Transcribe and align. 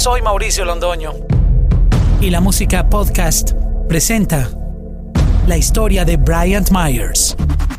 Soy 0.00 0.22
Mauricio 0.22 0.64
Londoño. 0.64 1.12
Y 2.22 2.30
la 2.30 2.40
música 2.40 2.88
podcast 2.88 3.52
presenta 3.86 4.48
la 5.46 5.58
historia 5.58 6.06
de 6.06 6.16
Bryant 6.16 6.70
Myers. 6.70 7.36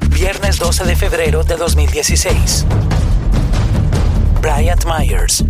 Viernes 0.09 0.59
12 0.59 0.83
de 0.83 0.95
febrero 0.95 1.43
de 1.43 1.55
2016. 1.55 2.67
Bryant 4.39 4.85
Myers 4.85 5.43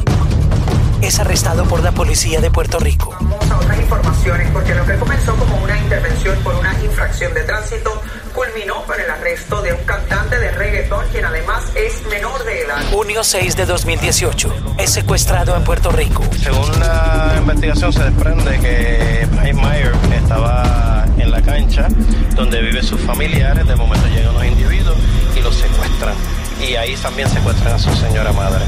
es 1.01 1.19
arrestado 1.19 1.65
por 1.65 1.83
la 1.83 1.91
policía 1.91 2.39
de 2.39 2.49
Puerto 2.49 2.79
Rico. 2.79 3.13
Vamos 3.19 3.51
a 3.51 3.57
otras 3.57 3.77
informaciones 3.77 4.49
porque 4.53 4.73
lo 4.73 4.85
que 4.85 4.95
comenzó 4.95 5.35
como 5.35 5.61
una 5.61 5.77
intervención 5.77 6.37
por 6.41 6.55
una 6.55 6.73
infracción 6.81 7.33
de 7.33 7.43
tránsito 7.43 8.01
culminó 8.31 8.83
con 8.85 8.99
el 8.99 9.09
arresto 9.09 9.61
de 9.61 9.73
un 9.73 9.83
cantante 9.83 10.37
de 10.39 10.51
reggaetón 10.51 11.05
quien 11.11 11.25
además 11.25 11.63
es 11.75 12.05
menor 12.07 12.43
de 12.43 12.61
edad. 12.61 12.83
Junio 12.91 13.23
6 13.23 13.55
de 13.55 13.65
2018 13.65 14.75
es 14.77 14.89
secuestrado 14.91 15.55
en 15.55 15.63
Puerto 15.63 15.91
Rico. 15.91 16.23
Según 16.41 16.79
la 16.79 17.35
investigación 17.37 17.93
se 17.93 18.03
desprende 18.03 18.59
que 18.59 19.27
Brian 19.31 19.57
Meyer 19.57 19.93
estaba 20.15 21.05
en 21.17 21.31
la 21.31 21.41
cancha 21.41 21.87
donde 22.35 22.61
viven 22.61 22.83
sus 22.83 22.99
familiares, 23.01 23.67
de 23.67 23.75
momento 23.75 24.07
llegan 24.07 24.33
los 24.33 24.45
individuos 24.45 24.97
y 25.35 25.41
los 25.41 25.55
secuestran. 25.55 26.15
Y 26.67 26.75
ahí 26.75 26.95
también 26.95 27.29
secuestran 27.29 27.73
a 27.73 27.79
su 27.79 27.93
señora 27.95 28.31
madre. 28.31 28.63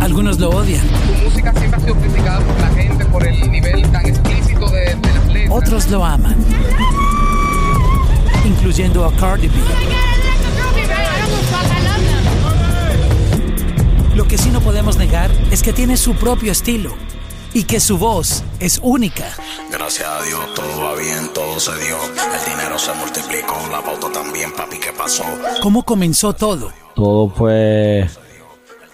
Algunos 0.00 0.38
lo 0.38 0.50
odian. 0.50 0.82
Su 0.82 1.24
música 1.24 1.52
siempre 1.54 1.80
ha 1.80 1.84
sido 1.84 1.94
criticada 1.96 2.40
por 2.40 2.60
la 2.60 2.68
gente 2.68 3.04
por 3.06 3.26
el 3.26 3.50
nivel 3.50 3.90
tan 3.92 4.06
explícito 4.06 4.68
de, 4.70 4.80
de 4.80 4.96
letras. 4.96 5.21
Otros 5.50 5.88
lo 5.90 6.04
aman. 6.04 6.36
Incluyendo 8.44 9.04
a 9.04 9.12
Cardi 9.16 9.48
B. 9.48 9.54
Lo 14.14 14.28
que 14.28 14.36
sí 14.36 14.50
no 14.50 14.60
podemos 14.60 14.96
negar 14.96 15.30
es 15.50 15.62
que 15.62 15.72
tiene 15.72 15.96
su 15.96 16.14
propio 16.14 16.52
estilo 16.52 16.94
y 17.54 17.64
que 17.64 17.80
su 17.80 17.98
voz 17.98 18.44
es 18.60 18.80
única. 18.82 19.24
Gracias 19.70 20.08
a 20.08 20.22
Dios 20.22 20.54
todo 20.54 20.84
va 20.84 20.94
bien, 20.96 21.28
todo 21.34 21.58
se 21.58 21.72
dio. 21.72 21.96
El 21.96 22.50
dinero 22.50 22.78
se 22.78 22.92
multiplicó, 22.94 23.56
la 23.70 23.82
pauta 23.82 24.10
también, 24.12 24.52
papi, 24.52 24.78
¿qué 24.78 24.92
pasó? 24.96 25.24
¿Cómo 25.62 25.82
comenzó 25.84 26.32
todo? 26.32 26.72
Todo 26.94 27.30
fue 27.30 28.08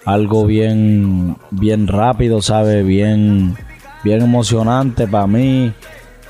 algo 0.05 0.45
bien, 0.45 1.37
bien 1.51 1.87
rápido, 1.87 2.41
¿sabes? 2.41 2.85
Bien, 2.85 3.57
bien 4.03 4.21
emocionante 4.21 5.07
para 5.07 5.27
mí. 5.27 5.73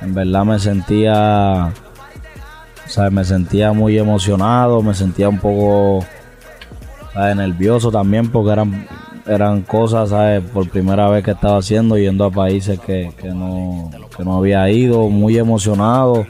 En 0.01 0.13
verdad 0.13 0.45
me 0.45 0.59
sentía, 0.59 1.71
¿sabes? 2.85 3.11
Me 3.11 3.25
sentía 3.25 3.73
muy 3.73 3.97
emocionado, 3.97 4.81
me 4.81 4.93
sentía 4.93 5.29
un 5.29 5.39
poco, 5.39 6.05
¿sabes? 7.13 7.35
Nervioso 7.35 7.91
también 7.91 8.29
porque 8.31 8.51
eran, 8.51 8.87
eran 9.25 9.61
cosas, 9.61 10.09
¿sabes? 10.09 10.43
Por 10.43 10.69
primera 10.69 11.09
vez 11.09 11.23
que 11.23 11.31
estaba 11.31 11.57
haciendo, 11.57 11.97
yendo 11.97 12.25
a 12.25 12.31
países 12.31 12.79
que, 12.79 13.13
que 13.17 13.29
no, 13.29 13.91
que 14.15 14.23
no 14.23 14.37
había 14.37 14.69
ido, 14.69 15.09
muy 15.09 15.37
emocionado. 15.37 16.25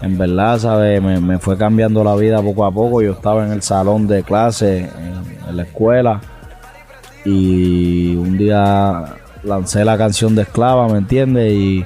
En 0.00 0.16
verdad, 0.16 0.58
¿sabes? 0.58 1.02
Me, 1.02 1.20
me 1.20 1.38
fue 1.38 1.58
cambiando 1.58 2.04
la 2.04 2.14
vida 2.14 2.40
poco 2.40 2.64
a 2.64 2.70
poco. 2.70 3.02
Yo 3.02 3.12
estaba 3.12 3.44
en 3.44 3.52
el 3.52 3.62
salón 3.62 4.06
de 4.06 4.22
clase, 4.22 4.78
en, 4.78 5.48
en 5.48 5.56
la 5.56 5.62
escuela 5.64 6.20
y 7.24 8.16
un 8.16 8.38
día 8.38 9.16
lancé 9.42 9.84
la 9.84 9.98
canción 9.98 10.34
de 10.34 10.42
Esclava, 10.42 10.88
¿me 10.88 10.98
entiendes? 10.98 11.52
Y 11.52 11.84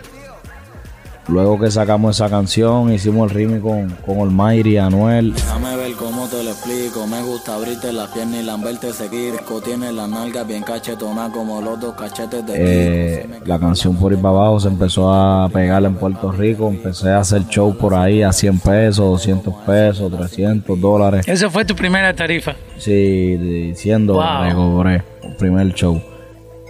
luego 1.29 1.59
que 1.59 1.71
sacamos 1.71 2.17
esa 2.17 2.29
canción, 2.29 2.93
hicimos 2.93 3.31
el 3.31 3.37
ritmo 3.37 3.61
con, 3.61 3.89
con 4.05 4.19
Olmairi 4.21 4.73
y 4.73 4.77
Anuel. 4.79 5.35
Déjame 5.35 5.77
ver 5.77 5.93
cómo 5.93 6.27
te 6.27 6.43
lo 6.43 6.51
explico. 6.51 7.07
Me 7.07 7.23
gusta 7.23 7.55
abrirte 7.55 7.93
las 7.93 8.09
piernas 8.11 8.41
y 8.41 8.45
lamberte 8.45 8.93
seguir. 8.93 9.35
Tiene 9.65 9.93
la 9.93 10.07
nalga 10.09 10.43
bien 10.45 10.63
cachetona 10.63 11.31
como 11.31 11.61
los 11.61 11.79
dos 11.81 11.95
cachetes 11.95 12.45
de 12.47 12.55
Eh, 12.57 13.27
la 13.45 13.59
canción 13.59 13.95
por 13.97 14.13
ir 14.13 14.19
para 14.19 14.35
abajo 14.35 14.59
se 14.61 14.69
empezó 14.69 15.13
a 15.13 15.49
pegar 15.51 15.85
en 15.85 15.95
Puerto 15.95 16.33
Rico. 16.33 16.69
Empecé 16.69 17.11
a 17.11 17.19
hacer 17.21 17.47
show 17.47 17.77
por 17.77 17.95
ahí 17.95 18.23
a 18.23 18.33
100 18.33 18.59
pesos, 18.61 18.99
200 18.99 19.55
pesos, 19.65 20.11
300 20.11 20.81
dólares. 20.81 21.29
Esa 21.29 21.49
fue 21.49 21.65
tu 21.65 21.75
primera 21.77 22.13
tarifa. 22.15 22.55
Sí, 22.79 23.37
diciendo, 23.37 24.15
Wow. 24.15 24.55
cobré 24.75 25.03
el 25.23 25.37
primer 25.37 25.73
show. 25.75 26.01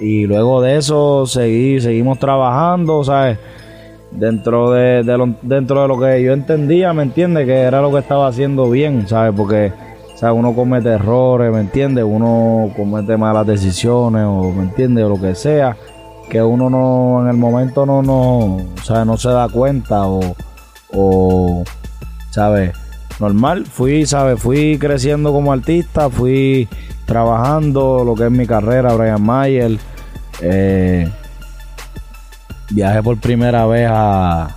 Y 0.00 0.26
luego 0.26 0.60
de 0.60 0.76
eso 0.76 1.24
seguí, 1.26 1.80
seguimos 1.80 2.18
trabajando, 2.18 3.04
¿sabes? 3.04 3.38
Dentro 4.12 4.70
de, 4.70 5.02
lo, 5.04 5.34
dentro 5.42 5.82
de 5.82 5.88
lo 5.88 5.98
que 5.98 6.22
yo 6.22 6.32
entendía, 6.32 6.92
¿me 6.92 7.02
entiendes? 7.02 7.46
Que 7.46 7.60
era 7.60 7.80
lo 7.80 7.90
que 7.90 7.98
estaba 7.98 8.28
haciendo 8.28 8.70
bien, 8.70 9.08
¿sabes? 9.08 9.34
Porque, 9.36 9.72
¿sabes? 10.16 10.36
Uno 10.38 10.54
comete 10.54 10.90
errores, 10.90 11.52
¿me 11.52 11.60
entiendes? 11.60 12.04
Uno 12.06 12.70
comete 12.76 13.16
malas 13.16 13.46
decisiones, 13.46 14.24
o, 14.26 14.52
¿me 14.52 14.64
entiendes? 14.64 15.04
O 15.04 15.08
lo 15.08 15.20
que 15.20 15.34
sea, 15.34 15.76
que 16.28 16.42
uno 16.42 16.68
no, 16.68 17.22
en 17.22 17.28
el 17.28 17.36
momento 17.36 17.86
no, 17.86 18.02
no, 18.02 18.58
¿sabes? 18.82 19.06
No 19.06 19.16
se 19.16 19.30
da 19.30 19.48
cuenta, 19.48 20.06
o, 20.06 20.36
o 20.92 21.64
¿sabes? 22.30 22.72
Normal, 23.18 23.66
fui, 23.66 24.04
¿sabes? 24.04 24.40
Fui 24.40 24.78
creciendo 24.78 25.32
como 25.32 25.52
artista, 25.52 26.10
fui 26.10 26.68
trabajando 27.06 28.04
lo 28.04 28.14
que 28.14 28.24
es 28.24 28.30
mi 28.30 28.46
carrera, 28.46 28.94
Brian 28.94 29.22
Mayer. 29.22 29.78
Eh, 30.40 31.08
viajé 32.72 33.02
por 33.02 33.18
primera 33.18 33.66
vez 33.66 33.88
a, 33.90 34.56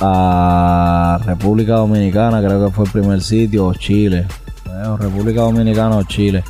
a 0.00 1.20
República 1.24 1.74
Dominicana, 1.74 2.40
creo 2.42 2.66
que 2.66 2.72
fue 2.72 2.84
el 2.86 2.90
primer 2.90 3.20
sitio, 3.20 3.66
o 3.66 3.74
Chile. 3.74 4.26
Eh, 4.66 4.96
República 4.98 5.42
Dominicana 5.42 5.96
o 5.96 6.02
Chile. 6.04 6.42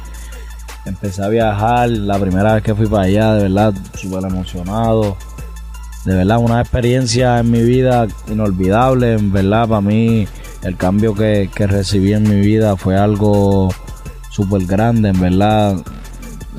Empecé 0.84 1.24
a 1.24 1.28
viajar, 1.28 1.90
la 1.90 2.18
primera 2.18 2.54
vez 2.54 2.62
que 2.62 2.74
fui 2.74 2.86
para 2.86 3.04
allá, 3.04 3.34
de 3.34 3.42
verdad, 3.44 3.74
súper 3.94 4.24
emocionado. 4.24 5.16
De 6.04 6.14
verdad, 6.14 6.38
una 6.38 6.60
experiencia 6.60 7.40
en 7.40 7.50
mi 7.50 7.62
vida 7.62 8.06
inolvidable. 8.28 9.14
En 9.14 9.32
verdad, 9.32 9.68
para 9.68 9.80
mí, 9.80 10.28
el 10.62 10.76
cambio 10.76 11.14
que, 11.14 11.50
que 11.52 11.66
recibí 11.66 12.12
en 12.12 12.22
mi 12.22 12.40
vida 12.40 12.76
fue 12.76 12.96
algo 12.96 13.68
súper 14.30 14.64
grande. 14.66 15.08
En 15.08 15.20
verdad, 15.20 15.76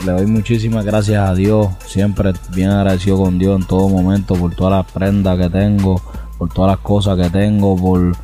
le 0.06 0.12
doy 0.12 0.26
muchísimas 0.26 0.86
gracias 0.86 1.30
a 1.30 1.34
Dios. 1.34 1.68
Siempre 1.86 2.34
bien 2.54 2.70
agradecido 2.70 3.18
con 3.18 3.38
Dios 3.40 3.60
en 3.60 3.68
todo 3.68 3.90
momento 3.90 4.36
por 4.36 4.54
todas 4.54 4.74
las 4.74 4.92
prendas 4.92 5.38
que 5.38 5.50
tengo, 5.50 6.02
por 6.38 6.50
todas 6.50 6.72
las 6.72 6.80
cosas 6.80 7.18
que 7.18 7.30
tengo, 7.30 7.76
por, 7.76 8.16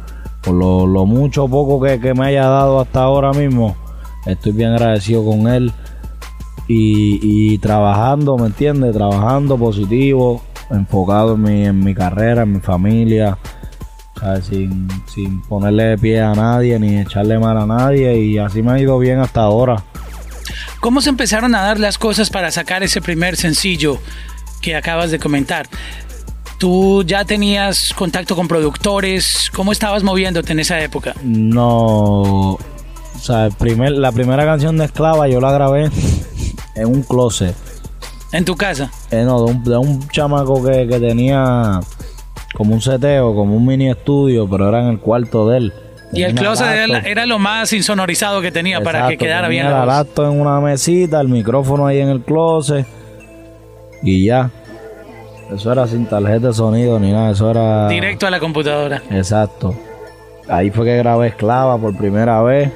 por 0.42 0.54
lo, 0.54 1.06
mucho 1.06 1.46
o 1.46 1.50
poco 1.50 1.82
que, 1.82 2.14
me 2.14 2.28
haya 2.28 2.48
dado 2.48 2.80
hasta 2.80 3.04
ahora 3.04 3.32
mismo. 3.32 3.76
Estoy 4.26 4.52
bien 4.52 4.72
agradecido 4.72 5.26
con 5.26 5.48
Él. 5.48 5.72
Y, 6.68 7.58
trabajando, 7.60 8.38
¿me 8.38 8.48
entiendes? 8.48 8.94
Trabajando 8.96 9.58
positivo, 9.58 10.42
enfocado 10.72 11.36
en 11.36 11.42
mi, 11.42 11.66
en 11.66 11.80
mi 11.80 11.94
carrera, 11.94 12.44
en 12.44 12.54
mi 12.54 12.60
familia. 12.60 13.38
Sin, 14.42 14.88
sin 15.08 15.42
ponerle 15.42 15.98
pie 15.98 16.22
a 16.22 16.34
nadie 16.34 16.80
ni 16.80 16.98
echarle 16.98 17.38
mal 17.38 17.58
a 17.58 17.66
nadie. 17.66 18.18
Y 18.18 18.38
así 18.38 18.64
me 18.64 18.72
ha 18.72 18.80
ido 18.80 18.98
bien 18.98 19.20
hasta 19.20 19.42
ahora. 19.42 19.84
¿Cómo 20.84 21.00
se 21.00 21.10
empezaron 21.10 21.56
a 21.56 21.62
dar 21.62 21.80
las 21.80 21.98
cosas 21.98 22.30
para 22.30 22.52
sacar 22.52 22.84
ese 22.84 23.02
primer 23.02 23.38
sencillo 23.38 24.00
que 24.62 24.76
acabas 24.76 25.12
de 25.12 25.18
comentar? 25.18 25.66
¿Tú 26.58 27.06
ya 27.06 27.24
tenías 27.24 27.94
contacto 27.94 28.36
con 28.36 28.50
productores? 28.50 29.50
¿Cómo 29.56 29.72
estabas 29.72 30.04
moviéndote 30.04 30.52
en 30.52 30.60
esa 30.60 30.82
época? 30.82 31.16
No. 31.24 32.58
O 32.58 32.60
sea, 33.18 33.46
el 33.46 33.54
primer, 33.54 33.94
la 33.94 34.12
primera 34.12 34.44
canción 34.44 34.78
de 34.78 34.84
Esclava 34.84 35.30
yo 35.30 35.40
la 35.40 35.54
grabé 35.54 35.90
en 36.76 36.86
un 36.86 37.02
closet. 37.04 37.56
¿En 38.34 38.44
tu 38.44 38.58
casa? 38.58 38.92
Eh, 39.10 39.24
no, 39.24 39.46
de 39.46 39.52
un, 39.54 39.64
de 39.64 39.78
un 39.78 40.10
chamaco 40.10 40.62
que, 40.66 40.86
que 40.86 41.00
tenía 41.00 41.80
como 42.56 42.74
un 42.74 42.82
seteo, 42.82 43.34
como 43.34 43.56
un 43.56 43.66
mini 43.66 43.90
estudio, 43.90 44.50
pero 44.50 44.68
era 44.68 44.82
en 44.82 44.90
el 44.90 45.00
cuarto 45.00 45.48
de 45.48 45.60
él. 45.60 45.74
Y 46.14 46.24
el 46.24 46.36
closet 46.36 46.68
era, 47.06 47.26
lo 47.26 47.40
más 47.40 47.72
insonorizado 47.74 48.42
que 48.42 48.52
tenía 48.52 48.82
para 48.82 49.08
que 49.08 49.18
quedara 49.18 49.48
tenía 49.48 49.64
bien 49.64 49.66
la 49.66 49.72
la 49.72 49.80
voz. 49.80 49.88
en 50.32 50.40
una 50.40 50.60
mesita, 50.60 51.20
el 51.22 51.28
micrófono 51.28 51.88
ahí 51.88 52.00
en 52.00 52.10
el 52.10 52.22
closet 52.22 52.86
y 54.02 54.26
ya. 54.26 54.50
Eso 55.54 55.72
era 55.72 55.86
sin 55.88 56.06
tarjeta 56.06 56.48
de 56.48 56.54
sonido 56.54 57.00
ni 57.00 57.12
nada, 57.12 57.32
eso 57.32 57.50
era 57.52 57.88
Directo 57.88 58.26
a 58.28 58.32
la 58.32 58.40
computadora. 58.40 59.02
Exacto. 59.12 59.76
Ahí 60.50 60.72
fue 60.72 60.86
que 60.86 60.98
grabé 60.98 61.28
Esclava 61.28 61.78
por 61.78 61.96
primera 61.96 62.42
vez. 62.42 62.72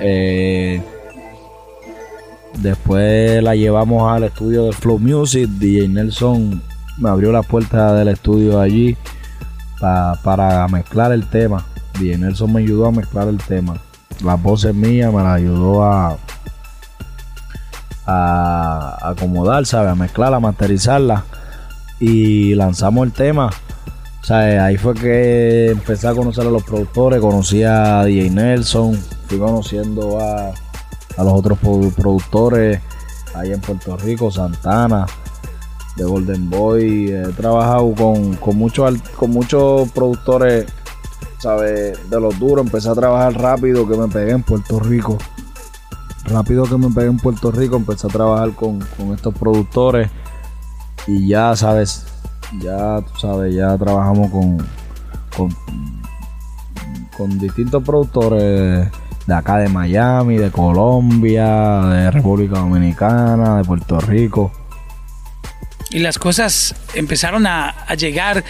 Eh, 0.00 0.80
después 2.58 3.42
la 3.42 3.54
llevamos 3.54 4.10
al 4.12 4.24
estudio 4.24 4.64
de 4.64 4.72
Flow 4.72 4.98
Music. 4.98 5.48
DJ 5.48 5.88
Nelson 5.88 6.62
me 6.98 7.08
abrió 7.08 7.32
la 7.32 7.42
puerta 7.42 7.94
del 7.94 8.08
estudio 8.08 8.60
allí 8.60 8.96
pa- 9.80 10.18
para 10.22 10.66
mezclar 10.68 11.12
el 11.12 11.28
tema. 11.28 11.64
DJ 11.98 12.18
Nelson 12.18 12.52
me 12.52 12.60
ayudó 12.60 12.86
a 12.86 12.92
mezclar 12.92 13.28
el 13.28 13.38
tema. 13.38 13.76
La 14.24 14.34
voz 14.36 14.64
es 14.64 14.74
mía, 14.74 15.10
me 15.10 15.22
la 15.22 15.34
ayudó 15.34 15.84
a, 15.84 16.16
a 18.06 18.98
acomodar, 19.10 19.66
¿sabes? 19.66 19.90
A 19.92 19.94
mezclarla, 19.94 20.36
a 20.36 20.40
masterizarla. 20.40 21.24
Y 22.00 22.54
lanzamos 22.54 23.06
el 23.06 23.12
tema. 23.12 23.50
Sea, 24.22 24.50
eh, 24.50 24.58
ahí 24.58 24.76
fue 24.76 24.94
que 24.94 25.70
empecé 25.70 26.08
a 26.08 26.14
conocer 26.14 26.46
a 26.46 26.50
los 26.50 26.64
productores, 26.64 27.20
conocí 27.20 27.62
a 27.62 28.04
DJ 28.04 28.30
Nelson, 28.30 28.98
fui 29.28 29.38
conociendo 29.38 30.18
a, 30.20 30.48
a 31.16 31.24
los 31.24 31.32
otros 31.32 31.58
produ- 31.60 31.94
productores, 31.94 32.80
ahí 33.34 33.52
en 33.52 33.60
Puerto 33.60 33.96
Rico, 33.96 34.30
Santana, 34.32 35.06
de 35.96 36.04
Golden 36.04 36.50
Boy. 36.50 37.08
He 37.12 37.28
trabajado 37.36 37.92
con, 37.94 38.34
con, 38.36 38.56
muchos, 38.56 39.00
con 39.16 39.30
muchos 39.30 39.90
productores, 39.92 40.66
¿sabes? 41.38 42.10
De 42.10 42.20
los 42.20 42.38
duros. 42.38 42.64
Empecé 42.64 42.88
a 42.88 42.94
trabajar 42.94 43.34
rápido 43.34 43.88
que 43.88 43.96
me 43.96 44.08
pegué 44.08 44.32
en 44.32 44.42
Puerto 44.42 44.80
Rico. 44.80 45.18
Rápido 46.24 46.64
que 46.64 46.76
me 46.76 46.90
pegué 46.90 47.06
en 47.06 47.18
Puerto 47.18 47.52
Rico, 47.52 47.76
empecé 47.76 48.08
a 48.08 48.10
trabajar 48.10 48.52
con, 48.52 48.80
con 48.96 49.14
estos 49.14 49.32
productores. 49.34 50.10
Y 51.06 51.28
ya, 51.28 51.54
¿sabes? 51.54 52.04
Ya, 52.60 53.00
tú 53.00 53.20
sabes, 53.20 53.54
ya 53.54 53.76
trabajamos 53.78 54.30
con, 54.30 54.58
con, 55.36 55.56
con 57.16 57.38
distintos 57.38 57.82
productores 57.84 58.88
de 59.26 59.34
acá 59.34 59.58
de 59.58 59.68
Miami, 59.68 60.36
de 60.36 60.50
Colombia, 60.50 61.80
de 61.90 62.10
República 62.10 62.58
Dominicana, 62.58 63.58
de 63.58 63.64
Puerto 63.64 64.00
Rico. 64.00 64.50
Y 65.90 66.00
las 66.00 66.18
cosas 66.18 66.74
empezaron 66.94 67.46
a, 67.46 67.68
a 67.68 67.94
llegar 67.94 68.42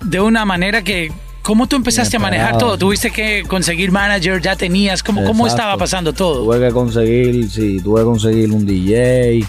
de 0.00 0.20
una 0.20 0.44
manera 0.44 0.82
que... 0.82 1.12
¿Cómo 1.42 1.66
tú 1.66 1.76
empezaste 1.76 2.16
a 2.16 2.20
manejar 2.20 2.56
todo? 2.58 2.78
¿Tuviste 2.78 3.10
que 3.10 3.42
conseguir 3.46 3.90
manager? 3.90 4.40
¿Ya 4.40 4.54
tenías? 4.56 5.02
¿Cómo, 5.02 5.24
cómo 5.24 5.46
estaba 5.46 5.76
pasando 5.76 6.12
todo? 6.12 6.44
Tuve 6.44 6.60
que 6.68 6.72
conseguir, 6.72 7.50
sí, 7.50 7.80
tuve 7.82 8.00
que 8.00 8.04
conseguir 8.04 8.52
un 8.52 8.64
DJ, 8.64 9.44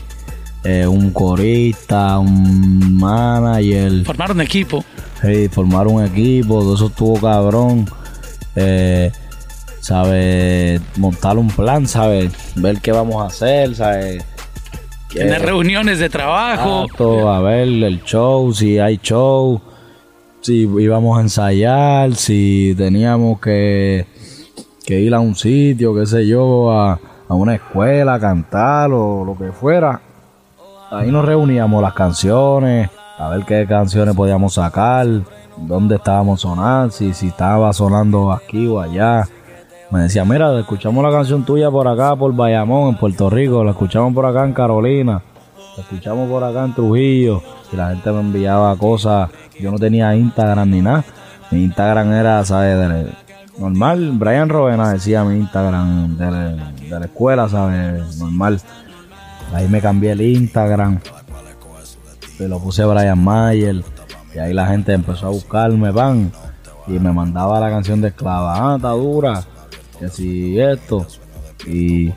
eh, 0.63 0.87
un 0.87 1.11
corista, 1.11 2.17
un 2.17 2.95
manager, 2.97 4.03
Formar 4.05 4.31
un 4.31 4.41
equipo. 4.41 4.83
sí, 5.21 5.47
formar 5.49 5.87
un 5.87 6.03
equipo, 6.03 6.61
todo 6.61 6.75
eso 6.75 6.87
estuvo 6.87 7.19
cabrón. 7.19 7.85
Eh, 8.55 9.11
¿Sabes? 9.79 10.79
Montar 10.97 11.37
un 11.37 11.49
plan, 11.49 11.85
¿sabes? 11.87 12.31
Ver 12.55 12.79
qué 12.79 12.91
vamos 12.93 13.21
a 13.21 13.27
hacer, 13.27 13.75
¿sabes? 13.75 14.23
Tener 15.13 15.41
Eh, 15.41 15.45
reuniones 15.45 15.99
de 15.99 16.09
trabajo. 16.09 16.83
Exacto, 16.85 17.29
a 17.31 17.41
ver 17.41 17.67
el 17.67 18.01
show, 18.03 18.53
si 18.53 18.79
hay 18.79 18.97
show, 19.03 19.61
si 20.43 20.63
íbamos 20.63 21.17
a 21.17 21.21
ensayar, 21.21 22.13
si 22.15 22.75
teníamos 22.77 23.39
que, 23.39 24.05
que 24.85 24.99
ir 24.99 25.15
a 25.15 25.19
un 25.21 25.35
sitio, 25.35 25.95
qué 25.95 26.05
sé 26.05 26.27
yo, 26.27 26.69
a, 26.69 26.99
a 27.29 27.33
una 27.33 27.55
escuela, 27.55 28.15
a 28.15 28.19
cantar 28.19 28.91
o 28.91 29.23
lo 29.23 29.37
que 29.37 29.53
fuera. 29.53 30.01
Ahí 30.91 31.09
nos 31.11 31.23
reuníamos 31.25 31.81
las 31.81 31.93
canciones, 31.93 32.89
a 33.17 33.29
ver 33.29 33.45
qué 33.45 33.65
canciones 33.65 34.13
podíamos 34.15 34.55
sacar, 34.55 35.07
dónde 35.57 35.95
estábamos 35.95 36.41
sonando, 36.41 36.91
si, 36.91 37.13
si 37.13 37.27
estaba 37.27 37.71
sonando 37.71 38.31
aquí 38.31 38.67
o 38.67 38.81
allá. 38.81 39.23
Me 39.91 40.01
decía, 40.01 40.25
mira, 40.25 40.59
escuchamos 40.59 41.03
la 41.03 41.11
canción 41.11 41.45
tuya 41.45 41.71
por 41.71 41.87
acá, 41.87 42.17
por 42.17 42.35
Bayamón, 42.35 42.89
en 42.89 42.97
Puerto 42.97 43.29
Rico, 43.29 43.63
la 43.63 43.71
escuchamos 43.71 44.13
por 44.13 44.25
acá 44.25 44.43
en 44.43 44.53
Carolina, 44.53 45.21
la 45.77 45.83
escuchamos 45.83 46.29
por 46.29 46.43
acá 46.43 46.65
en 46.65 46.73
Trujillo. 46.73 47.41
Y 47.71 47.75
la 47.75 47.89
gente 47.89 48.11
me 48.11 48.19
enviaba 48.19 48.75
cosas. 48.75 49.29
Yo 49.59 49.71
no 49.71 49.77
tenía 49.77 50.15
Instagram 50.15 50.69
ni 50.69 50.81
nada. 50.81 51.03
Mi 51.51 51.63
Instagram 51.65 52.11
era, 52.13 52.43
¿sabes? 52.45 53.07
Normal. 53.57 54.11
Brian 54.13 54.49
Rovena 54.49 54.91
decía 54.93 55.23
mi 55.23 55.35
Instagram 55.37 56.17
de, 56.17 56.31
la- 56.99 57.05
escuela, 57.05 57.47
¿sabes? 57.47 58.17
Normal. 58.17 58.59
Ahí 59.53 59.67
me 59.67 59.79
cambié 59.81 60.11
el 60.13 60.21
Instagram. 60.21 60.99
Se 62.37 62.47
lo 62.47 62.59
puse 62.59 62.83
Brian 62.85 63.23
Mayer. 63.23 63.83
Y 64.33 64.39
ahí 64.39 64.53
la 64.53 64.65
gente 64.67 64.93
empezó 64.93 65.27
a 65.27 65.29
buscarme, 65.29 65.91
van. 65.91 66.31
Y 66.87 66.93
me 66.93 67.11
mandaba 67.13 67.59
la 67.59 67.69
canción 67.69 68.01
de 68.01 68.07
esclava. 68.09 68.55
Ah, 68.73 68.75
está 68.77 68.89
dura. 68.89 69.43
Que 69.99 70.09
si 70.09 70.59
esto. 70.59 71.05
Y. 71.67 72.11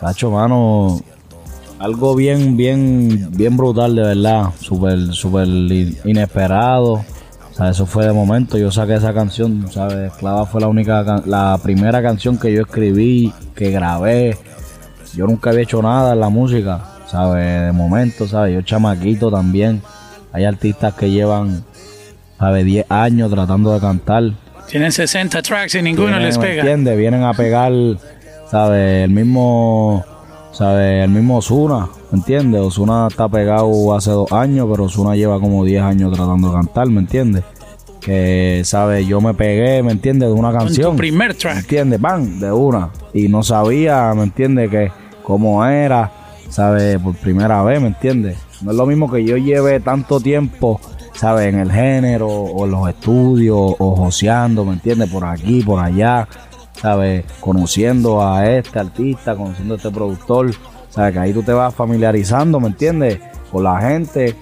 Tacho, 0.00 0.30
mano. 0.32 1.00
Algo 1.78 2.16
bien, 2.16 2.56
bien, 2.56 3.28
bien 3.36 3.56
brutal, 3.56 3.94
de 3.94 4.02
verdad. 4.02 4.46
Súper, 4.60 5.12
súper 5.12 5.46
in- 5.46 5.96
inesperado. 6.04 6.92
O 6.94 7.54
sea, 7.56 7.70
eso 7.70 7.86
fue 7.86 8.06
de 8.06 8.12
momento. 8.12 8.58
Yo 8.58 8.70
saqué 8.70 8.94
esa 8.94 9.12
canción, 9.14 9.66
¿sabes? 9.70 10.12
Esclava 10.12 10.44
fue 10.46 10.60
la 10.60 10.68
única, 10.68 11.22
la 11.26 11.58
primera 11.62 12.02
canción 12.02 12.38
que 12.38 12.52
yo 12.52 12.62
escribí, 12.62 13.32
que 13.54 13.70
grabé. 13.70 14.36
Yo 15.14 15.26
nunca 15.26 15.50
había 15.50 15.62
hecho 15.62 15.80
nada 15.80 16.12
en 16.14 16.20
la 16.20 16.28
música, 16.28 16.80
¿sabes? 17.08 17.66
De 17.66 17.72
momento, 17.72 18.26
¿sabes? 18.26 18.54
Yo 18.54 18.62
chamaquito 18.62 19.30
también. 19.30 19.80
Hay 20.32 20.44
artistas 20.44 20.94
que 20.94 21.10
llevan, 21.10 21.64
¿sabes? 22.38 22.64
10 22.64 22.86
años 22.90 23.30
tratando 23.30 23.72
de 23.72 23.80
cantar. 23.80 24.24
Tienen 24.68 24.92
60 24.92 25.40
tracks 25.42 25.76
y 25.76 25.82
ninguno 25.82 26.18
les 26.18 26.36
¿me 26.38 26.44
pega. 26.46 26.60
entiendes? 26.62 26.98
Vienen 26.98 27.22
a 27.22 27.32
pegar, 27.34 27.72
¿sabes? 28.50 29.04
El 29.04 29.10
mismo, 29.10 30.04
¿sabes? 30.58 31.04
El 31.04 31.10
mismo 31.10 31.36
Osuna, 31.36 31.88
¿me 32.10 32.18
entiendes? 32.18 32.60
Osuna 32.60 33.06
está 33.08 33.28
pegado 33.28 33.94
hace 33.94 34.10
dos 34.10 34.32
años, 34.32 34.66
pero 34.68 34.84
Osuna 34.84 35.14
lleva 35.14 35.38
como 35.38 35.64
10 35.64 35.82
años 35.84 36.12
tratando 36.12 36.48
de 36.48 36.54
cantar, 36.54 36.88
¿me 36.88 36.98
entiendes? 36.98 37.44
Que, 38.00 38.62
¿sabes? 38.64 39.06
Yo 39.06 39.20
me 39.20 39.34
pegué, 39.34 39.84
¿me 39.84 39.92
entiendes? 39.92 40.28
De 40.28 40.34
una 40.34 40.50
canción. 40.52 40.92
tu 40.92 40.96
primer 40.96 41.28
¿Me 41.28 41.34
track. 41.34 41.58
entiendes? 41.58 42.00
Van, 42.00 42.40
de 42.40 42.50
una. 42.50 42.90
Y 43.14 43.28
no 43.28 43.44
sabía, 43.44 44.12
¿me 44.16 44.24
entiendes? 44.24 44.68
Que 44.68 44.90
cómo 45.22 45.64
era, 45.64 46.10
¿sabes? 46.48 46.98
Por 46.98 47.14
primera 47.14 47.62
vez, 47.62 47.80
¿me 47.80 47.88
entiendes? 47.88 48.36
No 48.60 48.72
es 48.72 48.76
lo 48.76 48.84
mismo 48.84 49.08
que 49.08 49.24
yo 49.24 49.36
lleve 49.36 49.78
tanto 49.78 50.18
tiempo, 50.18 50.80
¿sabes? 51.12 51.54
En 51.54 51.60
el 51.60 51.70
género, 51.70 52.26
o 52.26 52.64
en 52.64 52.72
los 52.72 52.88
estudios, 52.88 53.74
o 53.78 53.94
joseando, 53.94 54.64
¿me 54.64 54.72
entiendes? 54.72 55.08
Por 55.08 55.24
aquí, 55.24 55.62
por 55.62 55.78
allá, 55.78 56.26
¿sabes? 56.80 57.24
Conociendo 57.40 58.22
a 58.26 58.46
este 58.46 58.78
artista, 58.78 59.34
conociendo 59.34 59.74
a 59.74 59.76
este 59.76 59.90
productor, 59.90 60.50
¿sabes? 60.90 61.12
Que 61.12 61.18
ahí 61.18 61.32
tú 61.32 61.42
te 61.42 61.52
vas 61.52 61.74
familiarizando, 61.74 62.60
¿me 62.60 62.68
entiendes? 62.68 63.18
Con 63.50 63.64
la 63.64 63.80
gente, 63.80 64.36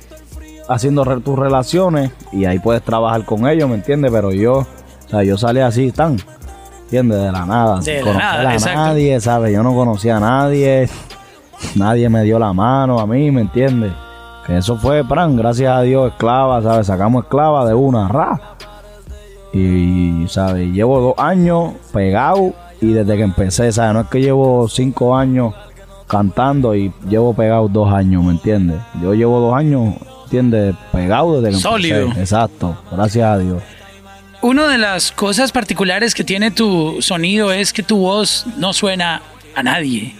haciendo 0.69 1.05
re- 1.05 1.21
tus 1.21 1.39
relaciones, 1.39 2.11
y 2.33 2.45
ahí 2.45 2.59
puedes 2.59 2.83
trabajar 2.83 3.25
con 3.25 3.47
ellos, 3.49 3.69
¿me 3.69 3.77
entiendes? 3.77 4.11
Pero 4.13 4.33
yo, 4.33 4.59
o 4.59 4.67
sea, 5.09 5.23
yo 5.23 5.39
salí 5.39 5.61
así, 5.61 5.93
tan, 5.93 6.17
¿entiendes? 6.85 7.19
De 7.23 7.33
la 7.33 7.47
nada, 7.47 7.81
De 7.81 8.03
la 8.03 8.13
nada, 8.15 8.51
a 8.51 8.55
exacto. 8.55 8.79
nadie, 8.81 9.21
¿sabes? 9.21 9.53
Yo 9.55 9.63
no 9.63 9.75
conocía 9.75 10.17
a 10.17 10.21
nadie, 10.21 10.89
nadie 11.75 12.09
me 12.09 12.23
dio 12.23 12.39
la 12.39 12.53
mano 12.53 12.99
a 12.99 13.07
mí, 13.07 13.31
¿me 13.31 13.43
entiendes? 13.43 13.93
Que 14.47 14.59
eso 14.59 14.77
fue, 14.77 15.05
pran, 15.05 15.37
gracias 15.37 15.73
a 15.77 15.83
Dios, 15.83 16.13
esclava, 16.13 16.63
¿sabes? 16.63 16.87
Sacamos 16.87 17.25
esclava 17.25 17.67
de 17.67 17.75
una, 17.75 18.07
ra. 18.09 18.41
Y, 19.57 20.29
¿sabes? 20.29 20.71
Llevo 20.73 21.01
dos 21.01 21.15
años 21.19 21.73
pegado 21.93 22.53
y 22.81 22.93
desde 22.93 23.17
que 23.17 23.23
empecé, 23.23 23.73
¿sabes? 23.73 23.95
No 23.95 24.01
es 24.03 24.09
que 24.09 24.21
llevo 24.21 24.69
cinco 24.69 25.17
años 25.17 25.55
cantando 26.07 26.75
y 26.75 26.93
llevo 27.09 27.35
pegado 27.35 27.69
dos 27.69 27.93
años, 27.93 28.23
¿me 28.23 28.33
entiendes? 28.33 28.79
Yo 29.03 29.15
llevo 29.15 29.41
dos 29.41 29.55
años, 29.55 29.95
¿entiendes? 30.25 30.75
Pegado 30.93 31.41
desde 31.41 31.57
que 31.57 31.63
Sólido. 31.63 32.01
empecé. 32.01 32.21
Exacto, 32.21 32.77
gracias 32.93 33.25
a 33.25 33.39
Dios. 33.39 33.63
Una 34.43 34.69
de 34.69 34.79
las 34.79 35.11
cosas 35.11 35.51
particulares 35.51 36.15
que 36.15 36.23
tiene 36.23 36.51
tu 36.51 36.99
sonido 37.01 37.51
es 37.51 37.73
que 37.73 37.83
tu 37.83 37.97
voz 37.97 38.47
no 38.59 38.73
suena 38.73 39.23
a 39.55 39.63
nadie. 39.63 40.15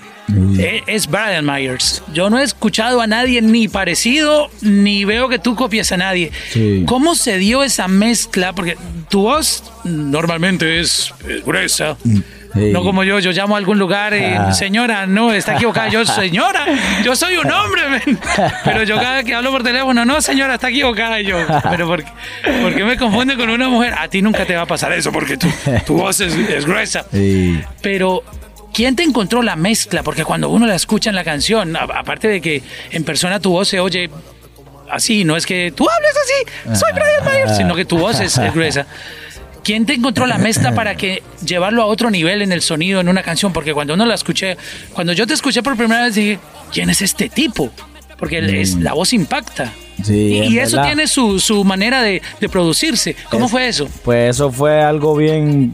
Eh, 0.59 0.83
Es 0.87 1.07
Brian 1.07 1.45
Myers. 1.47 2.03
Yo 2.13 2.29
no 2.31 2.39
he 2.39 2.43
escuchado 2.43 3.01
a 3.01 3.07
nadie 3.07 3.41
ni 3.43 3.69
parecido, 3.69 4.49
ni 4.61 5.05
veo 5.05 5.29
que 5.29 5.39
tú 5.39 5.55
copias 5.55 5.93
a 5.93 5.97
nadie. 5.97 6.33
Sí. 6.51 6.85
¿Cómo 6.87 7.15
se 7.15 7.39
dio 7.39 7.63
esa 7.63 7.87
mezcla? 7.89 8.53
Porque 8.53 8.77
tu 9.09 9.23
voz 9.23 9.63
normalmente 9.85 10.81
es, 10.81 11.13
es 11.29 11.45
gruesa. 11.45 11.97
Sí. 12.03 12.73
No 12.73 12.83
como 12.83 13.05
yo, 13.05 13.19
yo 13.19 13.33
llamo 13.33 13.55
a 13.55 13.59
algún 13.59 13.79
lugar 13.79 14.15
y 14.15 14.25
Ah. 14.25 14.51
señora, 14.53 15.07
no, 15.07 15.31
está 15.33 15.57
equivocada. 15.57 15.89
Yo, 15.89 16.05
señora, 16.07 16.65
yo 17.05 17.15
soy 17.15 17.37
un 17.37 17.51
hombre, 17.51 17.83
men. 17.89 18.19
pero 18.65 18.83
yo 18.85 18.97
cada 18.97 19.17
vez 19.17 19.25
que 19.27 19.35
hablo 19.35 19.51
por 19.53 19.63
teléfono, 19.63 20.05
no, 20.07 20.21
señora, 20.23 20.55
está 20.55 20.71
equivocada. 20.71 21.21
Y 21.21 21.27
yo, 21.27 21.37
pero 21.71 21.87
¿por 21.87 22.03
qué, 22.03 22.11
por 22.63 22.75
qué 22.75 22.85
me 22.85 22.97
confunde 22.97 23.37
con 23.37 23.51
una 23.51 23.69
mujer? 23.69 23.93
A 23.99 24.09
ti 24.09 24.23
nunca 24.23 24.47
te 24.47 24.57
va 24.57 24.63
a 24.63 24.67
pasar 24.67 24.91
eso 24.93 25.13
porque 25.13 25.37
tu, 25.37 25.49
tu 25.87 25.95
voz 25.99 26.19
es, 26.21 26.35
es 26.35 26.65
gruesa. 26.65 27.05
Sí. 27.13 27.61
Pero, 27.83 28.25
¿quién 28.77 28.95
te 28.95 29.03
encontró 29.03 29.43
la 29.43 29.57
mezcla? 29.57 30.03
Porque 30.03 30.23
cuando 30.25 30.51
uno 30.51 30.67
la 30.67 30.75
escucha 30.75 31.09
en 31.09 31.17
la 31.17 31.25
canción, 31.25 31.75
a- 31.77 31.85
aparte 31.85 32.29
de 32.29 32.41
que 32.43 32.63
en 32.91 33.05
persona 33.05 33.41
tu 33.41 33.51
voz 33.51 33.69
se 33.69 33.81
oye 33.81 34.11
así, 34.91 35.25
no 35.25 35.35
es 35.37 35.47
que 35.47 35.73
tú 35.75 35.89
hables 35.89 36.13
así, 36.23 36.79
soy 36.79 36.93
Brian 36.93 37.25
Myers, 37.25 37.57
sino 37.57 37.75
que 37.75 37.87
tu 37.87 37.97
voz 37.99 38.21
es, 38.21 38.37
es 38.37 38.55
gruesa. 38.55 38.87
¿Quién 39.65 39.85
te 39.87 39.95
encontró 39.95 40.27
la 40.27 40.39
mezcla 40.39 40.75
para 40.75 40.95
que 40.95 41.23
llevarlo 41.45 41.83
a 41.83 41.87
otro 41.87 42.11
nivel 42.11 42.43
en 42.43 42.53
el 42.53 42.61
sonido 42.63 43.01
en 43.01 43.09
una 43.09 43.23
canción? 43.23 43.53
Porque 43.53 43.73
cuando 43.75 43.95
uno 43.95 44.05
la 44.07 44.15
escuché, 44.15 44.57
cuando 44.93 45.13
yo 45.15 45.27
te 45.27 45.35
escuché 45.35 45.63
por 45.63 45.77
primera 45.77 46.05
vez 46.05 46.15
dije, 46.15 46.39
¿quién 46.73 46.91
es 46.91 47.01
este 47.03 47.29
tipo? 47.31 47.71
Porque 48.19 48.39
el- 48.39 48.55
es, 48.55 48.75
la 48.77 48.93
voz 48.93 49.13
impacta. 49.13 49.73
Sí, 50.05 50.13
y, 50.15 50.55
y 50.55 50.59
eso 50.59 50.77
verdad. 50.77 50.89
tiene 50.93 51.09
su, 51.09 51.41
su 51.41 51.65
manera 51.65 52.03
de, 52.03 52.21
de 52.39 52.49
producirse. 52.51 53.17
¿Cómo 53.31 53.49
fue 53.49 53.67
eso? 53.69 53.89
Pues 54.05 54.37
eso 54.37 54.53
fue 54.53 54.83
algo 54.83 55.17
bien, 55.17 55.73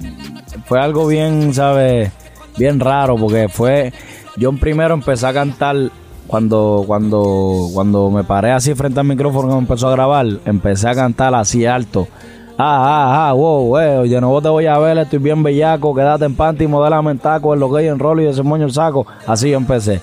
fue 0.67 0.81
algo 0.81 1.07
bien, 1.09 1.53
¿sabes? 1.53 2.11
Bien 2.57 2.79
raro, 2.79 3.17
porque 3.17 3.49
fue, 3.49 3.93
yo 4.37 4.53
primero 4.53 4.95
empecé 4.95 5.27
a 5.27 5.33
cantar 5.33 5.77
cuando, 6.27 6.85
cuando, 6.87 7.69
cuando 7.73 8.11
me 8.11 8.25
paré 8.25 8.53
así 8.53 8.75
frente 8.75 9.01
al 9.01 9.07
micrófono 9.07 9.49
que 9.49 9.55
me 9.55 9.61
empezó 9.61 9.89
a 9.89 9.93
grabar, 9.93 10.27
empecé 10.45 10.89
a 10.89 10.95
cantar 10.95 11.35
así 11.35 11.67
alto. 11.67 12.07
Ah, 12.59 12.85
ah, 12.85 13.29
ah, 13.29 13.33
wow, 13.33 13.67
wow, 13.67 14.05
yo 14.05 14.21
no 14.21 14.41
te 14.41 14.49
voy 14.49 14.67
a 14.67 14.79
ver, 14.79 14.99
estoy 14.99 15.19
bien 15.19 15.43
bellaco, 15.43 15.95
quédate 15.95 16.27
en 16.27 16.35
panty, 16.35 16.67
modélame 16.67 17.11
en 17.13 17.19
taco, 17.19 17.55
en 17.55 17.61
lo 17.61 17.73
que 17.73 17.79
hay 17.79 17.89
en 17.89 17.99
rolo 17.99 18.23
y 18.23 18.27
ese 18.27 18.43
moño 18.43 18.67
el 18.67 18.73
saco. 18.73 19.07
Así 19.27 19.51
yo 19.51 19.57
empecé. 19.57 20.01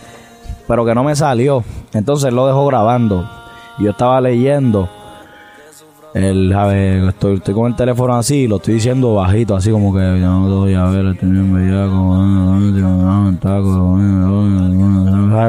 pero 0.68 0.86
que 0.86 0.94
no 0.94 1.04
me 1.04 1.16
salió. 1.16 1.64
Entonces 1.94 2.32
lo 2.32 2.46
dejó 2.46 2.68
grabando. 2.68 3.28
Yo 3.80 3.92
estaba 3.92 4.22
leyendo. 4.22 4.90
El, 6.14 6.50
ver, 6.66 7.10
estoy, 7.10 7.36
estoy 7.36 7.54
con 7.54 7.68
el 7.68 7.76
teléfono 7.76 8.16
así, 8.16 8.48
lo 8.48 8.56
estoy 8.56 8.76
diciendo 8.76 9.14
bajito, 9.14 9.56
así 9.56 9.70
como 9.70 9.94
que 9.94 10.00
ya 10.00 10.28
no 10.28 10.66
te 10.66 10.76
a 10.76 10.86
ver, 10.86 11.06
estoy 11.06 11.30
bien 11.30 11.54
bellaco, 11.54 11.92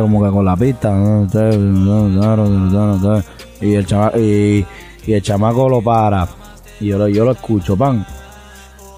como 0.02 0.22
que 0.24 0.30
con 0.30 0.44
la 0.44 0.56
pista, 0.56 0.90
y 3.62 3.74
el 3.74 3.86
chama, 3.86 4.12
y, 4.18 4.66
y 5.06 5.12
el 5.14 5.22
chamaco 5.22 5.68
lo 5.68 5.80
para, 5.80 6.28
y 6.78 6.88
yo 6.88 7.08
yo 7.08 7.24
lo 7.24 7.30
escucho, 7.30 7.74
pan, 7.74 8.04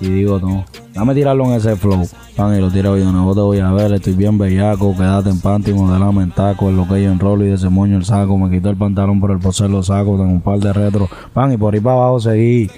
y 0.03 0.11
digo, 0.11 0.41
no, 0.41 0.65
dame 0.93 1.15
tirarlo 1.15 1.45
en 1.45 1.53
ese 1.53 1.77
flow. 1.77 2.09
Pan, 2.37 2.57
y 2.57 2.61
lo 2.61 2.71
tiro 2.71 2.97
yo, 2.97 3.13
no 3.13 3.33
te 3.35 3.41
voy 3.41 3.61
a 3.61 3.71
ver, 3.71 3.93
estoy 3.93 4.15
bien 4.15 4.37
bellaco, 4.37 4.97
quédate 4.97 5.31
en 5.31 5.41
panty, 5.41 5.73
modelame 5.73 6.25
en 6.25 6.33
taco, 6.33 6.69
en 6.71 6.77
lo 6.77 6.89
que 6.89 7.03
yo 7.03 7.13
enrolo 7.13 7.45
y 7.45 7.49
de 7.49 7.55
ese 7.55 7.69
moño 7.69 7.99
el 7.99 8.05
saco, 8.05 8.37
me 8.37 8.51
quito 8.51 8.69
el 8.69 8.77
pantalón 8.77 9.21
por 9.21 9.31
el 9.31 9.39
poser 9.39 9.71
lo 9.71 9.83
saco, 9.83 10.17
tengo 10.17 10.25
un 10.25 10.41
par 10.41 10.59
de 10.59 10.73
retro, 10.73 11.09
pan, 11.33 11.53
y 11.53 11.57
por 11.57 11.75
ahí 11.75 11.81
para 11.81 11.97
abajo 11.97 12.19
seguí, 12.19 12.69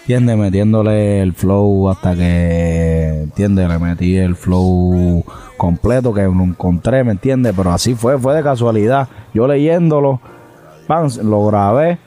entiende, 0.00 0.36
metiéndole 0.36 1.20
el 1.20 1.34
flow 1.34 1.90
hasta 1.90 2.14
que, 2.14 3.24
entiende, 3.24 3.68
le 3.68 3.78
metí 3.78 4.16
el 4.16 4.34
flow 4.34 5.22
completo 5.58 6.14
que 6.14 6.22
lo 6.22 6.30
encontré, 6.30 7.04
¿me 7.04 7.12
entiende? 7.12 7.52
Pero 7.52 7.72
así 7.72 7.94
fue, 7.94 8.18
fue 8.18 8.34
de 8.34 8.42
casualidad, 8.42 9.06
yo 9.34 9.46
leyéndolo, 9.46 10.18
pan, 10.86 11.08
lo 11.24 11.44
grabé 11.44 11.98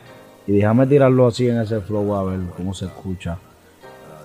y 0.47 0.53
déjame 0.53 0.87
tirarlo 0.87 1.27
así 1.27 1.47
en 1.47 1.61
ese 1.61 1.79
flow 1.79 2.15
a 2.15 2.23
ver 2.23 2.39
cómo 2.57 2.73
se 2.73 2.85
escucha. 2.85 3.37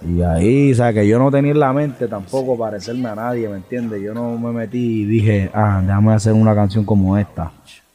Y 0.07 0.23
ahí, 0.23 0.73
o 0.73 0.75
sea, 0.75 0.93
que 0.93 1.07
yo 1.07 1.19
no 1.19 1.31
tenía 1.31 1.53
en 1.53 1.61
la 1.61 1.73
mente 1.73 2.07
tampoco 2.07 2.57
parecerme 2.57 3.09
a 3.09 3.15
nadie, 3.15 3.49
¿me 3.49 3.57
entiendes? 3.57 4.01
Yo 4.03 4.15
no 4.15 4.39
me 4.39 4.53
metí 4.53 5.03
y 5.03 5.05
dije, 5.05 5.51
ah, 5.53 5.81
déjame 5.83 6.13
hacer 6.13 6.33
una 6.33 6.55
canción 6.55 6.85
como 6.85 7.19
esta, 7.19 7.51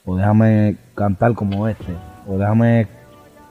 o 0.05 0.15
déjame 0.15 0.75
cantar 0.95 1.33
como 1.33 1.67
este, 1.67 1.93
o 2.27 2.37
déjame 2.37 2.87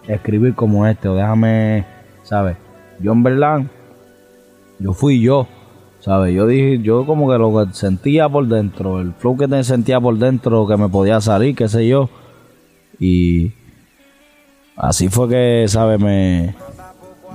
escribir 0.06 0.54
como 0.54 0.86
este, 0.86 1.08
o 1.08 1.14
déjame, 1.14 1.86
¿sabes? 2.22 2.56
Yo 3.00 3.12
en 3.12 3.22
verdad, 3.22 3.62
yo 4.78 4.92
fui 4.92 5.20
yo, 5.20 5.48
¿sabes? 6.00 6.34
Yo 6.34 6.46
dije, 6.46 6.80
yo 6.80 7.06
como 7.06 7.30
que 7.30 7.38
lo 7.38 7.52
que 7.52 7.72
sentía 7.72 8.28
por 8.28 8.46
dentro, 8.46 9.00
el 9.00 9.14
flow 9.14 9.36
que 9.36 9.64
sentía 9.64 9.98
por 9.98 10.18
dentro, 10.18 10.66
que 10.66 10.76
me 10.76 10.90
podía 10.90 11.20
salir, 11.22 11.56
qué 11.56 11.68
sé 11.68 11.88
yo, 11.88 12.10
y 12.98 13.52
así 14.76 15.08
fue 15.08 15.28
que, 15.28 15.64
¿sabes? 15.68 15.98
Me, 15.98 16.54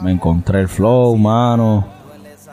me 0.02 0.12
encontré 0.12 0.62
el 0.62 0.68
flow, 0.68 1.16
mano. 1.18 1.86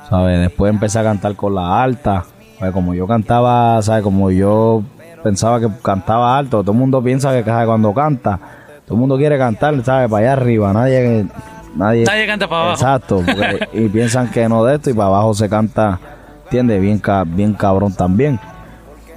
¿Sabes? 0.09 0.41
Después 0.41 0.73
empecé 0.73 0.99
a 0.99 1.03
cantar 1.03 1.35
con 1.35 1.55
la 1.55 1.83
alta. 1.83 2.25
Pues 2.59 2.73
como 2.73 2.95
yo 2.95 3.07
cantaba, 3.07 3.81
¿sabes? 3.83 4.03
Como 4.03 4.31
yo 4.31 4.83
pensaba 5.25 5.59
que 5.59 5.69
cantaba 5.83 6.37
alto, 6.37 6.61
todo 6.61 6.73
el 6.73 6.79
mundo 6.79 7.03
piensa 7.03 7.33
que 7.33 7.43
cuando 7.43 7.93
canta, 7.95 8.39
todo 8.85 8.95
el 8.95 9.01
mundo 9.01 9.17
quiere 9.17 9.39
cantar, 9.39 9.83
¿sabes? 9.83 10.11
Para 10.11 10.27
allá 10.27 10.33
arriba, 10.35 10.73
nadie 10.73 11.27
nadie, 11.75 12.05
nadie 12.05 12.27
canta 12.27 12.47
para 12.47 12.63
abajo. 12.63 12.75
Exacto, 12.75 13.23
y 13.73 13.89
piensan 13.89 14.31
que 14.31 14.49
no 14.49 14.63
de 14.65 14.77
esto 14.77 14.91
y 14.91 14.93
para 14.93 15.09
abajo 15.09 15.35
se 15.35 15.49
canta, 15.49 15.99
¿entiendes? 16.45 16.81
Bien, 16.81 17.01
bien 17.35 17.55
cabrón 17.55 17.95
también. 17.95 18.39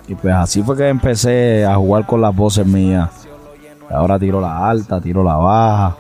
Y 0.08 0.16
pues 0.16 0.34
así 0.34 0.64
fue 0.64 0.78
que 0.78 0.88
empecé 0.88 1.66
a 1.66 1.76
jugar 1.76 2.06
con 2.06 2.22
las 2.22 2.34
voces 2.34 2.66
mías. 2.66 3.10
Ahora 3.90 4.18
tiro 4.18 4.40
la 4.40 4.70
alta, 4.70 5.02
tiro 5.02 5.24
la 5.24 5.36
baja. 5.36 5.98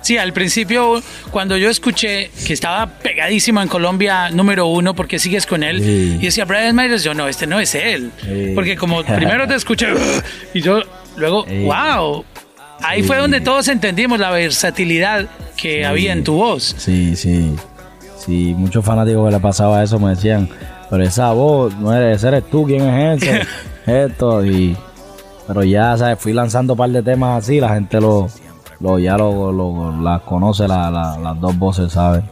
Sí, 0.00 0.16
al 0.16 0.32
principio, 0.32 1.02
cuando 1.30 1.56
yo 1.56 1.68
escuché 1.68 2.30
que 2.46 2.52
estaba 2.52 2.86
pegadísimo 2.86 3.60
en 3.60 3.68
Colombia 3.68 4.30
número 4.30 4.66
uno, 4.66 4.94
porque 4.94 5.18
sigues 5.18 5.46
con 5.46 5.62
él, 5.62 5.80
y 6.20 6.24
decía 6.24 6.44
Brian 6.44 6.74
Myers, 6.74 7.04
yo 7.04 7.14
no, 7.14 7.28
este 7.28 7.46
no 7.46 7.60
es 7.60 7.74
él. 7.74 8.10
Porque 8.54 8.76
como 8.76 9.02
primero 9.04 9.46
te 9.46 9.54
escuché, 9.54 9.88
y 10.54 10.60
yo 10.60 10.82
luego, 11.16 11.44
wow. 11.44 12.24
Ahí 12.80 13.02
fue 13.02 13.16
donde 13.16 13.40
todos 13.40 13.66
entendimos 13.68 14.20
la 14.20 14.30
versatilidad 14.30 15.26
que 15.56 15.84
había 15.84 16.12
en 16.12 16.22
tu 16.22 16.34
voz. 16.34 16.76
Sí, 16.78 17.16
sí. 17.16 17.56
Sí, 18.16 18.54
muchos 18.56 18.84
fanáticos 18.84 19.26
que 19.26 19.34
le 19.34 19.40
pasaba 19.40 19.82
eso 19.82 19.98
me 19.98 20.10
decían, 20.10 20.48
pero 20.90 21.02
esa 21.02 21.32
voz, 21.32 21.74
no 21.76 21.94
eres, 21.94 22.22
eres 22.24 22.44
tú, 22.50 22.66
¿quién 22.66 22.86
es 22.86 23.22
ese? 23.22 23.42
Esto, 24.04 24.44
y. 24.44 24.76
Pero 25.46 25.64
ya, 25.64 25.96
¿sabes? 25.96 26.18
Fui 26.18 26.32
lanzando 26.32 26.74
un 26.74 26.76
par 26.76 26.90
de 26.90 27.02
temas 27.02 27.42
así, 27.42 27.58
la 27.58 27.70
gente 27.70 28.00
lo, 28.00 28.28
lo, 28.80 28.98
ya 28.98 29.16
lo, 29.16 29.52
lo 29.52 30.00
las 30.02 30.22
conoce 30.22 30.68
las 30.68 31.40
dos 31.40 31.58
voces, 31.58 31.92
¿sabes? 31.92 32.24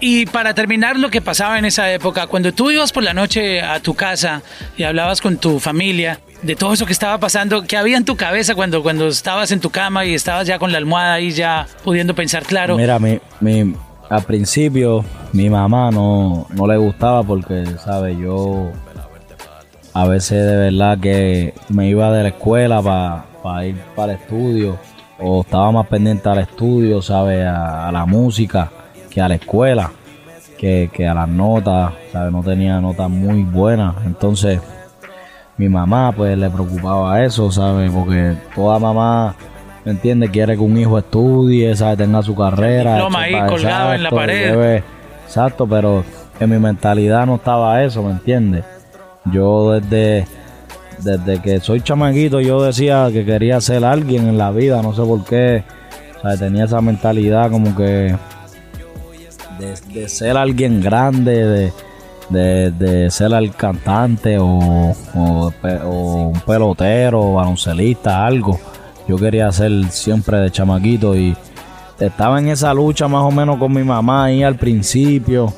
Y 0.00 0.26
para 0.26 0.54
terminar 0.54 0.98
lo 0.98 1.10
que 1.10 1.20
pasaba 1.20 1.58
en 1.58 1.64
esa 1.64 1.90
época, 1.92 2.26
cuando 2.26 2.52
tú 2.52 2.70
ibas 2.70 2.92
por 2.92 3.02
la 3.02 3.14
noche 3.14 3.60
a 3.62 3.80
tu 3.80 3.94
casa 3.94 4.42
y 4.76 4.82
hablabas 4.82 5.20
con 5.20 5.36
tu 5.36 5.60
familia 5.60 6.20
de 6.42 6.56
todo 6.56 6.72
eso 6.72 6.86
que 6.86 6.92
estaba 6.92 7.18
pasando, 7.18 7.62
¿qué 7.62 7.76
había 7.76 7.96
en 7.96 8.04
tu 8.04 8.16
cabeza 8.16 8.54
cuando, 8.54 8.82
cuando 8.82 9.06
estabas 9.06 9.52
en 9.52 9.60
tu 9.60 9.70
cama 9.70 10.04
y 10.04 10.14
estabas 10.14 10.46
ya 10.46 10.58
con 10.58 10.72
la 10.72 10.78
almohada 10.78 11.14
ahí 11.14 11.30
ya 11.30 11.66
pudiendo 11.84 12.14
pensar 12.14 12.42
claro? 12.44 12.76
Mira, 12.76 12.98
mi, 12.98 13.20
mi, 13.40 13.74
al 14.10 14.22
principio 14.24 15.04
mi 15.32 15.48
mamá 15.48 15.90
no, 15.90 16.46
no 16.50 16.66
le 16.66 16.76
gustaba 16.76 17.22
porque, 17.22 17.64
¿sabes? 17.84 18.18
Yo 18.18 18.72
a 19.94 20.06
veces 20.06 20.44
de 20.44 20.56
verdad 20.56 20.98
que 20.98 21.54
me 21.68 21.88
iba 21.88 22.10
de 22.12 22.22
la 22.24 22.28
escuela 22.30 22.82
para 23.42 23.66
ir 23.66 23.76
para 23.94 24.12
el 24.14 24.18
estudio 24.18 24.78
o 25.18 25.42
estaba 25.42 25.70
más 25.72 25.86
pendiente 25.86 26.28
al 26.28 26.38
estudio, 26.38 27.02
¿sabes? 27.02 27.46
A, 27.46 27.90
la 27.92 28.06
música 28.06 28.70
que 29.10 29.20
a 29.20 29.28
la 29.28 29.34
escuela, 29.34 29.90
que, 30.58 30.88
a 31.08 31.14
las 31.14 31.28
notas, 31.28 31.92
¿sabes? 32.12 32.32
No 32.32 32.42
tenía 32.42 32.80
notas 32.80 33.10
muy 33.10 33.42
buenas. 33.42 33.94
Entonces, 34.04 34.60
mi 35.56 35.68
mamá, 35.68 36.12
pues 36.12 36.36
le 36.38 36.48
preocupaba 36.50 37.22
eso, 37.22 37.50
¿sabes? 37.50 37.90
Porque 37.90 38.36
toda 38.54 38.78
mamá, 38.78 39.34
¿me 39.84 39.92
entiende? 39.92 40.30
Quiere 40.30 40.54
que 40.54 40.62
un 40.62 40.76
hijo 40.76 40.98
estudie, 40.98 41.74
¿sabes? 41.76 41.98
Tenga 41.98 42.22
su 42.22 42.34
carrera. 42.34 43.06
Ahí 43.14 43.34
colgado 43.48 43.94
en 43.94 44.02
la 44.02 44.10
pared. 44.10 44.82
exacto, 45.24 45.66
pero 45.66 46.04
en 46.40 46.50
mi 46.50 46.58
mentalidad 46.58 47.26
no 47.26 47.36
estaba 47.36 47.82
eso, 47.82 48.02
¿me 48.02 48.12
entiendes? 48.12 48.64
Yo 49.26 49.72
desde 49.72 50.26
desde 50.98 51.40
que 51.40 51.60
soy 51.60 51.80
chamaquito 51.80 52.40
yo 52.40 52.62
decía 52.62 53.08
que 53.12 53.24
quería 53.24 53.60
ser 53.60 53.84
alguien 53.84 54.28
en 54.28 54.38
la 54.38 54.50
vida, 54.50 54.82
no 54.82 54.94
sé 54.94 55.02
por 55.02 55.24
qué. 55.24 55.64
tenía 56.38 56.64
esa 56.64 56.80
mentalidad 56.80 57.50
como 57.50 57.74
que 57.76 58.14
de, 59.92 60.08
ser 60.08 60.36
alguien 60.36 60.80
grande, 60.80 61.72
de, 62.28 63.10
ser 63.10 63.32
el 63.32 63.54
cantante 63.54 64.38
o, 64.38 64.94
un 65.14 66.40
pelotero, 66.46 67.20
o 67.20 67.34
baloncelista, 67.34 68.26
algo. 68.26 68.58
Yo 69.08 69.16
quería 69.16 69.50
ser 69.52 69.70
siempre 69.90 70.38
de 70.38 70.50
chamaquito 70.50 71.16
y 71.16 71.36
estaba 71.98 72.38
en 72.38 72.48
esa 72.48 72.72
lucha 72.72 73.08
más 73.08 73.22
o 73.22 73.30
menos 73.30 73.58
con 73.58 73.72
mi 73.72 73.82
mamá 73.82 74.24
ahí 74.24 74.42
al 74.42 74.56
principio, 74.56 75.52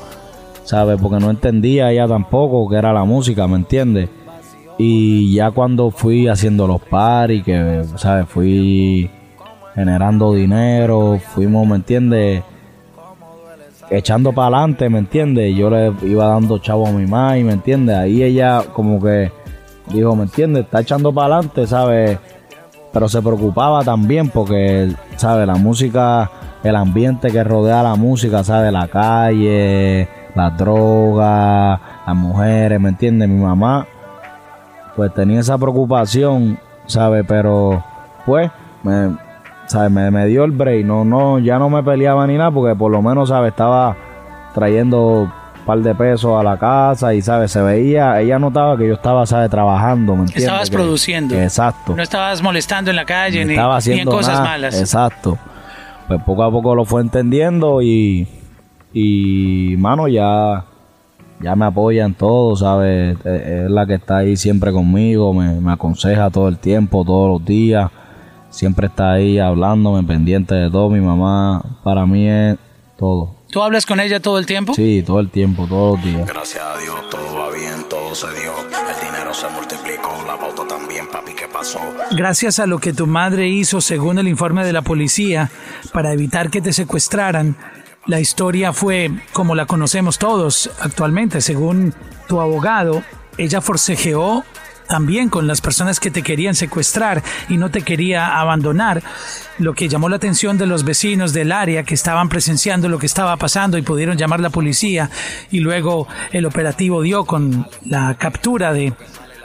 ¿sabes? 0.64 0.98
Porque 1.00 1.18
no 1.20 1.30
entendía 1.30 1.90
ella 1.90 2.08
tampoco 2.08 2.68
que 2.68 2.76
era 2.76 2.92
la 2.92 3.04
música, 3.04 3.46
¿me 3.46 3.56
entiendes? 3.56 4.08
Y 4.86 5.32
ya 5.32 5.50
cuando 5.50 5.90
fui 5.90 6.28
haciendo 6.28 6.66
los 6.66 6.82
paris, 6.82 7.42
que, 7.42 7.84
¿sabes? 7.96 8.28
Fui 8.28 9.10
generando 9.74 10.34
dinero, 10.34 11.18
fuimos, 11.34 11.66
¿me 11.66 11.76
entiendes? 11.76 12.42
Echando 13.88 14.32
para 14.34 14.58
adelante, 14.58 14.90
¿me 14.90 14.98
entiendes? 14.98 15.56
Yo 15.56 15.70
le 15.70 15.90
iba 16.02 16.26
dando 16.26 16.58
chavo 16.58 16.86
a 16.86 16.90
mi 16.90 17.06
mamá, 17.06 17.30
¿me 17.30 17.52
entiendes? 17.52 17.96
Ahí 17.96 18.22
ella 18.22 18.62
como 18.74 19.00
que 19.02 19.32
dijo, 19.90 20.14
¿me 20.14 20.24
entiendes? 20.24 20.64
Está 20.64 20.82
echando 20.82 21.14
para 21.14 21.36
adelante, 21.36 21.66
¿sabes? 21.66 22.18
Pero 22.92 23.08
se 23.08 23.22
preocupaba 23.22 23.82
también 23.84 24.28
porque, 24.28 24.92
¿sabes? 25.16 25.46
La 25.46 25.56
música, 25.56 26.30
el 26.62 26.76
ambiente 26.76 27.30
que 27.30 27.42
rodea 27.42 27.82
la 27.82 27.94
música, 27.94 28.44
¿sabes? 28.44 28.70
La 28.70 28.88
calle, 28.88 30.06
las 30.34 30.58
drogas, 30.58 31.80
las 32.06 32.16
mujeres, 32.16 32.78
¿me 32.78 32.90
entiendes? 32.90 33.30
Mi 33.30 33.40
mamá 33.40 33.86
pues 34.96 35.12
tenía 35.14 35.40
esa 35.40 35.58
preocupación, 35.58 36.58
¿sabes? 36.86 37.24
Pero 37.26 37.82
pues 38.26 38.50
me, 38.82 39.16
¿sabes? 39.66 39.90
Me, 39.90 40.26
dio 40.26 40.44
el 40.44 40.52
break, 40.52 40.84
no, 40.84 41.04
no, 41.04 41.38
ya 41.38 41.58
no 41.58 41.70
me 41.70 41.82
peleaba 41.82 42.26
ni 42.26 42.36
nada 42.36 42.50
porque 42.50 42.74
por 42.74 42.90
lo 42.90 43.02
menos, 43.02 43.28
¿sabes? 43.28 43.50
Estaba 43.50 43.96
trayendo 44.54 45.22
un 45.22 45.32
par 45.66 45.78
de 45.78 45.94
pesos 45.94 46.38
a 46.38 46.42
la 46.42 46.56
casa 46.56 47.14
y, 47.14 47.22
¿sabes? 47.22 47.50
Se 47.50 47.60
veía, 47.62 48.20
ella 48.20 48.38
notaba 48.38 48.76
que 48.76 48.86
yo 48.86 48.94
estaba, 48.94 49.26
¿sabes? 49.26 49.50
Trabajando, 49.50 50.14
¿me 50.14 50.20
entiendes? 50.22 50.44
Estabas 50.44 50.70
produciendo. 50.70 51.34
Exacto. 51.34 51.94
No 51.96 52.02
estabas 52.02 52.42
molestando 52.42 52.90
en 52.90 52.96
la 52.96 53.04
calle 53.04 53.44
ni, 53.44 53.56
haciendo 53.56 54.10
en 54.10 54.16
cosas 54.16 54.40
malas. 54.40 54.78
Exacto. 54.78 55.38
Pues 56.06 56.22
poco 56.22 56.42
a 56.44 56.50
poco 56.50 56.74
lo 56.74 56.84
fue 56.84 57.00
entendiendo 57.00 57.80
y, 57.80 58.28
y, 58.92 59.74
mano, 59.78 60.06
ya 60.06 60.64
ya 61.44 61.54
me 61.54 61.66
apoya 61.66 62.06
en 62.06 62.14
todo, 62.14 62.56
¿sabes? 62.56 63.18
Es 63.24 63.70
la 63.70 63.86
que 63.86 63.94
está 63.94 64.18
ahí 64.18 64.36
siempre 64.36 64.72
conmigo, 64.72 65.34
me, 65.34 65.70
aconseja 65.70 66.30
todo 66.30 66.48
el 66.48 66.58
tiempo, 66.58 67.04
todos 67.04 67.38
los 67.38 67.44
días. 67.46 67.90
Siempre 68.48 68.86
está 68.86 69.12
ahí 69.12 69.38
hablándome, 69.38 70.02
pendiente 70.04 70.54
de 70.54 70.70
todo. 70.70 70.88
Mi 70.88 71.00
mamá 71.00 71.62
para 71.82 72.06
mí 72.06 72.26
es 72.26 72.56
todo. 72.96 73.34
¿Tú 73.50 73.62
hablas 73.62 73.84
con 73.84 74.00
ella 74.00 74.20
todo 74.20 74.38
el 74.38 74.46
tiempo? 74.46 74.72
Sí, 74.74 75.02
todo 75.06 75.20
el 75.20 75.28
tiempo, 75.28 75.66
todos 75.68 75.98
los 75.98 76.04
días. 76.04 76.26
Gracias 76.26 76.64
a 76.64 76.78
Dios, 76.78 76.96
todo 77.10 77.38
va 77.38 77.50
bien, 77.50 77.84
todo 77.90 78.04
todo 78.04 78.14
se 78.14 78.40
dio. 78.40 78.52
El 78.60 79.06
dinero 79.06 79.34
se 79.34 79.48
multiplicó, 79.48 80.24
la 80.26 80.38
pauta 80.38 80.66
también, 80.66 81.06
papi, 81.10 81.32
¿qué 81.34 81.46
pasó? 81.46 81.78
Gracias 82.12 82.58
a 82.58 82.66
lo 82.66 82.78
que 82.78 82.92
tu 82.92 83.06
madre 83.06 83.48
hizo, 83.48 83.80
según 83.80 84.18
el 84.18 84.28
informe 84.28 84.64
de 84.64 84.72
la 84.72 84.82
policía, 84.82 85.50
para 85.92 86.12
evitar 86.12 86.50
que 86.50 86.60
te 86.60 86.72
secuestraran, 86.72 87.56
la 88.06 88.20
historia 88.20 88.72
fue 88.72 89.10
como 89.32 89.54
la 89.54 89.66
conocemos 89.66 90.18
todos 90.18 90.70
actualmente. 90.80 91.40
Según 91.40 91.94
tu 92.28 92.40
abogado, 92.40 93.02
ella 93.38 93.60
forcejeó 93.60 94.44
también 94.88 95.30
con 95.30 95.46
las 95.46 95.60
personas 95.60 95.98
que 95.98 96.10
te 96.10 96.22
querían 96.22 96.54
secuestrar 96.54 97.22
y 97.48 97.56
no 97.56 97.70
te 97.70 97.82
quería 97.82 98.38
abandonar, 98.38 99.02
lo 99.58 99.72
que 99.72 99.88
llamó 99.88 100.08
la 100.08 100.16
atención 100.16 100.58
de 100.58 100.66
los 100.66 100.84
vecinos 100.84 101.32
del 101.32 101.52
área 101.52 101.84
que 101.84 101.94
estaban 101.94 102.28
presenciando 102.28 102.88
lo 102.88 102.98
que 102.98 103.06
estaba 103.06 103.36
pasando 103.36 103.78
y 103.78 103.82
pudieron 103.82 104.18
llamar 104.18 104.40
la 104.40 104.50
policía 104.50 105.10
y 105.50 105.60
luego 105.60 106.06
el 106.32 106.44
operativo 106.44 107.02
dio 107.02 107.24
con 107.24 107.66
la 107.86 108.14
captura 108.16 108.72
de 108.72 108.92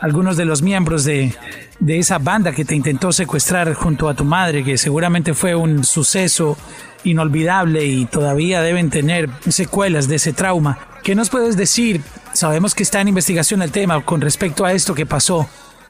algunos 0.02 0.36
de 0.36 0.46
los 0.46 0.62
miembros 0.62 1.04
de, 1.04 1.34
de 1.80 2.00
esa 2.00 2.18
banda 2.18 2.52
que 2.52 2.66
te 2.66 2.76
intentó 2.76 3.12
secuestrar 3.12 3.74
junto 3.74 4.10
a 4.10 4.14
tu 4.14 4.26
madre, 4.26 4.64
que 4.64 4.78
seguramente 4.78 5.34
fue 5.34 5.56
un 5.56 5.84
suceso 5.84 6.58
inolvidable 7.04 7.86
y 7.86 8.06
todavía 8.06 8.62
deben 8.62 8.90
tener 8.90 9.30
secuelas 9.48 10.08
de 10.08 10.16
ese 10.16 10.34
trauma. 10.34 10.78
¿Qué 11.04 11.16
nos 11.16 11.30
puedes 11.30 11.58
decir? 11.58 12.02
Sabemos 12.34 12.76
que 12.76 12.84
está 12.84 13.02
en 13.02 13.08
investigación 13.08 13.62
el 13.62 13.72
tema 13.72 14.04
con 14.04 14.22
respecto 14.22 14.66
a 14.66 14.74
esto 14.74 14.94
que 14.94 15.06
pasó. 15.06 15.48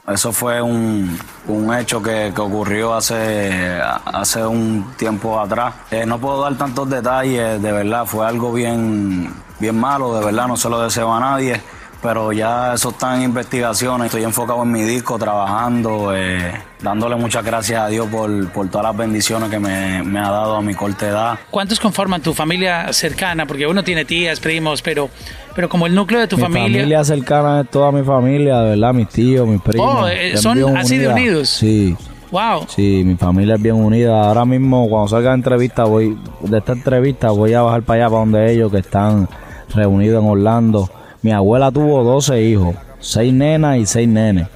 Eso 0.07 0.31
fue 0.31 0.61
un, 0.61 1.19
un 1.47 1.73
hecho 1.75 2.01
que, 2.01 2.31
que 2.33 2.41
ocurrió 2.41 2.95
hace, 2.95 3.79
hace 4.05 4.43
un 4.43 4.93
tiempo 4.97 5.39
atrás. 5.39 5.75
Eh, 5.91 6.05
no 6.05 6.19
puedo 6.19 6.41
dar 6.41 6.57
tantos 6.57 6.89
detalles, 6.89 7.61
de 7.61 7.71
verdad, 7.71 8.05
fue 8.05 8.25
algo 8.25 8.51
bien, 8.51 9.31
bien 9.59 9.79
malo, 9.79 10.17
de 10.17 10.25
verdad, 10.25 10.47
no 10.47 10.57
se 10.57 10.69
lo 10.69 10.81
deseo 10.81 11.13
a 11.13 11.19
nadie 11.19 11.61
pero 12.01 12.31
ya 12.31 12.73
eso 12.73 12.89
está 12.89 13.15
en 13.17 13.23
investigaciones. 13.23 14.07
Estoy 14.07 14.23
enfocado 14.23 14.63
en 14.63 14.71
mi 14.71 14.83
disco, 14.83 15.17
trabajando, 15.17 16.15
eh, 16.15 16.53
dándole 16.81 17.15
muchas 17.15 17.43
gracias 17.43 17.81
a 17.81 17.87
Dios 17.87 18.07
por, 18.07 18.49
por 18.51 18.69
todas 18.69 18.87
las 18.87 18.97
bendiciones 18.97 19.49
que 19.49 19.59
me, 19.59 20.01
me, 20.03 20.19
ha 20.19 20.29
dado 20.29 20.55
a 20.55 20.61
mi 20.61 20.73
corta 20.73 21.07
edad. 21.07 21.39
¿Cuántos 21.51 21.79
conforman 21.79 22.21
tu 22.21 22.33
familia 22.33 22.91
cercana? 22.93 23.45
Porque 23.45 23.67
uno 23.67 23.83
tiene 23.83 24.05
tías, 24.05 24.39
primos, 24.39 24.81
pero, 24.81 25.09
pero 25.55 25.67
como 25.67 25.87
el 25.87 25.95
núcleo 25.95 26.21
de 26.21 26.27
tu 26.27 26.37
mi 26.37 26.43
familia... 26.43 26.79
familia 26.79 27.03
cercana 27.03 27.61
es 27.61 27.69
toda 27.69 27.91
mi 27.91 28.03
familia, 28.03 28.59
de 28.59 28.69
verdad, 28.71 28.93
mis 28.93 29.09
tíos, 29.09 29.47
mis 29.47 29.61
primos. 29.61 30.03
Oh, 30.03 30.07
eh, 30.07 30.37
son 30.37 30.77
así 30.77 30.97
de 30.97 31.09
unidos. 31.09 31.49
Sí. 31.49 31.95
Wow. 32.31 32.67
Sí, 32.67 33.01
mi 33.03 33.15
familia 33.15 33.55
es 33.55 33.61
bien 33.61 33.75
unida. 33.75 34.21
Ahora 34.21 34.45
mismo, 34.45 34.87
cuando 34.87 35.07
salga 35.07 35.29
la 35.29 35.35
entrevista, 35.35 35.83
voy, 35.83 36.15
de 36.41 36.59
esta 36.59 36.73
entrevista, 36.73 37.31
voy 37.31 37.53
a 37.55 37.63
bajar 37.63 37.81
para 37.81 38.03
allá, 38.03 38.09
para 38.09 38.19
donde 38.19 38.53
ellos, 38.53 38.71
que 38.71 38.77
están 38.77 39.27
reunidos 39.73 40.23
en 40.23 40.29
Orlando 40.29 40.89
mi 41.21 41.31
abuela 41.31 41.71
tuvo 41.71 42.03
12 42.03 42.41
hijos, 42.43 42.75
6 42.99 43.33
nenas 43.33 43.77
y 43.77 43.85
6 43.85 44.07
nenes. 44.07 44.47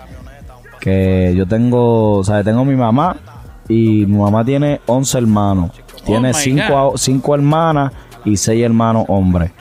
Que 0.79 1.33
yo 1.35 1.45
tengo, 1.45 2.17
o 2.17 2.23
sea, 2.23 2.43
tengo 2.43 2.65
mi 2.65 2.75
mamá 2.75 3.15
y 3.69 4.05
mi 4.05 4.17
mamá 4.17 4.43
tiene 4.43 4.81
11 4.85 5.17
hermanos. 5.17 5.71
Tiene 6.05 6.33
5 6.33 7.35
hermanas 7.35 7.93
y 8.25 8.35
6 8.35 8.63
hermanos 8.63 9.05
hombres. 9.07 9.51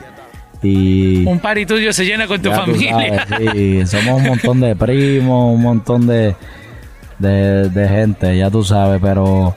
Y 0.61 1.25
un 1.25 1.39
par 1.39 1.57
y 1.57 1.65
tuyo 1.65 1.91
se 1.91 2.05
llena 2.05 2.25
con 2.25 2.41
tu 2.41 2.49
familia. 2.49 3.25
Sabes, 3.27 3.51
sí, 3.51 3.85
somos 3.85 4.21
un 4.21 4.27
montón 4.27 4.61
de 4.61 4.75
primos, 4.75 5.53
un 5.53 5.61
montón 5.61 6.07
de, 6.07 6.35
de, 7.19 7.69
de 7.69 7.89
gente, 7.89 8.37
ya 8.37 8.49
tú 8.49 8.63
sabes, 8.63 8.99
pero 9.01 9.55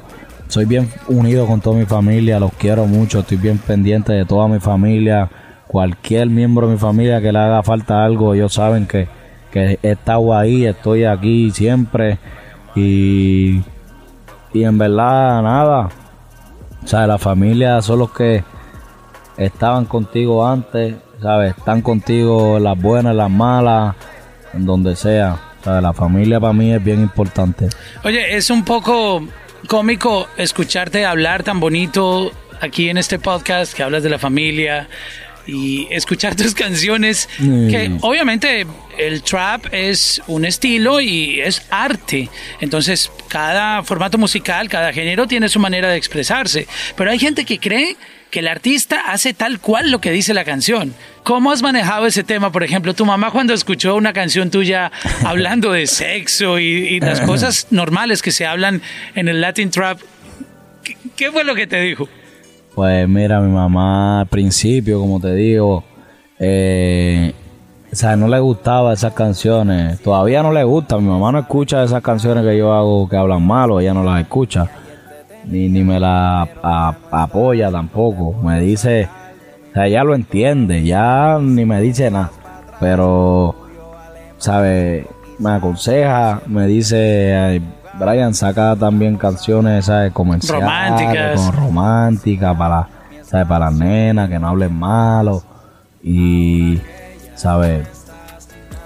soy 0.49 0.65
bien 0.65 0.89
unido 1.09 1.47
con 1.47 1.61
toda 1.61 1.79
mi 1.79 1.87
familia, 1.87 2.41
los 2.41 2.53
quiero 2.55 2.87
mucho, 2.87 3.21
estoy 3.21 3.37
bien 3.37 3.59
pendiente 3.59 4.13
de 4.13 4.25
toda 4.25 4.49
mi 4.49 4.59
familia 4.59 5.29
cualquier 5.67 6.29
miembro 6.29 6.67
de 6.67 6.75
mi 6.75 6.79
familia 6.79 7.21
que 7.21 7.33
le 7.33 7.39
haga 7.39 7.63
falta 7.63 8.05
algo, 8.05 8.35
ellos 8.35 8.55
saben 8.55 8.87
que, 8.87 9.09
que 9.51 9.79
he 9.83 9.91
estado 9.93 10.37
ahí, 10.37 10.65
estoy 10.65 11.05
aquí 11.05 11.51
siempre 11.51 12.19
y, 12.75 13.63
y 14.53 14.65
en 14.65 14.79
verdad 14.79 15.43
nada. 15.43 15.89
O 16.85 16.87
sea, 16.87 17.07
la 17.07 17.19
familia 17.19 17.83
son 17.83 18.01
los 18.01 18.13
que 18.13 18.45
estaban 19.37 19.87
contigo 19.87 20.47
antes, 20.47 20.95
¿sabes? 21.21 21.57
Están 21.57 21.83
contigo 21.83 22.59
las 22.59 22.81
buenas, 22.81 23.15
las 23.15 23.31
malas, 23.31 23.97
en 24.55 24.67
donde 24.67 24.95
sea. 24.95 25.37
O 25.61 25.65
sea, 25.65 25.81
la 25.81 25.93
familia 25.93 26.39
para 26.39 26.53
mí 26.53 26.73
es 26.73 26.83
bien 26.83 27.01
importante. 27.01 27.69
Oye, 28.05 28.37
es 28.37 28.51
un 28.51 28.65
poco 28.65 29.27
cómico 29.67 30.29
escucharte 30.37 31.05
hablar 31.05 31.43
tan 31.43 31.59
bonito 31.59 32.31
aquí 32.61 32.89
en 32.89 32.99
este 32.99 33.19
podcast 33.19 33.75
que 33.75 33.83
hablas 33.83 34.03
de 34.03 34.11
la 34.11 34.19
familia, 34.19 34.89
y 35.47 35.87
escuchar 35.91 36.35
tus 36.35 36.55
canciones, 36.55 37.29
que 37.39 37.97
obviamente 38.01 38.67
el 38.99 39.23
trap 39.23 39.67
es 39.73 40.23
un 40.27 40.45
estilo 40.45 41.01
y 41.01 41.41
es 41.41 41.63
arte. 41.71 42.29
Entonces, 42.61 43.11
cada 43.29 43.83
formato 43.83 44.19
musical, 44.19 44.69
cada 44.69 44.93
género 44.93 45.27
tiene 45.27 45.49
su 45.49 45.61
manera 45.61 45.89
de 45.89 45.97
expresarse. 45.97 46.67
Pero 46.97 47.11
hay 47.11 47.19
gente 47.19 47.45
que 47.45 47.59
cree 47.59 47.97
que 48.31 48.41
el 48.41 48.49
artista 48.49 49.03
hace 49.07 49.35
tal 49.35 49.61
cual 49.61 49.91
lo 49.91 50.01
que 50.01 50.11
dice 50.11 50.35
la 50.35 50.45
canción. 50.45 50.95
¿Cómo 51.23 51.53
has 51.53 51.63
manejado 51.63 52.07
ese 52.07 52.25
tema? 52.25 52.51
Por 52.51 52.65
ejemplo, 52.65 52.95
tu 52.95 53.07
mamá 53.07 53.31
cuando 53.31 53.55
escuchó 53.55 53.95
una 53.95 54.13
canción 54.13 54.51
tuya 54.51 54.91
hablando 55.25 55.73
de 55.73 55.87
sexo 55.87 56.59
y, 56.59 56.65
y 56.65 57.01
las 57.01 57.21
cosas 57.21 57.69
normales 57.71 58.23
que 58.23 58.33
se 58.33 58.47
hablan 58.47 58.83
en 59.15 59.29
el 59.29 59.41
Latin 59.41 59.71
Trap, 59.71 60.01
¿qué, 60.83 60.97
qué 61.17 61.31
fue 61.31 61.45
lo 61.45 61.55
que 61.55 61.67
te 61.67 61.81
dijo? 61.81 62.09
Pues 62.77 63.09
mira, 63.09 63.41
mi 63.41 63.51
mamá 63.51 64.21
al 64.21 64.27
principio, 64.27 65.01
como 65.01 65.19
te 65.19 65.33
digo, 65.33 65.83
eh, 66.39 67.33
no 68.19 68.29
le 68.29 68.39
gustaba 68.39 68.93
esas 68.93 69.15
canciones. 69.15 69.99
Todavía 70.03 70.43
no 70.43 70.53
le 70.53 70.63
gusta. 70.63 70.99
Mi 70.99 71.09
mamá 71.09 71.33
no 71.33 71.39
escucha 71.39 71.83
esas 71.83 72.03
canciones 72.03 72.45
que 72.45 72.59
yo 72.59 72.75
hago 72.75 73.09
que 73.09 73.17
hablan 73.17 73.47
malo, 73.47 73.81
ella 73.81 73.95
no 73.95 74.05
las 74.05 74.21
escucha. 74.21 74.69
Ni, 75.47 75.71
ni 75.71 75.85
me 75.85 75.99
las 75.99 76.51
apoya 77.11 77.71
tampoco. 77.71 78.35
Me 78.43 78.61
dice, 78.61 79.09
o 79.75 79.81
ella 79.81 80.05
lo 80.05 80.15
entiende, 80.15 80.85
ya 80.85 81.39
ni 81.41 81.65
me 81.65 81.81
dice 81.81 82.11
nada. 82.11 82.31
Pero, 82.79 83.55
¿sabe? 84.37 85.07
Me 85.39 85.53
aconseja, 85.53 86.43
me 86.47 86.67
dice, 86.67 87.63
Brian 87.99 88.35
saca 88.35 88.77
también 88.77 89.17
canciones, 89.17 89.87
¿sabes? 89.87 90.13
Comerciales. 90.13 90.63
Románticas. 90.63 91.41
Como 91.41 91.53
románticas 91.53 92.57
para, 92.57 92.89
¿sabes? 93.23 93.47
Para 93.47 93.67
las 93.67 93.75
nenas, 93.75 94.29
que 94.29 94.39
no 94.39 94.49
hablen 94.49 94.75
malo. 94.75 95.43
Y, 96.03 96.81
¿sabes? 97.35 97.89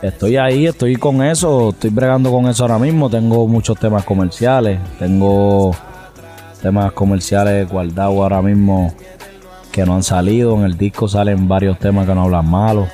Estoy 0.00 0.36
ahí, 0.38 0.66
estoy 0.66 0.96
con 0.96 1.22
eso, 1.22 1.70
estoy 1.70 1.90
bregando 1.90 2.30
con 2.30 2.46
eso 2.48 2.64
ahora 2.64 2.78
mismo. 2.78 3.10
Tengo 3.10 3.46
muchos 3.46 3.78
temas 3.78 4.04
comerciales. 4.04 4.80
Tengo 4.98 5.72
temas 6.62 6.92
comerciales 6.92 7.68
guardados 7.68 8.16
ahora 8.16 8.40
mismo 8.40 8.94
que 9.72 9.84
no 9.84 9.94
han 9.94 10.02
salido. 10.02 10.56
En 10.56 10.64
el 10.64 10.78
disco 10.78 11.08
salen 11.08 11.48
varios 11.48 11.78
temas 11.78 12.06
que 12.06 12.14
no 12.14 12.22
hablan 12.22 12.48
malo. 12.48 12.86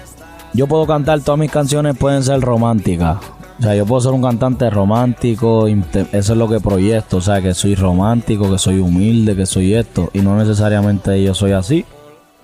Yo 0.52 0.66
puedo 0.66 0.86
cantar, 0.86 1.20
todas 1.20 1.38
mis 1.38 1.50
canciones 1.50 1.96
pueden 1.96 2.22
ser 2.22 2.40
románticas. 2.40 3.18
O 3.58 3.62
sea, 3.62 3.74
yo 3.74 3.86
puedo 3.86 4.02
ser 4.02 4.12
un 4.12 4.22
cantante 4.22 4.68
romántico, 4.68 5.66
eso 5.66 6.12
es 6.12 6.38
lo 6.38 6.48
que 6.48 6.60
proyecto, 6.60 7.16
o 7.16 7.20
sea, 7.22 7.40
que 7.40 7.54
soy 7.54 7.74
romántico, 7.74 8.50
que 8.50 8.58
soy 8.58 8.80
humilde, 8.80 9.34
que 9.34 9.46
soy 9.46 9.74
esto, 9.74 10.10
y 10.12 10.20
no 10.20 10.36
necesariamente 10.36 11.22
yo 11.22 11.32
soy 11.32 11.52
así, 11.52 11.84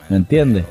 ¿me 0.09 0.17
entiendes? 0.17 0.65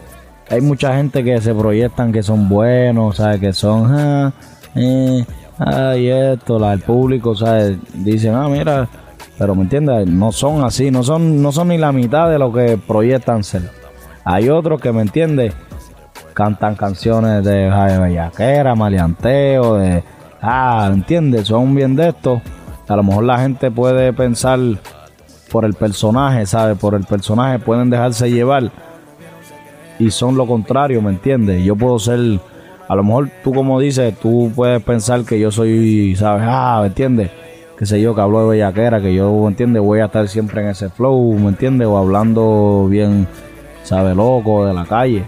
Hay 0.50 0.62
mucha 0.62 0.96
gente 0.96 1.24
que 1.24 1.40
se 1.42 1.54
proyectan 1.54 2.12
que 2.12 2.24
son 2.24 2.50
buenos, 2.50 3.20
o 3.20 3.24
sea, 3.24 3.38
que 3.38 3.54
son, 3.54 3.94
ah, 3.94 4.34
eh, 4.76 5.24
ay, 5.60 6.10
esto, 6.10 6.58
la, 6.58 6.74
el 6.74 6.82
público, 6.82 7.30
o 7.32 7.36
sea, 7.36 7.70
dicen, 7.94 8.34
ah, 8.34 8.50
mira, 8.50 8.90
pero 9.38 9.54
¿me 9.54 9.62
entiendes? 9.62 10.08
No 10.08 10.32
son 10.32 10.64
así, 10.64 10.90
no 10.90 11.04
son, 11.04 11.42
no 11.42 11.52
son 11.52 11.68
ni 11.68 11.78
la 11.78 11.92
mitad 11.92 12.30
de 12.30 12.40
lo 12.40 12.52
que 12.52 12.78
proyectan 12.78 13.44
ser. 13.44 13.70
Hay 14.24 14.50
otros 14.50 14.82
que, 14.82 14.92
¿me 14.92 15.04
entiendes? 15.04 15.54
Cantan 16.34 16.76
canciones 16.76 17.44
de 17.44 17.70
Jaime 17.70 18.10
Bellaquera, 18.10 18.76
maleanteo, 18.76 19.78
de 19.78 20.04
ah, 20.42 20.90
¿entiendes? 20.92 21.48
Son 21.48 21.74
bien 21.74 21.96
de 21.96 22.10
esto. 22.10 22.42
A 22.88 22.96
lo 22.96 23.04
mejor 23.04 23.24
la 23.24 23.40
gente 23.40 23.72
puede 23.72 24.12
pensar 24.14 24.60
por 25.52 25.66
el 25.66 25.74
personaje, 25.74 26.46
¿sabes? 26.46 26.78
Por 26.78 26.96
el 26.96 27.04
personaje 27.04 27.60
pueden 27.60 27.90
dejarse 27.90 28.32
llevar. 28.32 28.72
Y 30.00 30.10
son 30.12 30.36
lo 30.36 30.48
contrario, 30.48 31.02
¿me 31.02 31.12
entiendes? 31.12 31.64
Yo 31.64 31.76
puedo 31.76 32.00
ser, 32.00 32.40
a 32.88 32.96
lo 32.96 33.04
mejor 33.04 33.30
tú 33.44 33.54
como 33.54 33.80
dices, 33.80 34.18
tú 34.20 34.52
puedes 34.56 34.82
pensar 34.82 35.24
que 35.26 35.40
yo 35.40 35.52
soy, 35.52 36.16
¿sabes? 36.16 36.44
Ah, 36.48 36.80
¿me 36.82 36.88
entiendes? 36.88 37.30
Que 37.78 37.86
sé 37.86 38.02
yo, 38.02 38.16
que 38.16 38.22
hablo 38.22 38.44
de 38.44 38.50
bellaquera, 38.58 39.02
que 39.02 39.14
yo, 39.14 39.32
¿me 39.42 39.50
entiendes? 39.50 39.82
Voy 39.82 40.00
a 40.00 40.06
estar 40.06 40.28
siempre 40.28 40.62
en 40.62 40.70
ese 40.70 40.90
flow, 40.90 41.34
¿me 41.38 41.50
entiendes? 41.50 41.88
O 41.88 41.98
hablando 41.98 42.88
bien, 42.90 43.28
¿sabes? 43.84 44.16
Loco 44.16 44.66
de 44.66 44.74
la 44.74 44.86
calle. 44.86 45.24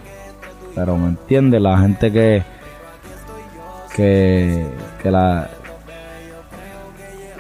Pero, 0.76 0.98
¿me 0.98 1.10
entiendes? 1.10 1.62
La 1.62 1.78
gente 1.78 2.12
que, 2.12 2.44
que, 3.96 4.66
que 5.02 5.12
la 5.12 5.50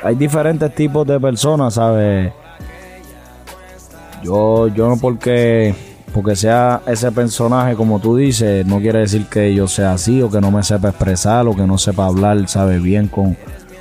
hay 0.03 0.15
diferentes 0.15 0.73
tipos 0.75 1.07
de 1.07 1.19
personas, 1.19 1.75
¿sabes? 1.75 2.33
Yo, 4.21 4.67
yo 4.67 4.89
no 4.89 4.97
porque 4.97 5.73
porque 6.13 6.35
sea 6.35 6.81
ese 6.85 7.11
personaje 7.11 7.75
como 7.75 7.99
tú 7.99 8.15
dices, 8.17 8.65
no 8.65 8.79
quiere 8.79 8.99
decir 8.99 9.25
que 9.25 9.53
yo 9.55 9.67
sea 9.67 9.93
así 9.93 10.21
o 10.21 10.29
que 10.29 10.39
no 10.39 10.51
me 10.51 10.61
sepa 10.61 10.89
expresar 10.89 11.47
o 11.47 11.55
que 11.55 11.65
no 11.65 11.77
sepa 11.77 12.05
hablar, 12.05 12.47
sabe 12.47 12.79
bien 12.79 13.07
con, 13.07 13.35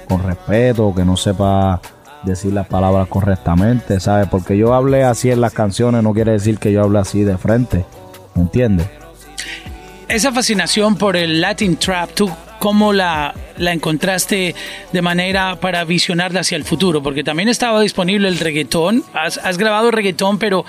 con 0.08 0.22
respeto 0.22 0.86
o 0.86 0.94
que 0.94 1.04
no 1.04 1.16
sepa 1.16 1.80
decir 2.22 2.52
las 2.52 2.66
palabras 2.68 3.08
correctamente, 3.08 4.00
¿sabes? 4.00 4.28
Porque 4.28 4.56
yo 4.56 4.72
hablé 4.74 5.04
así 5.04 5.30
en 5.30 5.40
las 5.40 5.52
canciones 5.52 6.02
no 6.02 6.14
quiere 6.14 6.32
decir 6.32 6.58
que 6.58 6.72
yo 6.72 6.82
hable 6.82 7.00
así 7.00 7.22
de 7.22 7.36
frente, 7.36 7.84
¿me 8.34 8.42
entiendes? 8.42 8.88
Esa 10.08 10.32
fascinación 10.32 10.96
por 10.96 11.16
el 11.16 11.40
Latin 11.40 11.76
Trap, 11.76 12.10
¿tú 12.14 12.30
cómo 12.62 12.92
la, 12.92 13.34
la 13.58 13.72
encontraste 13.72 14.54
de 14.92 15.02
manera 15.02 15.56
para 15.56 15.84
visionarla 15.84 16.40
hacia 16.40 16.54
el 16.54 16.62
futuro? 16.62 17.02
Porque 17.02 17.24
también 17.24 17.48
estaba 17.48 17.80
disponible 17.80 18.28
el 18.28 18.38
reggaetón, 18.38 19.02
has, 19.14 19.38
has 19.38 19.58
grabado 19.58 19.90
reggaetón, 19.90 20.38
pero 20.38 20.64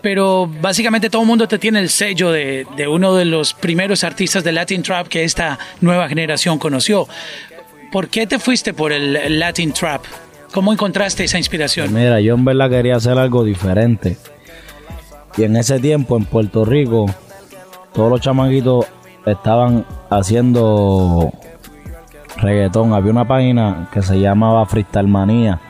pero 0.00 0.48
básicamente 0.60 1.10
todo 1.10 1.22
el 1.22 1.28
mundo 1.28 1.48
te 1.48 1.58
tiene 1.58 1.80
el 1.80 1.88
sello 1.88 2.30
de, 2.30 2.68
de, 2.76 2.86
uno 2.86 3.16
de 3.16 3.24
los 3.24 3.52
primeros 3.52 4.04
artistas 4.04 4.44
de 4.44 4.52
Latin 4.52 4.82
Trap 4.82 5.08
que 5.08 5.24
esta 5.24 5.58
nueva 5.80 6.08
generación 6.08 6.58
conoció. 6.58 7.08
¿Por 7.90 8.08
qué 8.08 8.28
te 8.28 8.38
fuiste 8.38 8.72
por 8.72 8.92
el 8.92 9.40
Latin 9.40 9.72
Trap? 9.72 10.04
¿Cómo 10.52 10.72
encontraste 10.72 11.24
esa 11.24 11.38
inspiración? 11.38 11.92
Mira, 11.92 12.20
yo 12.20 12.34
en 12.34 12.44
verdad 12.44 12.70
quería 12.70 12.94
hacer 12.94 13.18
algo 13.18 13.42
diferente. 13.42 14.18
Y 15.36 15.42
en 15.42 15.56
ese 15.56 15.80
tiempo 15.80 16.16
en 16.16 16.26
Puerto 16.26 16.64
Rico, 16.64 17.12
todos 17.92 18.10
los 18.10 18.20
chamaquitos 18.20 18.86
estaban 19.26 19.84
haciendo 20.10 21.32
reggaetón. 22.36 22.92
Había 22.92 23.10
una 23.10 23.26
página 23.26 23.88
que 23.92 24.02
se 24.02 24.20
llamaba 24.20 24.66
Freestyle 24.66 25.08
Manía. 25.08 25.60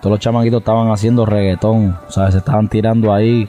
Todos 0.00 0.12
los 0.12 0.20
chamaquitos 0.20 0.60
estaban 0.60 0.90
haciendo 0.90 1.26
reggaetón. 1.26 1.96
O 2.08 2.10
sea, 2.10 2.30
se 2.30 2.38
estaban 2.38 2.68
tirando 2.68 3.12
ahí 3.12 3.48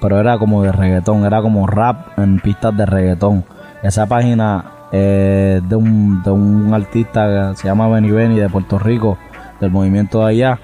pero 0.00 0.18
era 0.18 0.38
como 0.38 0.62
de 0.62 0.72
reggaetón, 0.72 1.24
era 1.24 1.42
como 1.42 1.66
rap 1.66 2.18
en 2.18 2.40
pistas 2.40 2.76
de 2.76 2.86
reggaetón. 2.86 3.44
Esa 3.82 4.06
página 4.06 4.64
eh, 4.92 5.60
de, 5.62 5.76
un, 5.76 6.22
de 6.22 6.30
un 6.30 6.72
artista 6.72 7.50
que 7.50 7.56
se 7.56 7.68
llama 7.68 7.88
Benny 7.88 8.10
Benny 8.10 8.38
de 8.38 8.48
Puerto 8.48 8.78
Rico, 8.78 9.18
del 9.60 9.70
movimiento 9.70 10.24
de 10.24 10.30
allá. 10.30 10.58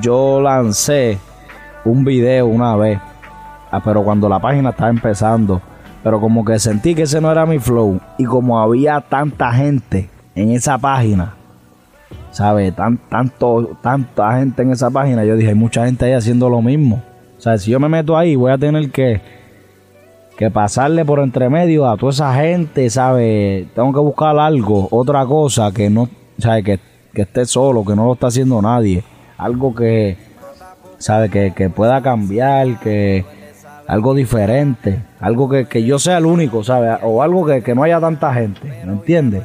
Yo 0.00 0.40
lancé 0.40 1.18
un 1.84 2.04
video 2.04 2.46
una 2.46 2.76
vez, 2.76 3.00
ah, 3.70 3.80
pero 3.82 4.02
cuando 4.02 4.28
la 4.28 4.38
página 4.38 4.70
estaba 4.70 4.90
empezando, 4.90 5.62
pero 6.08 6.22
como 6.22 6.42
que 6.42 6.58
sentí 6.58 6.94
que 6.94 7.02
ese 7.02 7.20
no 7.20 7.30
era 7.30 7.44
mi 7.44 7.58
flow 7.58 8.00
y 8.16 8.24
como 8.24 8.58
había 8.58 8.98
tanta 9.02 9.52
gente 9.52 10.08
en 10.34 10.52
esa 10.52 10.78
página, 10.78 11.34
¿sabes? 12.30 12.74
Tan, 12.74 12.96
tanto, 12.96 13.76
tanta 13.82 14.38
gente 14.38 14.62
en 14.62 14.70
esa 14.70 14.88
página, 14.88 15.22
yo 15.26 15.36
dije, 15.36 15.50
hay 15.50 15.54
mucha 15.54 15.84
gente 15.84 16.06
ahí 16.06 16.14
haciendo 16.14 16.48
lo 16.48 16.62
mismo. 16.62 17.02
O 17.36 17.40
sea, 17.42 17.58
si 17.58 17.72
yo 17.72 17.78
me 17.78 17.90
meto 17.90 18.16
ahí, 18.16 18.36
voy 18.36 18.50
a 18.50 18.56
tener 18.56 18.90
que, 18.90 19.20
que 20.38 20.50
pasarle 20.50 21.04
por 21.04 21.20
entre 21.20 21.50
medio 21.50 21.86
a 21.86 21.98
toda 21.98 22.12
esa 22.12 22.34
gente, 22.36 22.88
¿sabes? 22.88 23.66
Tengo 23.74 23.92
que 23.92 24.00
buscar 24.00 24.38
algo, 24.38 24.88
otra 24.90 25.26
cosa 25.26 25.70
que 25.72 25.90
no, 25.90 26.08
¿sabes? 26.38 26.64
Que, 26.64 26.80
que 27.12 27.20
esté 27.20 27.44
solo, 27.44 27.84
que 27.84 27.94
no 27.94 28.06
lo 28.06 28.14
está 28.14 28.28
haciendo 28.28 28.62
nadie. 28.62 29.04
Algo 29.36 29.74
que, 29.74 30.16
¿sabes? 30.96 31.30
Que, 31.30 31.52
que 31.54 31.68
pueda 31.68 32.00
cambiar, 32.00 32.80
que 32.80 33.26
algo 33.88 34.14
diferente, 34.14 35.02
algo 35.18 35.48
que, 35.48 35.64
que 35.66 35.82
yo 35.82 35.98
sea 35.98 36.18
el 36.18 36.26
único, 36.26 36.62
¿sabes? 36.62 36.98
O 37.02 37.22
algo 37.22 37.46
que, 37.46 37.62
que 37.62 37.74
no 37.74 37.82
haya 37.82 37.98
tanta 37.98 38.32
gente, 38.34 38.68
¿me 38.84 38.92
entiendes? 38.92 39.44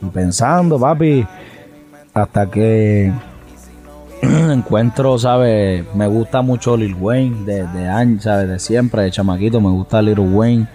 Y 0.00 0.06
pensando, 0.06 0.78
papi, 0.78 1.26
hasta 2.14 2.48
que 2.48 3.12
encuentro, 4.22 5.18
¿sabes? 5.18 5.84
Me 5.96 6.06
gusta 6.06 6.42
mucho 6.42 6.76
Lil 6.76 6.94
Wayne 6.94 7.44
de, 7.44 7.66
de 7.66 7.88
años, 7.88 8.22
¿sabes? 8.22 8.48
De 8.48 8.58
siempre, 8.60 9.02
de 9.02 9.10
chamaquito, 9.10 9.60
me 9.60 9.70
gusta 9.70 10.00
Lil 10.00 10.20
Wayne. 10.20 10.68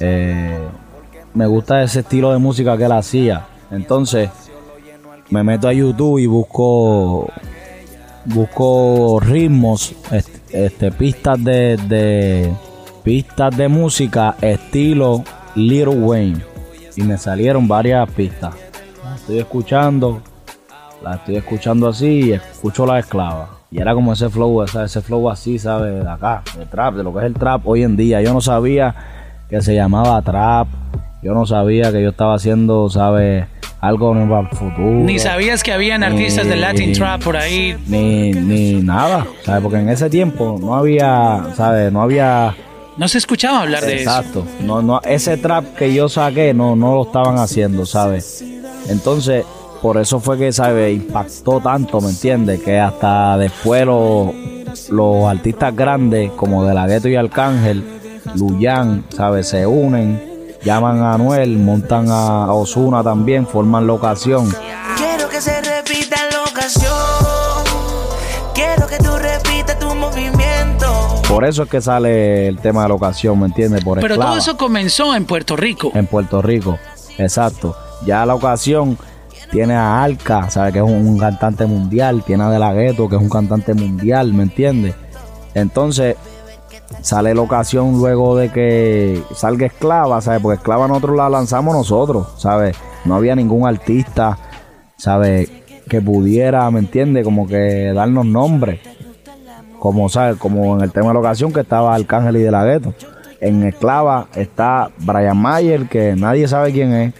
Eh, 0.00 0.58
me 1.34 1.46
gusta 1.46 1.82
ese 1.82 2.00
estilo 2.00 2.32
de 2.32 2.38
música 2.38 2.76
que 2.78 2.86
él 2.86 2.92
hacía. 2.92 3.44
Entonces, 3.70 4.30
me 5.28 5.44
meto 5.44 5.68
a 5.68 5.74
YouTube 5.74 6.18
y 6.18 6.26
busco 6.26 7.28
busco 8.24 9.20
ritmos, 9.20 9.94
este, 10.10 10.40
pistas 10.98 11.42
de, 11.42 11.76
de 11.88 12.52
pistas 13.02 13.56
de 13.56 13.68
música 13.68 14.36
estilo 14.40 15.24
Lil 15.54 15.88
Wayne 15.88 16.42
y 16.96 17.02
me 17.02 17.18
salieron 17.18 17.66
varias 17.66 18.08
pistas. 18.10 18.54
Estoy 19.14 19.38
escuchando, 19.38 20.22
la 21.02 21.16
estoy 21.16 21.36
escuchando 21.36 21.88
así 21.88 22.06
y 22.06 22.32
escucho 22.32 22.86
la 22.86 22.98
esclava. 22.98 23.50
Y 23.70 23.80
era 23.80 23.94
como 23.94 24.12
ese 24.12 24.28
flow, 24.28 24.62
ese 24.62 25.00
flow 25.00 25.28
así, 25.28 25.58
¿sabes? 25.58 26.04
De 26.04 26.08
acá, 26.08 26.42
de 26.56 26.66
trap, 26.66 26.94
de 26.94 27.02
lo 27.02 27.12
que 27.12 27.20
es 27.20 27.24
el 27.24 27.34
trap 27.34 27.66
hoy 27.66 27.82
en 27.82 27.96
día. 27.96 28.22
Yo 28.22 28.32
no 28.32 28.40
sabía 28.40 28.94
que 29.48 29.60
se 29.60 29.74
llamaba 29.74 30.22
trap. 30.22 30.68
Yo 31.24 31.32
no 31.32 31.46
sabía 31.46 31.90
que 31.90 32.02
yo 32.02 32.10
estaba 32.10 32.34
haciendo, 32.34 32.90
¿sabes? 32.90 33.46
Algo 33.80 34.12
para 34.12 34.40
el 34.40 34.48
futuro. 34.48 34.90
Ni 34.90 35.18
sabías 35.18 35.62
que 35.62 35.72
habían 35.72 36.02
artistas 36.02 36.46
de 36.46 36.54
Latin 36.54 36.92
Trap 36.92 37.24
por 37.24 37.38
ahí. 37.38 37.74
Ni, 37.86 38.32
ni 38.32 38.82
nada, 38.82 39.26
¿sabes? 39.42 39.62
Porque 39.62 39.78
en 39.78 39.88
ese 39.88 40.10
tiempo 40.10 40.58
no 40.60 40.74
había, 40.74 41.46
¿sabes? 41.56 41.90
No 41.90 42.02
había... 42.02 42.54
No 42.98 43.08
se 43.08 43.16
escuchaba 43.16 43.62
hablar 43.62 43.82
de 43.84 44.02
eso. 44.02 44.10
Exacto. 44.10 44.44
No, 44.60 44.82
no, 44.82 45.00
ese 45.00 45.38
trap 45.38 45.74
que 45.76 45.94
yo 45.94 46.10
saqué 46.10 46.52
no, 46.52 46.76
no 46.76 46.94
lo 46.94 47.04
estaban 47.04 47.38
haciendo, 47.38 47.86
¿sabes? 47.86 48.44
Entonces, 48.90 49.46
por 49.80 49.96
eso 49.96 50.20
fue 50.20 50.36
que, 50.36 50.52
¿sabes? 50.52 50.94
Impactó 50.94 51.58
tanto, 51.58 52.02
¿me 52.02 52.10
entiendes? 52.10 52.60
Que 52.60 52.78
hasta 52.78 53.38
después 53.38 53.86
los, 53.86 54.30
los 54.90 55.24
artistas 55.24 55.74
grandes, 55.74 56.30
como 56.32 56.66
De 56.66 56.74
La 56.74 56.86
Gueto 56.86 57.08
y 57.08 57.16
Arcángel, 57.16 57.82
Luyan, 58.34 59.04
¿sabes? 59.08 59.48
Se 59.48 59.66
unen, 59.66 60.33
llaman 60.64 61.02
a 61.02 61.14
Anuel, 61.14 61.58
montan 61.58 62.06
a 62.10 62.52
Osuna 62.52 63.02
también, 63.02 63.46
forman 63.46 63.86
locación. 63.86 64.48
Quiero 64.96 65.28
que 65.28 65.40
se 65.40 65.60
repita 65.60 66.16
la 66.32 66.42
ocasión. 66.50 66.92
Quiero 68.54 68.86
que 68.86 68.96
tú 68.98 69.10
repitas 69.16 69.78
tu 69.78 69.94
movimiento. 69.94 70.86
Por 71.28 71.44
eso 71.44 71.64
es 71.64 71.68
que 71.68 71.80
sale 71.80 72.46
el 72.48 72.58
tema 72.60 72.82
de 72.84 72.88
locación, 72.90 73.38
¿me 73.40 73.46
entiendes? 73.46 73.82
Por 73.84 74.00
Pero 74.00 74.14
esclava. 74.14 74.32
todo 74.32 74.40
eso 74.40 74.56
comenzó 74.56 75.14
en 75.14 75.24
Puerto 75.24 75.56
Rico. 75.56 75.90
En 75.94 76.06
Puerto 76.06 76.40
Rico, 76.40 76.78
exacto. 77.18 77.76
Ya 78.06 78.24
la 78.24 78.34
ocasión 78.34 78.96
tiene 79.50 79.74
a 79.74 80.02
Alca, 80.02 80.50
¿sabes? 80.50 80.72
Que 80.72 80.78
es 80.78 80.84
un, 80.84 80.92
un 81.08 81.18
cantante 81.18 81.66
mundial. 81.66 82.22
Tiene 82.24 82.44
a 82.44 82.50
De 82.50 82.58
La 82.58 82.72
Ghetto, 82.72 83.08
que 83.08 83.16
es 83.16 83.22
un 83.22 83.28
cantante 83.30 83.74
mundial, 83.74 84.32
¿me 84.32 84.44
entiendes? 84.44 84.94
Entonces, 85.54 86.16
sale 87.04 87.34
la 87.34 87.42
ocasión 87.42 87.98
luego 87.98 88.34
de 88.34 88.48
que 88.50 89.22
salga 89.34 89.66
Esclava, 89.66 90.22
¿sabes? 90.22 90.40
Porque 90.40 90.56
Esclava 90.56 90.88
nosotros 90.88 91.16
la 91.18 91.28
lanzamos 91.28 91.76
nosotros, 91.76 92.28
¿sabes? 92.38 92.76
No 93.04 93.14
había 93.14 93.36
ningún 93.36 93.68
artista, 93.68 94.38
¿sabes? 94.96 95.50
Que 95.86 96.00
pudiera, 96.00 96.68
¿me 96.70 96.78
entiendes? 96.78 97.22
Como 97.22 97.46
que 97.46 97.92
darnos 97.94 98.24
nombre. 98.24 98.80
Como, 99.78 100.08
¿sabes? 100.08 100.38
Como 100.38 100.78
en 100.78 100.82
el 100.82 100.92
tema 100.92 101.08
de 101.08 101.14
la 101.14 101.20
ocasión 101.20 101.52
que 101.52 101.60
estaba 101.60 101.94
Arcángel 101.94 102.38
y 102.38 102.40
De 102.40 102.50
La 102.50 102.64
Ghetto. 102.64 102.94
En 103.38 103.62
Esclava 103.64 104.28
está 104.34 104.90
Brian 105.00 105.36
Mayer, 105.36 105.86
que 105.86 106.16
nadie 106.16 106.48
sabe 106.48 106.72
quién 106.72 106.94
es. 106.94 107.14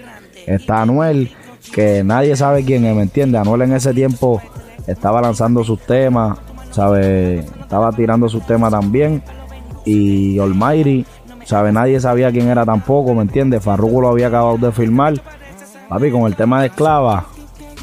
Está 0.47 0.81
Anuel, 0.81 1.31
que 1.75 2.03
nadie 2.03 2.37
sabe 2.37 2.65
quién 2.65 2.87
es, 2.87 2.97
¿me 2.97 3.03
entiendes? 3.03 3.39
Anuel 3.39 3.63
en 3.63 3.75
ese 3.75 3.93
tiempo 3.93 4.41
estaba 4.87 5.21
lanzando 5.21 5.63
sus 5.63 5.79
temas, 5.81 6.39
¿sabes? 6.71 7.45
Estaba 7.61 7.93
tirando 7.93 8.31
sus 8.31 8.47
temas 8.47 8.71
también. 8.71 9.23
Y 9.85 10.39
Almighty, 10.39 11.05
¿sabes? 11.45 11.73
Nadie 11.73 12.01
sabía 12.01 12.31
quién 12.31 12.49
era 12.49 12.65
tampoco, 12.65 13.15
¿me 13.15 13.23
entiendes? 13.23 13.63
Farruko 13.63 14.01
lo 14.01 14.09
había 14.09 14.29
acabado 14.29 14.57
de 14.59 14.73
filmar. 14.73 15.15
Papi, 15.89 16.11
con 16.11 16.23
el 16.23 16.35
tema 16.37 16.61
de 16.63 16.69
Esclava, 16.69 17.27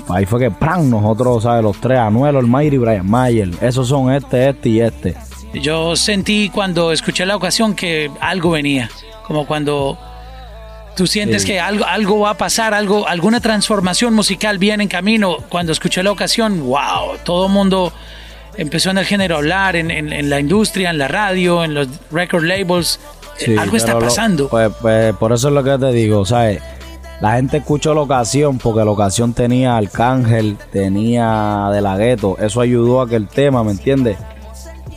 ahí 0.10 0.26
fue 0.26 0.40
que 0.40 0.52
¡pram! 0.52 0.90
nosotros, 0.90 1.44
¿sabes? 1.44 1.64
Los 1.64 1.80
tres, 1.80 2.00
Anuel, 2.00 2.36
Almighty 2.36 2.76
y 2.76 2.80
Brian 2.80 3.10
Mayer. 3.10 3.50
Esos 3.62 3.88
son 3.88 4.12
este, 4.12 4.50
este 4.50 4.70
y 4.70 4.82
este. 4.82 5.16
Yo 5.54 5.96
sentí 5.96 6.50
cuando 6.50 6.92
escuché 6.92 7.26
la 7.26 7.36
ocasión 7.36 7.76
que 7.76 8.10
algo 8.22 8.52
venía, 8.52 8.90
como 9.28 9.46
cuando 9.46 9.98
tú 10.96 11.06
sientes 11.08 11.44
Sí. 11.44 11.50
que 11.50 11.60
algo, 11.60 11.86
algo 11.86 12.20
va 12.22 12.32
a 12.32 12.38
pasar, 12.38 12.74
algo, 12.74 13.08
alguna 13.08 13.40
transformación 13.42 14.14
musical 14.14 14.58
viene 14.58 14.84
en 14.84 14.90
camino. 14.90 15.38
Cuando 15.50 15.72
escuché 15.74 16.04
la 16.04 16.12
ocasión, 16.12 16.64
wow, 16.64 17.18
todo 17.24 17.48
el 17.48 17.52
mundo 17.54 17.92
empezó 18.58 18.90
en 18.92 18.98
el 19.00 19.06
género 19.06 19.38
hablar, 19.38 19.76
en, 19.76 19.92
en- 19.92 20.12
en 20.14 20.30
la 20.30 20.40
industria, 20.40 20.90
en 20.90 20.98
la 20.98 21.08
radio, 21.08 21.64
en 21.64 21.74
los 21.74 21.88
record 22.12 22.44
labels. 22.44 23.00
Eh, 23.40 23.46
Sí, 23.46 23.58
algo 23.58 23.76
está 23.78 23.94
lo- 23.94 24.00
pasando. 24.02 24.50
pues, 24.50 24.70
pues, 24.82 25.16
por 25.16 25.32
eso 25.34 25.48
es 25.48 25.54
lo 25.54 25.64
que 25.64 25.78
te 25.78 25.92
digo, 25.92 26.26
¿sabes? 26.26 26.62
La 27.22 27.34
gente 27.34 27.58
escuchó 27.58 27.94
la 27.94 28.02
ocasión 28.02 28.58
porque 28.58 28.84
la 28.84 28.90
ocasión 28.92 29.34
tenía 29.34 29.78
Arcángel, 29.78 30.58
tenía 30.72 31.70
De 31.72 31.80
La 31.82 31.96
Ghetto. 31.96 32.36
Eso 32.40 32.62
ayudó 32.62 33.02
a 33.02 33.08
que 33.08 33.16
el 33.16 33.28
tema, 33.28 33.64
¿me 33.64 33.72
entiendes? 33.72 34.18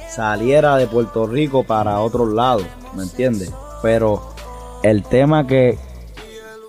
Saliera 0.08 0.76
de 0.76 0.86
Puerto 0.86 1.26
Rico 1.26 1.64
para 1.64 2.00
otros 2.00 2.32
lados, 2.32 2.64
¿me 2.94 3.02
entiendes? 3.02 3.50
Pero 3.82 4.32
el 4.82 5.02
tema 5.02 5.46
que, 5.46 5.78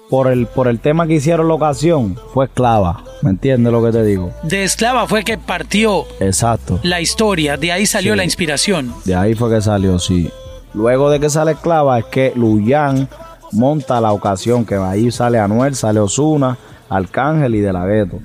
por 0.10 0.28
el, 0.32 0.46
por 0.48 0.68
el 0.68 0.80
tema 0.80 1.08
que 1.08 1.14
hicieron 1.16 1.48
la 1.48 1.56
ocasión, 1.56 2.18
fue 2.34 2.46
esclava, 2.46 3.04
¿me 3.24 3.32
entiendes 3.32 3.72
lo 3.74 3.84
que 3.84 3.92
te 3.92 4.04
digo? 4.04 4.32
de 4.44 4.64
esclava 4.64 5.08
fue 5.08 5.24
que 5.24 5.38
partió 5.38 6.06
Exacto. 6.20 6.80
la 6.84 7.02
historia, 7.02 7.58
de 7.58 7.72
ahí 7.72 7.86
salió 7.86 8.14
Sí. 8.14 8.18
la 8.18 8.24
inspiración. 8.24 8.94
De 9.06 9.16
ahí 9.16 9.34
fue 9.36 9.50
que 9.50 9.62
salió, 9.62 9.98
sí. 10.00 10.30
luego 10.74 11.10
de 11.10 11.20
que 11.20 11.30
sale 11.30 11.54
Esclava 11.54 11.98
es 12.00 12.06
que 12.06 12.34
Luyan 12.36 13.08
monta 13.54 14.00
la 14.02 14.12
ocasión, 14.12 14.66
que 14.66 14.76
ahí 14.76 15.10
sale 15.12 15.40
Anuel, 15.40 15.74
sale 15.76 16.00
Osuna, 16.02 16.58
Arcángel 16.90 17.56
y 17.56 17.62
De 17.62 17.72
La 17.74 17.86
Ghetto. 17.86 18.20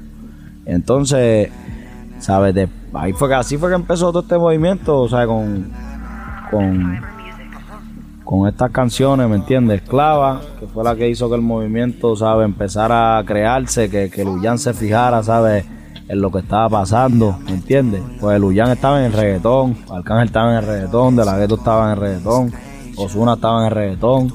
Entonces, 0.66 1.48
¿sabes? 2.18 2.54
De- 2.54 2.68
ahí 2.92 3.12
fue 3.12 3.28
que 3.28 3.34
así 3.34 3.56
fue 3.56 3.68
que 3.70 3.76
empezó 3.76 4.10
todo 4.12 4.22
este 4.22 4.36
movimiento, 4.36 4.98
o 5.00 5.08
sea, 5.08 5.26
con, 5.26 5.70
con, 6.50 7.00
con 8.30 8.46
estas 8.46 8.70
canciones, 8.70 9.28
¿me 9.28 9.34
entiendes? 9.34 9.82
Esclava, 9.82 10.40
que 10.60 10.68
fue 10.68 10.84
la 10.84 10.94
que 10.94 11.08
hizo 11.08 11.28
que 11.28 11.34
el 11.34 11.42
movimiento, 11.42 12.14
¿sabes? 12.14 12.44
Empezara 12.44 13.18
a 13.18 13.24
crearse, 13.24 13.90
que, 13.90 14.08
que 14.08 14.24
Luyan 14.24 14.56
se 14.56 14.72
fijara, 14.72 15.20
¿sabes? 15.24 15.64
En 16.06 16.20
lo 16.20 16.30
que 16.30 16.38
estaba 16.38 16.68
pasando, 16.68 17.36
¿me 17.46 17.54
entiendes? 17.54 18.00
Pues 18.20 18.38
Luyan 18.40 18.70
estaba 18.70 19.00
en 19.00 19.06
el 19.06 19.12
reggaetón, 19.14 19.78
Arcángel 19.90 20.28
estaba 20.28 20.52
en 20.52 20.58
el 20.58 20.64
reggaetón, 20.64 21.16
De 21.16 21.24
La 21.24 21.38
Ghetto 21.38 21.56
estaba 21.56 21.86
en 21.86 21.90
el 21.90 21.96
reggaetón, 21.96 22.52
Osuna 22.96 23.34
estaba 23.34 23.62
en 23.62 23.66
el 23.66 23.72
reggaetón, 23.72 24.32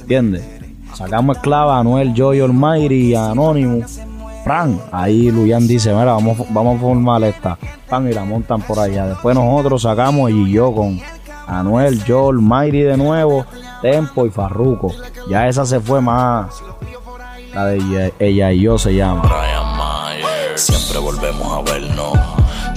¿entiendes? 0.00 0.48
Sacamos 0.94 1.36
Esclava, 1.36 1.78
Anuel, 1.78 2.14
Joy 2.14 2.40
Almighty, 2.40 3.14
Anonymous, 3.14 4.00
Fran. 4.42 4.80
Ahí 4.90 5.30
Luyan 5.30 5.68
dice, 5.68 5.90
mira, 5.90 6.12
vamos, 6.14 6.38
vamos 6.48 6.78
a 6.78 6.80
formar 6.80 7.22
esta. 7.24 7.58
Pan 7.90 8.08
y 8.08 8.14
la 8.14 8.24
montan 8.24 8.62
por 8.62 8.78
allá. 8.78 9.06
Después 9.06 9.36
nosotros 9.36 9.82
sacamos 9.82 10.30
y 10.30 10.50
yo 10.50 10.72
con 10.74 10.98
Anuel, 11.48 12.02
Joel, 12.06 12.38
Mayri 12.38 12.82
de 12.82 12.96
nuevo, 12.96 13.44
Tempo 13.82 14.26
y 14.26 14.30
Farruko. 14.30 14.92
Ya 15.28 15.48
esa 15.48 15.64
se 15.64 15.80
fue 15.80 16.00
más. 16.00 16.62
La 17.54 17.66
de 17.66 17.76
ella, 17.78 18.10
ella 18.18 18.52
y 18.52 18.60
yo 18.60 18.78
se 18.78 18.94
llama. 18.94 19.22
Brian 19.22 19.76
Mayer, 19.76 20.58
siempre 20.58 20.98
volvemos 20.98 21.46
a 21.50 21.62
vernos. 21.72 22.12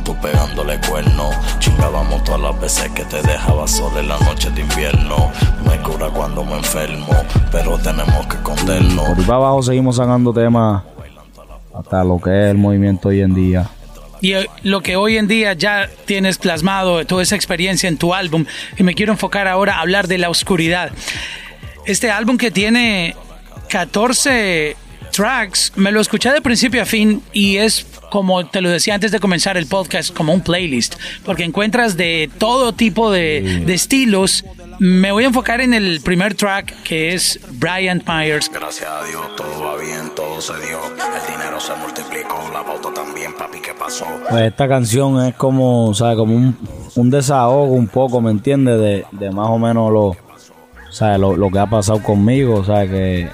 Tú 0.04 0.16
pegándole 0.22 0.80
cuerno, 0.90 1.30
chingábamos 1.60 2.24
todas 2.24 2.42
las 2.42 2.60
veces 2.60 2.90
que 2.92 3.04
te 3.06 3.22
dejaba 3.22 3.68
sola 3.68 4.00
en 4.00 4.08
la 4.08 4.18
noche 4.20 4.50
de 4.52 4.62
invierno. 4.62 5.32
Me 5.70 5.78
cura 5.82 6.10
cuando 6.10 6.44
me 6.44 6.58
enfermo, 6.58 7.14
pero 7.52 7.78
tenemos 7.78 8.26
que 8.28 8.38
escondernos. 8.38 9.10
Por 9.10 9.20
ahí 9.20 9.26
para 9.26 9.38
abajo 9.38 9.62
seguimos 9.62 9.98
sacando 9.98 10.34
temas 10.34 10.84
hasta 11.74 12.04
lo 12.04 12.20
que 12.20 12.30
es 12.30 12.52
el 12.52 12.58
movimiento 12.58 13.10
hoy 13.10 13.22
en 13.22 13.34
día. 13.34 13.70
Y 14.22 14.34
eh, 14.34 14.48
lo 14.64 14.82
que 14.82 14.96
hoy 14.96 15.18
en 15.18 15.28
día 15.28 15.54
ya 15.54 15.90
tienes 16.06 16.38
plasmado, 16.38 17.06
toda 17.06 17.24
esa 17.24 17.36
experiencia 17.36 17.90
en 17.90 17.98
tu 17.98 18.14
álbum, 18.14 18.46
y 18.78 18.84
me 18.84 18.94
quiero 18.94 19.12
enfocar 19.12 19.48
ahora 19.48 19.76
a 19.76 19.82
hablar 19.82 20.08
de 20.08 20.18
la 20.18 20.30
oscuridad. 20.30 20.92
Este 21.86 22.12
álbum 22.12 22.38
que 22.38 22.52
tiene 22.52 23.16
14 23.70 24.76
tracks, 25.12 25.74
me 25.76 25.92
lo 25.92 26.00
escuché 26.00 26.32
de 26.32 26.42
principio 26.42 26.82
a 26.82 26.86
fin 26.86 27.22
y 27.34 27.58
es 27.58 27.86
como 28.12 28.46
te 28.46 28.62
lo 28.62 28.70
decía 28.70 28.94
antes 28.94 29.12
de 29.12 29.20
comenzar 29.20 29.58
el 29.58 29.68
podcast, 29.68 30.14
como 30.14 30.34
un 30.34 30.42
playlist, 30.42 30.96
porque 31.24 31.44
encuentras 31.44 31.96
de 31.96 32.30
todo 32.38 32.74
tipo 32.74 33.10
de, 33.10 33.64
de 33.66 33.74
estilos. 33.74 34.44
Me 34.84 35.12
voy 35.12 35.26
a 35.26 35.28
enfocar 35.28 35.62
en 35.62 35.76
el 35.76 36.02
primer 36.02 36.34
track 36.34 36.74
que 36.82 37.14
es 37.14 37.40
Brian 37.60 38.02
Myers. 38.08 38.50
Gracias 38.52 38.90
a 38.90 39.06
Dios 39.06 39.22
todo 39.38 39.64
va 39.64 39.78
bien, 39.78 40.10
todo 40.16 40.42
se 40.42 40.54
dio. 40.54 40.80
El 40.84 41.32
dinero 41.32 41.60
se 41.60 41.76
multiplicó, 41.76 42.50
la 42.52 42.64
pauta 42.64 42.92
también, 42.92 43.32
papi, 43.38 43.60
¿qué 43.60 43.76
pasó? 43.76 44.08
Pues 44.28 44.42
esta 44.42 44.68
canción 44.68 45.24
es 45.24 45.36
como, 45.36 45.94
¿sabes? 45.94 46.18
Como 46.18 46.36
un, 46.36 46.58
un 46.96 47.10
desahogo 47.12 47.74
un 47.74 47.90
poco, 47.90 48.22
¿me 48.22 48.32
entiendes? 48.32 48.80
De, 48.80 49.06
de 49.12 49.30
más 49.30 49.50
o 49.50 49.60
menos 49.60 49.94
lo, 49.94 50.16
¿sabes? 50.90 51.20
Lo, 51.20 51.38
lo 51.38 51.52
que 51.52 51.60
ha 51.60 51.68
pasado 51.68 52.02
conmigo, 52.02 52.64
¿sabes? 52.64 52.90
Que 52.90 53.30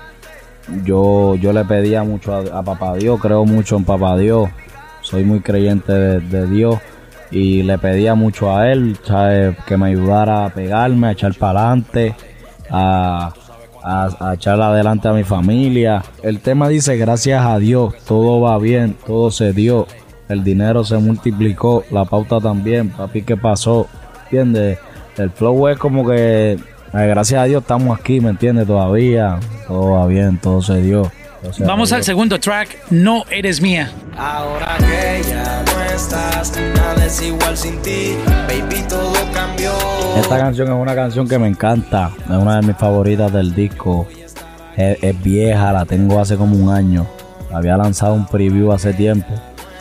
yo, 0.83 1.35
yo 1.35 1.53
le 1.53 1.63
pedía 1.63 2.03
mucho 2.03 2.35
a, 2.35 2.59
a 2.59 2.61
Papá 2.61 2.95
Dios, 2.95 3.21
creo 3.21 3.45
mucho 3.45 3.77
en 3.77 3.85
Papá 3.85 4.17
Dios, 4.17 4.49
soy 4.99 5.23
muy 5.23 5.39
creyente 5.39 5.93
de, 5.93 6.19
de 6.19 6.45
Dios 6.45 6.77
y 7.31 7.63
le 7.63 7.77
pedía 7.77 8.15
mucho 8.15 8.55
a 8.55 8.71
Él, 8.71 8.97
¿sabes? 9.03 9.55
Que 9.65 9.77
me 9.77 9.87
ayudara 9.87 10.45
a 10.45 10.49
pegarme, 10.49 11.07
a 11.07 11.11
echar 11.11 11.33
para 11.35 11.67
adelante, 11.67 12.15
a, 12.69 13.33
a, 13.83 14.29
a 14.29 14.33
echar 14.35 14.61
adelante 14.61 15.07
a 15.07 15.13
mi 15.13 15.23
familia. 15.23 16.03
El 16.23 16.39
tema 16.39 16.67
dice, 16.69 16.97
gracias 16.97 17.45
a 17.45 17.57
Dios, 17.59 17.95
todo 18.05 18.41
va 18.41 18.57
bien, 18.57 18.95
todo 19.05 19.31
se 19.31 19.53
dio, 19.53 19.87
el 20.29 20.43
dinero 20.43 20.83
se 20.83 20.97
multiplicó, 20.97 21.83
la 21.91 22.05
pauta 22.05 22.39
también, 22.39 22.89
papi, 22.89 23.21
¿qué 23.21 23.37
pasó? 23.37 23.87
¿Entiendes? 24.25 24.79
El 25.17 25.31
flow 25.31 25.69
es 25.69 25.77
como 25.77 26.07
que, 26.07 26.51
eh, 26.53 26.57
gracias 26.91 27.41
a 27.41 27.45
Dios 27.45 27.61
estamos 27.61 27.97
aquí, 27.97 28.19
¿me 28.19 28.29
entiendes? 28.29 28.67
Todavía, 28.67 29.39
todo 29.67 29.91
va 29.91 30.05
bien, 30.07 30.37
todo 30.37 30.61
se 30.61 30.81
dio. 30.81 31.11
todo 31.41 31.53
se 31.53 31.63
Vamos 31.65 31.91
al 31.91 32.03
segundo 32.03 32.39
track, 32.39 32.77
No 32.91 33.23
Eres 33.31 33.61
Mía. 33.61 33.91
Ahora 34.17 34.77
que 34.79 35.21
ya 35.29 35.56
estás, 35.97 36.53
nada 36.75 37.05
es 37.05 37.21
igual 37.23 37.57
sin 37.57 37.81
ti. 37.81 38.15
Baby, 38.47 38.83
todo 38.87 39.13
cambió. 39.33 39.71
Esta 40.15 40.37
canción 40.37 40.67
es 40.67 40.75
una 40.75 40.93
canción 40.93 41.27
que 41.27 41.39
me 41.39 41.47
encanta, 41.47 42.11
es 42.23 42.29
una 42.29 42.61
de 42.61 42.67
mis 42.67 42.77
favoritas 42.77 43.33
del 43.33 43.53
disco. 43.53 44.07
Es, 44.75 44.97
es 45.01 45.23
vieja, 45.23 45.71
la 45.73 45.85
tengo 45.85 46.19
hace 46.19 46.37
como 46.37 46.55
un 46.55 46.71
año. 46.71 47.07
Había 47.51 47.77
lanzado 47.77 48.13
un 48.13 48.27
preview 48.27 48.71
hace 48.71 48.93
tiempo. 48.93 49.33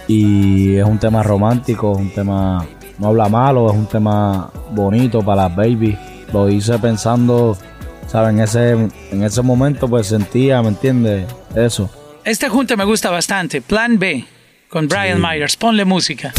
Y 0.08 0.76
es 0.76 0.84
un 0.84 0.98
tema 0.98 1.22
romántico, 1.22 1.92
es 1.92 1.98
un 1.98 2.10
tema, 2.10 2.64
no 2.98 3.08
habla 3.08 3.28
malo, 3.28 3.68
es 3.70 3.76
un 3.76 3.86
tema 3.86 4.50
bonito 4.70 5.20
para 5.20 5.48
las 5.48 5.56
baby. 5.56 5.98
Lo 6.32 6.48
hice 6.48 6.78
pensando, 6.78 7.58
¿sabes? 8.06 8.30
En 8.30 8.40
ese, 8.40 8.70
en 8.70 9.22
ese 9.22 9.42
momento 9.42 9.86
pues 9.86 10.06
sentía, 10.06 10.62
¿me 10.62 10.68
entiendes? 10.68 11.26
Eso. 11.54 11.90
Este 12.24 12.48
junte 12.48 12.74
me 12.74 12.84
gusta 12.84 13.10
bastante. 13.10 13.60
Plan 13.60 13.98
B 13.98 14.35
con 14.68 14.88
Brian 14.88 15.20
Myers. 15.20 15.56
Ponle 15.56 15.84
música. 15.84 16.32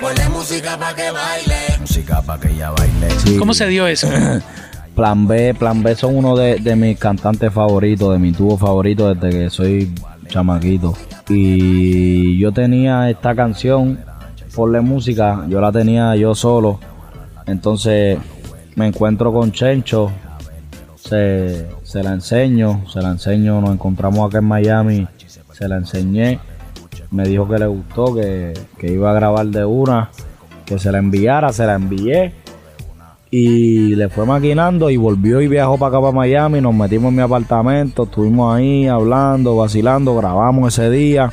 Ponle 0.00 0.28
música 0.30 0.78
pa' 0.78 0.94
que 0.94 1.10
baile. 1.10 1.56
Música 1.80 2.22
pa' 2.22 2.40
que 2.40 2.48
ella 2.48 2.70
baile. 2.70 3.10
Sí. 3.18 3.36
¿Cómo 3.36 3.54
se 3.54 3.66
dio 3.68 3.86
eso? 3.86 4.08
Plan 4.94 5.26
B, 5.26 5.54
Plan 5.54 5.82
B 5.82 5.94
son 5.94 6.16
uno 6.16 6.36
de, 6.36 6.56
de 6.56 6.76
mis 6.76 6.98
cantantes 6.98 7.52
favoritos, 7.52 8.12
de 8.12 8.18
mis 8.18 8.36
dúos 8.36 8.58
favoritos 8.60 9.18
desde 9.20 9.38
que 9.38 9.50
soy 9.50 9.94
chamaquito. 10.28 10.96
Y 11.28 12.38
yo 12.38 12.52
tenía 12.52 13.08
esta 13.08 13.34
canción, 13.34 14.00
por 14.54 14.70
la 14.70 14.80
música, 14.80 15.44
yo 15.48 15.60
la 15.60 15.70
tenía 15.70 16.16
yo 16.16 16.34
solo. 16.34 16.80
Entonces 17.46 18.18
me 18.74 18.86
encuentro 18.86 19.32
con 19.32 19.52
Chencho, 19.52 20.10
se, 21.02 21.66
se 21.82 22.02
la 22.02 22.12
enseño, 22.12 22.84
se 22.90 23.00
la 23.00 23.10
enseño, 23.10 23.60
nos 23.60 23.70
encontramos 23.70 24.28
acá 24.28 24.38
en 24.38 24.44
Miami, 24.44 25.08
se 25.52 25.68
la 25.68 25.76
enseñé, 25.76 26.38
me 27.10 27.26
dijo 27.26 27.48
que 27.48 27.58
le 27.58 27.66
gustó, 27.66 28.14
que, 28.14 28.54
que 28.78 28.92
iba 28.92 29.10
a 29.10 29.14
grabar 29.14 29.46
de 29.46 29.64
una, 29.64 30.10
que 30.64 30.78
se 30.78 30.92
la 30.92 30.98
enviara, 30.98 31.52
se 31.52 31.66
la 31.66 31.74
envié. 31.74 32.34
Y 33.32 33.94
le 33.94 34.08
fue 34.08 34.26
maquinando 34.26 34.90
y 34.90 34.96
volvió 34.96 35.40
y 35.40 35.46
viajó 35.46 35.78
para 35.78 35.90
acá 35.90 36.00
para 36.00 36.12
Miami, 36.12 36.60
nos 36.60 36.74
metimos 36.74 37.10
en 37.10 37.16
mi 37.16 37.22
apartamento, 37.22 38.02
estuvimos 38.02 38.56
ahí 38.56 38.88
hablando, 38.88 39.56
vacilando, 39.56 40.16
grabamos 40.16 40.76
ese 40.76 40.90
día. 40.90 41.32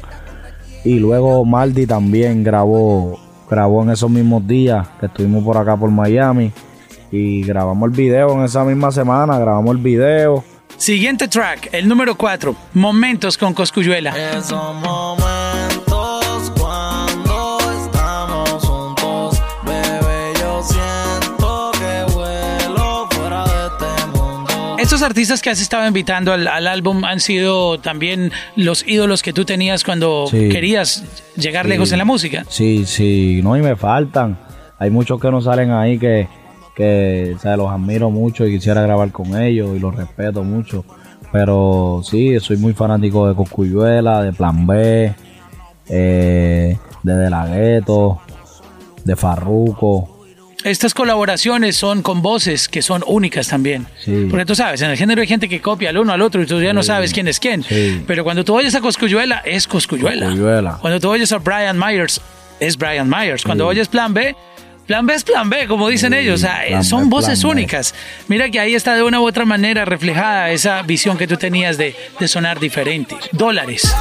Y 0.84 1.00
luego 1.00 1.44
Maldi 1.44 1.88
también 1.88 2.44
grabó, 2.44 3.20
grabó 3.50 3.82
en 3.82 3.90
esos 3.90 4.12
mismos 4.12 4.46
días 4.48 4.88
que 5.00 5.08
estuvimos 5.08 5.44
por 5.44 5.58
acá 5.58 5.76
por 5.76 5.90
Miami 5.90 6.52
y 7.12 7.44
grabamos 7.44 7.90
el 7.90 7.96
video 7.96 8.32
en 8.34 8.44
esa 8.44 8.64
misma 8.64 8.92
semana, 8.92 9.38
grabamos 9.40 9.76
el 9.76 9.82
video. 9.82 10.44
Siguiente 10.78 11.28
track, 11.28 11.70
el 11.72 11.88
número 11.88 12.16
4. 12.16 12.56
Momentos 12.74 13.38
con 13.38 13.54
Coscuyuela. 13.54 14.14
Esos 14.38 14.76
momentos 14.76 16.52
cuando 16.60 17.58
estamos 17.84 18.64
juntos, 18.66 19.42
bebé, 19.66 20.34
yo 20.40 20.62
siento 20.62 21.72
que 21.80 22.14
vuelo 22.14 23.08
fuera 23.12 23.44
de 23.46 23.66
este 23.68 24.06
mundo. 24.20 24.76
Estos 24.78 25.02
artistas 25.02 25.42
que 25.42 25.50
has 25.50 25.60
estado 25.62 25.88
invitando 25.88 26.32
al, 26.34 26.48
al 26.48 26.68
álbum 26.68 27.04
han 27.06 27.20
sido 27.20 27.80
también 27.80 28.32
los 28.56 28.88
ídolos 28.88 29.24
que 29.24 29.34
tú 29.34 29.46
tenías 29.46 29.84
cuando 29.84 30.28
Sí. 30.30 30.50
querías 30.50 31.04
llegar 31.36 31.66
Sí. 31.66 31.70
lejos 31.70 31.92
en 31.92 31.98
la 31.98 32.06
música. 32.06 32.46
Sí, 32.50 32.86
sí, 32.86 33.42
no, 33.44 33.58
y 33.58 33.62
me 33.62 33.76
faltan. 33.76 34.38
Hay 34.78 34.92
muchos 34.92 35.20
que 35.20 35.32
no 35.32 35.42
salen 35.42 35.72
ahí 35.72 35.98
que, 35.98 36.28
que 36.78 37.34
o 37.36 37.40
sea, 37.40 37.58
los 37.58 37.72
admiro 37.72 38.12
mucho 38.12 38.46
y 38.46 38.52
quisiera 38.52 38.84
grabar 38.84 39.12
con 39.12 39.36
ellos 39.42 39.76
y 39.76 39.80
los 39.80 39.96
respeto 39.96 40.44
mucho. 40.44 40.86
Pero 41.32 42.02
sí, 42.04 42.40
soy 42.40 42.58
muy 42.58 42.74
fanático 42.74 43.28
de 43.28 43.36
Coscuyuela, 43.36 44.22
de 44.22 44.32
Plan 44.32 44.68
B, 44.68 45.14
eh, 45.90 46.78
de 47.04 47.14
De 47.14 47.30
La 47.32 47.48
Ghetto, 47.48 48.22
de 49.04 49.16
Farruko. 49.16 50.14
Estas 50.64 50.94
colaboraciones 50.94 51.76
son 51.76 52.02
con 52.04 52.22
voces 52.22 52.68
que 52.68 52.82
son 52.82 53.04
únicas 53.08 53.48
también. 53.48 53.88
Sí. 54.00 54.28
Porque 54.30 54.46
tú 54.46 54.54
sabes, 54.54 54.82
en 54.82 54.92
el 54.92 54.98
género 54.98 55.22
hay 55.22 55.28
gente 55.28 55.50
que 55.50 55.62
copia 55.62 55.90
al 55.90 55.98
uno 55.98 56.14
al 56.14 56.22
otro 56.22 56.42
y 56.42 56.46
tú 56.46 56.62
ya 56.62 56.74
no 56.74 56.84
sabes 56.84 57.12
quién 57.12 57.28
es 57.28 57.40
quién. 57.40 57.64
Sí. 57.64 58.04
Pero 58.06 58.24
cuando 58.24 58.46
tú 58.46 58.56
oyes 58.56 58.76
a 58.76 58.82
Coscuyuela, 58.82 59.42
es 59.46 59.68
Coscuyuela. 59.68 60.78
Cuando 60.80 61.00
tú 61.00 61.10
oyes 61.10 61.32
a 61.32 61.40
Brian 61.40 61.78
Myers, 61.78 62.22
es 62.60 62.78
Brian 62.78 63.10
Myers. 63.10 63.44
Cuando 63.44 63.66
oyes 63.66 63.88
Plan 63.88 64.14
B, 64.14 64.36
Plan 64.88 65.06
B 65.06 65.14
es 65.14 65.24
plan 65.26 65.50
B, 65.50 65.68
como 65.68 65.90
dicen 65.90 66.14
sí, 66.14 66.20
ellos. 66.20 66.36
O 66.36 66.46
sea, 66.46 66.66
eh, 66.66 66.82
son 66.82 67.04
B, 67.04 67.10
voces 67.10 67.44
únicas. 67.44 67.94
Mira 68.30 68.50
que 68.50 68.60
ahí 68.60 68.74
está 68.74 68.96
de 68.96 69.04
una 69.04 69.20
u 69.20 69.28
otra 69.28 69.44
manera 69.44 69.84
reflejada 69.84 70.50
esa 70.50 70.82
visión 70.82 71.18
que 71.18 71.28
tú 71.28 71.36
tenías 71.36 71.78
de, 71.78 71.94
de 72.18 72.28
sonar 72.30 72.58
diferente. 72.58 73.18
Dólares. 73.34 73.94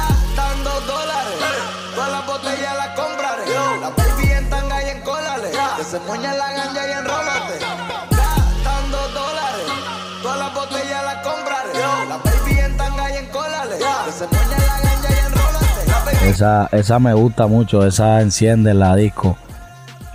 Esa, 16.23 16.69
esa 16.71 16.99
me 16.99 17.13
gusta 17.13 17.47
mucho, 17.47 17.85
esa 17.85 18.21
enciende 18.21 18.73
la 18.73 18.95
disco. 18.95 19.37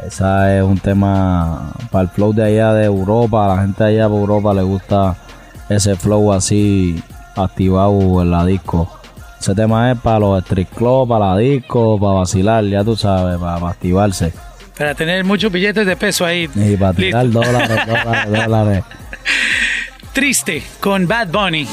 Esa 0.07 0.57
es 0.57 0.63
un 0.63 0.79
tema 0.79 1.73
para 1.91 2.03
el 2.03 2.09
flow 2.09 2.33
de 2.33 2.45
allá 2.45 2.73
de 2.75 2.85
Europa, 2.85 3.45
a 3.45 3.57
la 3.57 3.63
gente 3.63 3.85
de 3.85 3.91
allá 3.91 4.09
de 4.09 4.17
Europa 4.17 4.53
le 4.53 4.63
gusta 4.63 5.17
ese 5.69 5.97
flow 5.97 6.33
así 6.33 7.03
activado 7.37 8.21
en 8.21 8.31
la 8.31 8.45
disco. 8.45 8.91
Ese 9.41 9.55
tema 9.55 9.93
es 9.93 9.99
para 9.99 10.19
los 10.21 10.43
street 10.43 10.69
club, 10.77 11.09
para 11.09 11.35
la 11.35 11.39
disco, 11.39 11.99
para 11.99 12.15
vacilar, 12.15 12.65
ya 12.65 12.85
tú 12.85 12.97
sabes, 12.97 13.39
para, 13.39 13.59
para 13.59 13.73
activarse. 13.73 14.33
Para 14.77 14.95
tener 14.95 15.25
muchos 15.25 15.53
billetes 15.53 15.87
de 15.87 15.97
peso 15.97 16.25
ahí. 16.25 16.49
Y 16.55 16.77
para 16.77 16.93
tirar 16.95 17.25
Listo. 17.25 17.41
dólares, 17.41 17.87
dólares, 17.87 18.45
dólares. 18.45 18.85
Triste 20.13 20.63
con 20.81 21.07
Bad 21.07 21.29
Bunny. 21.29 21.67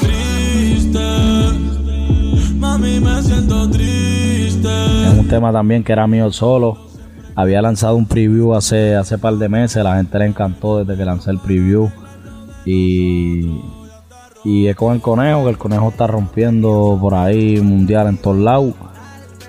Mami, 2.56 3.00
me 3.00 3.22
siento 3.22 3.70
triste. 3.70 4.68
Es 5.06 5.18
un 5.18 5.28
tema 5.28 5.52
también 5.52 5.82
que 5.82 5.92
era 5.92 6.06
mío 6.06 6.30
solo. 6.30 6.89
Había 7.40 7.62
lanzado 7.62 7.96
un 7.96 8.06
preview 8.06 8.54
hace, 8.54 8.94
hace 8.96 9.16
par 9.16 9.34
de 9.34 9.48
meses. 9.48 9.82
La 9.82 9.96
gente 9.96 10.18
le 10.18 10.26
encantó 10.26 10.84
desde 10.84 10.96
que 10.98 11.04
lancé 11.06 11.30
el 11.30 11.38
preview. 11.38 11.88
Y, 12.66 13.60
y 14.44 14.66
es 14.66 14.76
con 14.76 14.94
el 14.94 15.00
conejo, 15.00 15.44
que 15.44 15.50
el 15.50 15.58
conejo 15.58 15.88
está 15.88 16.06
rompiendo 16.06 16.98
por 17.00 17.14
ahí 17.14 17.60
mundial 17.60 18.08
en 18.08 18.18
todos 18.18 18.36
lados. 18.36 18.74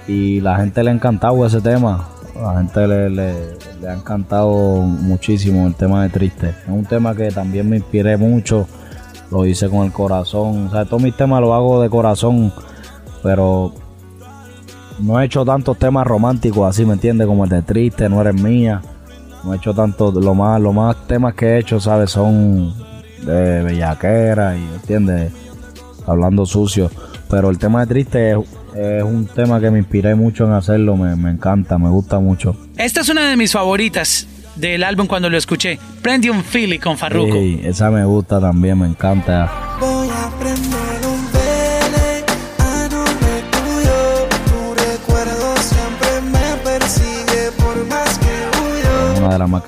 Y 0.08 0.40
la 0.42 0.58
gente 0.58 0.84
le 0.84 0.92
ha 0.92 0.94
encantado 0.94 1.46
ese 1.46 1.60
tema. 1.62 2.08
La 2.42 2.58
gente 2.58 2.88
le, 2.88 3.10
le- 3.10 3.58
le 3.82 3.90
ha 3.90 3.94
encantado 3.94 4.54
muchísimo 4.84 5.68
el 5.68 5.76
tema 5.76 6.04
de 6.04 6.10
Triste. 6.10 6.50
Es 6.50 6.70
un 6.70 6.86
tema 6.86 7.14
que 7.16 7.30
también 7.32 7.70
me 7.70 7.78
inspiré 7.78 8.16
mucho. 8.16 8.68
Lo 9.32 9.46
hice 9.46 9.70
con 9.70 9.86
el 9.86 9.92
corazón. 9.92 10.68
O 10.68 10.72
sea, 10.72 10.86
todos 10.86 11.02
mis 11.02 11.16
temas 11.18 11.42
los 11.42 11.52
hago 11.52 11.82
de 11.82 11.90
corazón. 11.90 12.54
Pero 13.24 13.74
no 15.02 15.20
he 15.20 15.26
hecho 15.26 15.44
tantos 15.46 15.78
temas 15.78 16.06
románticos 16.06 16.70
así, 16.70 16.86
¿me 16.86 16.94
entiendes? 16.94 17.28
Como 17.28 17.44
el 17.44 17.50
de 17.50 17.62
Triste, 17.62 18.08
No 18.10 18.22
Eres 18.22 18.42
Mía. 18.42 18.82
No 19.44 19.54
he 19.54 19.58
hecho 19.58 19.74
tanto, 19.74 20.12
lo 20.12 20.36
más, 20.36 20.62
lo 20.62 20.72
más 20.72 21.08
temas 21.08 21.34
que 21.34 21.48
he 21.48 21.60
hecho, 21.60 21.80
¿sabes? 21.80 22.12
Son 22.12 22.74
de 23.26 23.64
bellaquera 23.64 24.56
y, 24.56 24.62
¿entiendes? 24.76 25.32
Hablando 26.06 26.46
sucio. 26.46 26.92
Pero 27.30 27.50
el 27.50 27.58
tema 27.58 27.82
de 27.82 27.88
Triste 27.88 28.32
es, 28.32 28.38
es 28.76 29.04
un 29.04 29.26
tema 29.26 29.60
que 29.60 29.72
me 29.72 29.80
inspiré 29.80 30.14
mucho 30.16 30.46
en 30.46 30.54
hacerlo, 30.54 30.96
me, 30.96 31.16
me 31.16 31.32
encanta, 31.32 31.78
me 31.78 31.90
gusta 31.90 32.20
mucho. 32.20 32.56
Esta 32.78 33.02
es 33.02 33.10
una 33.10 33.28
de 33.30 33.36
mis 33.38 33.52
favoritas 33.52 34.28
del 34.56 34.84
álbum 34.84 35.08
cuando 35.08 35.30
lo 35.30 35.38
escuché. 35.38 35.80
Prende 36.02 36.30
un 36.30 36.44
Philly 36.44 36.78
con 36.78 36.98
Farruko. 36.98 37.34
Sí, 37.34 37.62
esa 37.64 37.90
me 37.90 38.06
gusta 38.06 38.40
también, 38.40 38.80
me 38.80 38.88
encanta. 38.88 39.50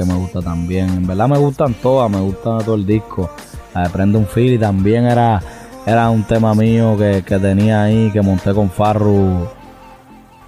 Me 0.05 0.15
gusta 0.15 0.41
también. 0.41 0.89
En 0.89 1.07
verdad 1.07 1.27
me 1.27 1.37
gustan 1.37 1.73
todas, 1.75 2.09
me 2.09 2.19
gusta 2.19 2.59
todo 2.59 2.75
el 2.75 2.85
disco. 2.85 3.29
La 3.73 3.83
de 3.83 3.89
Prende 3.89 4.17
un 4.17 4.59
también 4.59 5.05
era, 5.05 5.41
era 5.85 6.09
un 6.09 6.23
tema 6.23 6.53
mío 6.53 6.95
que, 6.97 7.23
que 7.25 7.39
tenía 7.39 7.83
ahí, 7.83 8.11
que 8.11 8.21
monté 8.21 8.53
con 8.53 8.69
Farru, 8.69 9.47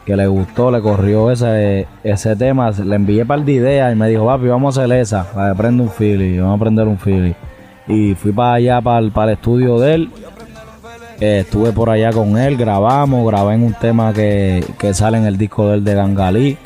que 0.06 0.16
le 0.16 0.28
gustó, 0.28 0.70
le 0.70 0.82
corrió 0.82 1.32
ese, 1.32 1.88
ese 2.04 2.36
tema. 2.36 2.72
Le 2.72 2.96
envié 2.96 3.26
par 3.26 3.44
de 3.44 3.52
ideas 3.52 3.94
y 3.94 3.96
me 3.96 4.10
dijo, 4.10 4.26
papi, 4.26 4.48
vamos 4.48 4.78
a 4.78 4.84
hacer 4.84 4.98
esa, 4.98 5.28
la 5.36 5.50
de 5.50 5.56
Prende 5.56 5.84
un 5.84 5.90
Philly, 5.90 6.40
vamos 6.40 6.58
a 6.58 6.64
prender 6.64 6.88
un 6.88 6.98
Philly. 6.98 7.36
Y 7.88 8.16
fui 8.16 8.32
para 8.32 8.54
allá, 8.54 8.82
para 8.82 9.00
el, 9.00 9.12
para 9.12 9.32
el 9.32 9.38
estudio 9.38 9.80
de 9.80 9.96
él. 9.96 10.12
Eh, 11.20 11.40
estuve 11.40 11.72
por 11.72 11.90
allá 11.90 12.12
con 12.12 12.38
él, 12.38 12.58
grabamos, 12.58 13.26
grabé 13.26 13.56
en 13.56 13.64
un 13.64 13.74
tema 13.74 14.12
que, 14.12 14.64
que 14.78 14.94
sale 14.94 15.18
en 15.18 15.26
el 15.26 15.38
disco 15.38 15.68
de 15.70 15.76
él 15.76 15.84
de 15.84 15.96
Gangalí. 15.96 16.58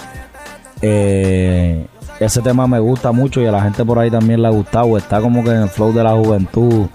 Eh, 0.82 1.86
ese 2.20 2.42
tema 2.42 2.68
me 2.68 2.80
gusta 2.80 3.12
mucho 3.12 3.42
y 3.42 3.46
a 3.46 3.52
la 3.52 3.62
gente 3.62 3.86
por 3.86 3.98
ahí 3.98 4.12
también 4.12 4.42
le 4.42 4.48
ha 4.48 4.52
gustado. 4.52 4.98
Está 4.98 5.22
como 5.22 5.44
que 5.44 5.52
en 5.52 5.64
el 5.64 5.70
flow 5.70 5.94
de 5.94 6.04
la 6.04 6.12
juventud. 6.12 6.88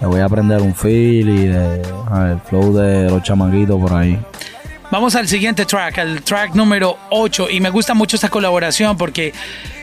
Le 0.00 0.06
voy 0.06 0.20
a 0.20 0.24
aprender 0.24 0.60
un 0.60 0.74
feel 0.74 1.28
y 1.28 1.46
de, 1.46 1.82
el 1.82 2.40
flow 2.44 2.74
de 2.74 3.08
los 3.08 3.22
chamaquitos 3.22 3.80
por 3.80 3.92
ahí. 3.92 4.18
Vamos 4.90 5.14
al 5.14 5.28
siguiente 5.28 5.64
track, 5.64 5.98
al 5.98 6.22
track 6.22 6.54
número 6.54 6.98
8. 7.10 7.48
Y 7.50 7.60
me 7.60 7.70
gusta 7.70 7.94
mucho 7.94 8.16
esta 8.16 8.28
colaboración 8.28 8.96
porque 8.96 9.32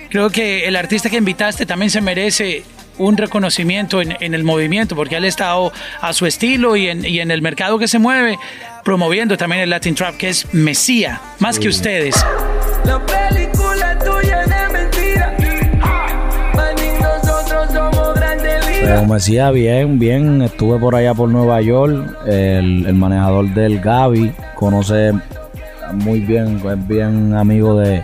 creo 0.09 0.29
que 0.29 0.67
el 0.67 0.75
artista 0.75 1.09
que 1.09 1.17
invitaste 1.17 1.65
también 1.65 1.89
se 1.89 2.01
merece 2.01 2.63
un 2.97 3.15
reconocimiento 3.15 4.01
en, 4.01 4.17
en 4.19 4.33
el 4.33 4.43
movimiento 4.43 4.95
porque 4.95 5.15
él 5.15 5.23
ha 5.23 5.27
estado 5.27 5.71
a 6.01 6.12
su 6.12 6.25
estilo 6.25 6.75
y 6.75 6.89
en, 6.89 7.05
y 7.05 7.21
en 7.21 7.31
el 7.31 7.41
mercado 7.41 7.79
que 7.79 7.88
se 7.88 7.97
mueve 7.97 8.38
promoviendo 8.83 9.38
también 9.38 9.62
el 9.62 9.69
Latin 9.69 9.95
Trap 9.95 10.17
que 10.17 10.29
es 10.29 10.53
Mesía, 10.53 11.21
más 11.39 11.57
que 11.57 11.69
ustedes. 11.69 12.15
La 12.85 12.99
película 13.05 13.97
grandes 18.89 19.02
Pero 19.02 19.02
ligas. 19.02 19.08
me 19.08 19.15
decía 19.15 19.52
bien, 19.52 19.99
bien. 19.99 20.41
Estuve 20.41 20.80
por 20.80 20.95
allá 20.95 21.13
por 21.13 21.30
Nueva 21.30 21.62
York. 21.62 22.17
El, 22.25 22.86
el 22.86 22.95
manejador 22.95 23.54
del 23.54 23.80
Gaby 23.80 24.34
conoce 24.56 25.13
muy 25.93 26.19
bien, 26.19 26.62
es 26.65 26.88
bien 26.88 27.34
amigo 27.36 27.75
de, 27.80 28.04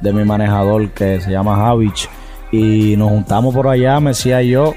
de 0.00 0.12
mi 0.12 0.24
manejador 0.24 0.90
que 0.90 1.20
se 1.20 1.30
llama 1.30 1.56
Javich. 1.56 2.08
Y 2.52 2.96
nos 2.96 3.10
juntamos 3.10 3.54
por 3.54 3.68
allá, 3.68 4.00
Mesía 4.00 4.42
y 4.42 4.50
yo. 4.50 4.74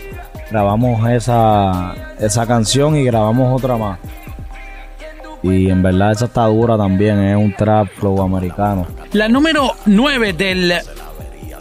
Grabamos 0.51 1.07
esa, 1.09 1.93
esa 2.19 2.47
canción 2.47 2.95
y 2.95 3.03
grabamos 3.03 3.55
otra 3.55 3.77
más. 3.77 3.99
Y 5.43 5.69
en 5.69 5.81
verdad 5.81 6.11
esa 6.11 6.25
está 6.25 6.45
dura 6.45 6.77
también, 6.77 7.19
es 7.19 7.37
un 7.37 7.53
trap 7.55 7.87
flow 7.95 8.21
americano. 8.21 8.87
La 9.13 9.29
número 9.29 9.73
9 9.85 10.33
del 10.33 10.73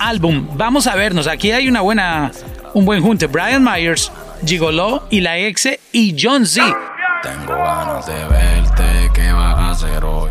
álbum. 0.01 0.49
Vamos 0.55 0.87
a 0.87 0.97
vernos. 0.97 1.27
Aquí 1.27 1.53
hay 1.53 1.69
una 1.69 1.81
buena, 1.83 2.33
un 2.75 2.85
buen 2.85 3.03
junte. 3.03 3.27
Brian 3.27 3.63
Myers, 3.63 4.11
Gigolo 4.45 5.05
y 5.11 5.21
la 5.21 5.39
ex 5.39 5.69
y 5.93 6.17
John 6.21 6.47
Z. 6.47 6.77
Tengo 7.23 7.55
ganas 7.55 8.07
de 8.07 8.15
verte, 8.15 9.11
¿qué 9.13 9.33
vas 9.33 9.57
a 9.57 9.71
hacer 9.71 10.05
hoy? 10.05 10.31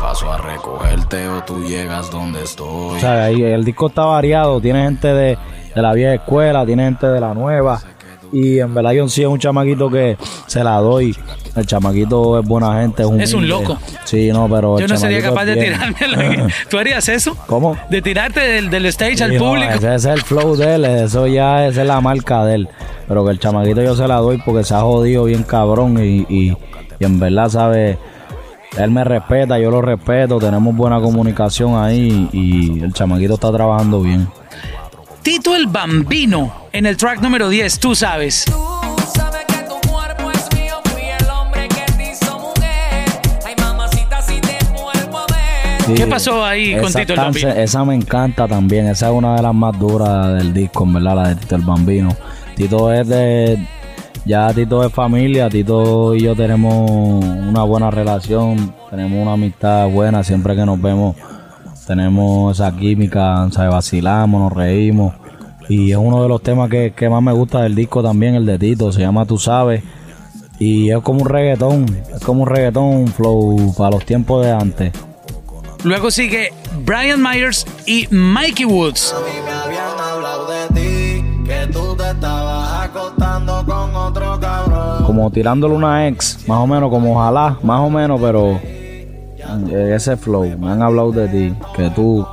Paso 0.00 0.32
a 0.32 0.38
recogerte 0.38 1.28
o 1.28 1.42
tú 1.44 1.64
llegas 1.64 2.10
donde 2.10 2.42
estoy. 2.42 2.96
O 2.96 3.00
sea, 3.00 3.24
ahí 3.24 3.42
el 3.42 3.64
disco 3.64 3.86
está 3.86 4.04
variado, 4.04 4.60
tiene 4.60 4.82
gente 4.82 5.08
de, 5.08 5.38
de 5.74 5.82
la 5.82 5.92
vieja 5.92 6.14
escuela, 6.14 6.66
tiene 6.66 6.84
gente 6.84 7.06
de 7.06 7.20
la 7.20 7.34
nueva. 7.34 7.80
Y 8.32 8.58
en 8.58 8.74
verdad 8.74 8.92
John 8.98 9.10
sí 9.10 9.22
es 9.22 9.28
un 9.28 9.38
chamaquito 9.38 9.88
que 9.88 10.18
se 10.46 10.64
la 10.64 10.76
doy. 10.78 11.16
El 11.56 11.66
chamaquito 11.66 12.40
es 12.40 12.46
buena 12.46 12.80
gente, 12.80 13.02
es 13.02 13.08
un, 13.08 13.20
Es 13.20 13.32
un 13.32 13.48
loco. 13.48 13.78
Sí, 14.04 14.30
no, 14.32 14.48
pero 14.48 14.78
Yo 14.80 14.88
no 14.88 14.96
sería 14.96 15.22
capaz 15.22 15.44
de 15.44 15.56
tirarme. 15.56 16.52
¿Tú 16.68 16.78
harías 16.78 17.08
eso? 17.08 17.36
¿Cómo? 17.46 17.76
De 17.90 18.02
tirarte 18.02 18.40
del, 18.40 18.70
del 18.70 18.86
stage 18.86 19.22
al 19.22 19.34
no, 19.34 19.38
público. 19.38 19.72
ese, 19.74 19.94
ese 19.94 20.10
es 20.10 20.16
el 20.16 20.22
flow 20.22 20.56
de 20.56 20.74
él, 20.74 20.84
eso 20.84 21.26
ya 21.28 21.66
esa 21.66 21.82
es 21.82 21.86
la 21.86 22.00
marca 22.00 22.44
de 22.44 22.56
él. 22.56 22.68
Pero 23.06 23.24
que 23.24 23.30
el 23.30 23.38
chamaquito 23.38 23.82
yo 23.82 23.94
se 23.94 24.08
la 24.08 24.16
doy 24.16 24.38
porque 24.44 24.64
se 24.64 24.74
ha 24.74 24.80
jodido 24.80 25.24
bien 25.24 25.44
cabrón 25.44 25.98
y, 26.02 26.26
y, 26.28 26.56
y 26.98 27.04
en 27.04 27.20
verdad, 27.20 27.48
sabe, 27.48 27.98
él 28.76 28.90
me 28.90 29.04
respeta, 29.04 29.58
yo 29.58 29.70
lo 29.70 29.80
respeto, 29.80 30.38
tenemos 30.38 30.74
buena 30.74 31.00
comunicación 31.00 31.76
ahí 31.76 32.28
y 32.32 32.82
el 32.82 32.92
chamaquito 32.92 33.34
está 33.34 33.52
trabajando 33.52 34.00
bien. 34.00 34.26
Tito 35.22 35.54
el 35.54 35.68
Bambino 35.68 36.52
en 36.72 36.84
el 36.86 36.96
track 36.96 37.22
número 37.22 37.48
10, 37.48 37.78
tú 37.78 37.94
sabes. 37.94 38.44
Tú 38.44 38.52
sabes 38.52 38.73
Sí, 45.86 45.92
¿Qué 45.92 46.06
pasó 46.06 46.42
ahí 46.42 46.80
con 46.80 46.90
Tito 46.90 47.12
el 47.12 47.18
Bambino? 47.18 47.48
Esa 47.50 47.84
me 47.84 47.94
encanta 47.94 48.48
también. 48.48 48.86
Esa 48.86 49.08
es 49.08 49.12
una 49.12 49.36
de 49.36 49.42
las 49.42 49.54
más 49.54 49.78
duras 49.78 50.32
del 50.32 50.54
disco, 50.54 50.86
verdad, 50.86 51.14
la 51.14 51.28
de 51.28 51.36
Tito 51.36 51.56
el 51.56 51.62
Bambino. 51.62 52.16
Tito 52.56 52.90
es 52.90 53.06
de. 53.06 53.66
Ya 54.24 54.52
Tito 54.54 54.82
es 54.82 54.90
familia. 54.90 55.50
Tito 55.50 56.14
y 56.14 56.22
yo 56.22 56.34
tenemos 56.34 56.90
una 56.90 57.64
buena 57.64 57.90
relación. 57.90 58.74
Tenemos 58.88 59.20
una 59.20 59.34
amistad 59.34 59.90
buena. 59.90 60.24
Siempre 60.24 60.56
que 60.56 60.64
nos 60.64 60.80
vemos, 60.80 61.16
tenemos 61.86 62.58
esa 62.58 62.74
química. 62.74 63.46
¿sabes? 63.50 63.70
Vacilamos, 63.70 64.40
nos 64.40 64.52
reímos. 64.54 65.12
Y 65.68 65.90
es 65.90 65.98
uno 65.98 66.22
de 66.22 66.28
los 66.30 66.42
temas 66.42 66.70
que, 66.70 66.94
que 66.96 67.10
más 67.10 67.22
me 67.22 67.32
gusta 67.32 67.60
del 67.60 67.74
disco 67.74 68.02
también, 68.02 68.34
el 68.36 68.46
de 68.46 68.58
Tito. 68.58 68.90
Se 68.90 69.00
llama 69.00 69.26
Tú 69.26 69.36
sabes. 69.36 69.82
Y 70.58 70.88
es 70.90 70.98
como 71.00 71.20
un 71.20 71.28
reggaetón. 71.28 71.84
Es 72.14 72.20
como 72.24 72.44
un 72.44 72.48
reggaetón 72.48 73.06
flow 73.08 73.74
para 73.76 73.90
los 73.90 74.06
tiempos 74.06 74.46
de 74.46 74.52
antes. 74.52 74.92
Luego 75.84 76.10
sigue 76.10 76.50
Brian 76.84 77.22
Myers 77.22 77.66
y 77.86 78.08
Mikey 78.10 78.64
Woods. 78.64 79.14
me 79.44 79.52
habían 79.52 80.00
hablado 80.00 80.46
de 80.46 80.68
ti. 80.68 81.44
Que 81.44 81.66
tú 81.70 81.94
te 81.94 82.10
estabas 82.10 82.88
acostando 82.88 83.62
con 83.66 83.94
otro 83.94 84.40
cabrón. 84.40 85.04
como 85.04 85.30
tirándole 85.30 85.74
una 85.74 86.08
ex, 86.08 86.48
más 86.48 86.58
o 86.58 86.66
menos 86.66 86.88
como 86.88 87.12
ojalá, 87.12 87.58
más 87.62 87.80
o 87.80 87.90
menos, 87.90 88.18
pero 88.18 88.58
ese 89.70 90.16
flow, 90.16 90.44
me 90.58 90.70
han 90.70 90.82
hablado 90.82 91.12
de 91.12 91.28
ti, 91.28 91.54
que 91.76 91.90
tú 91.90 92.26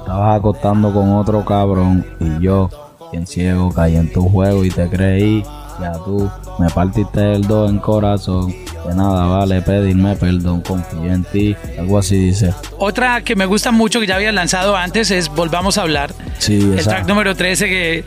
estabas 0.00 0.38
acostando 0.38 0.92
con 0.92 1.12
otro 1.12 1.44
cabrón 1.44 2.04
y 2.18 2.42
yo, 2.42 2.68
bien 3.12 3.28
ciego, 3.28 3.70
caí 3.70 3.96
en 3.96 4.12
tu 4.12 4.28
juego 4.28 4.64
y 4.64 4.70
te 4.70 4.88
creí, 4.88 5.44
ya 5.80 5.92
tú 6.04 6.28
me 6.58 6.68
partiste 6.70 7.32
el 7.34 7.42
do 7.46 7.68
en 7.68 7.78
corazón. 7.78 8.54
De 8.86 8.94
nada 8.94 9.26
vale 9.26 9.60
pedirme 9.60 10.16
perdón, 10.16 10.62
confío 10.62 11.12
en 11.12 11.22
ti. 11.24 11.54
Algo 11.78 11.98
así 11.98 12.16
dice. 12.16 12.54
Otra 12.78 13.20
que 13.22 13.36
me 13.36 13.44
gusta 13.44 13.70
mucho 13.70 14.00
que 14.00 14.06
ya 14.06 14.16
había 14.16 14.32
lanzado 14.32 14.76
antes 14.76 15.10
es 15.10 15.28
Volvamos 15.28 15.76
a 15.78 15.82
hablar. 15.82 16.12
Sí, 16.38 16.54
El 16.58 16.78
esa- 16.78 16.90
track 16.90 17.06
número 17.08 17.34
13 17.36 17.66
que... 17.68 17.98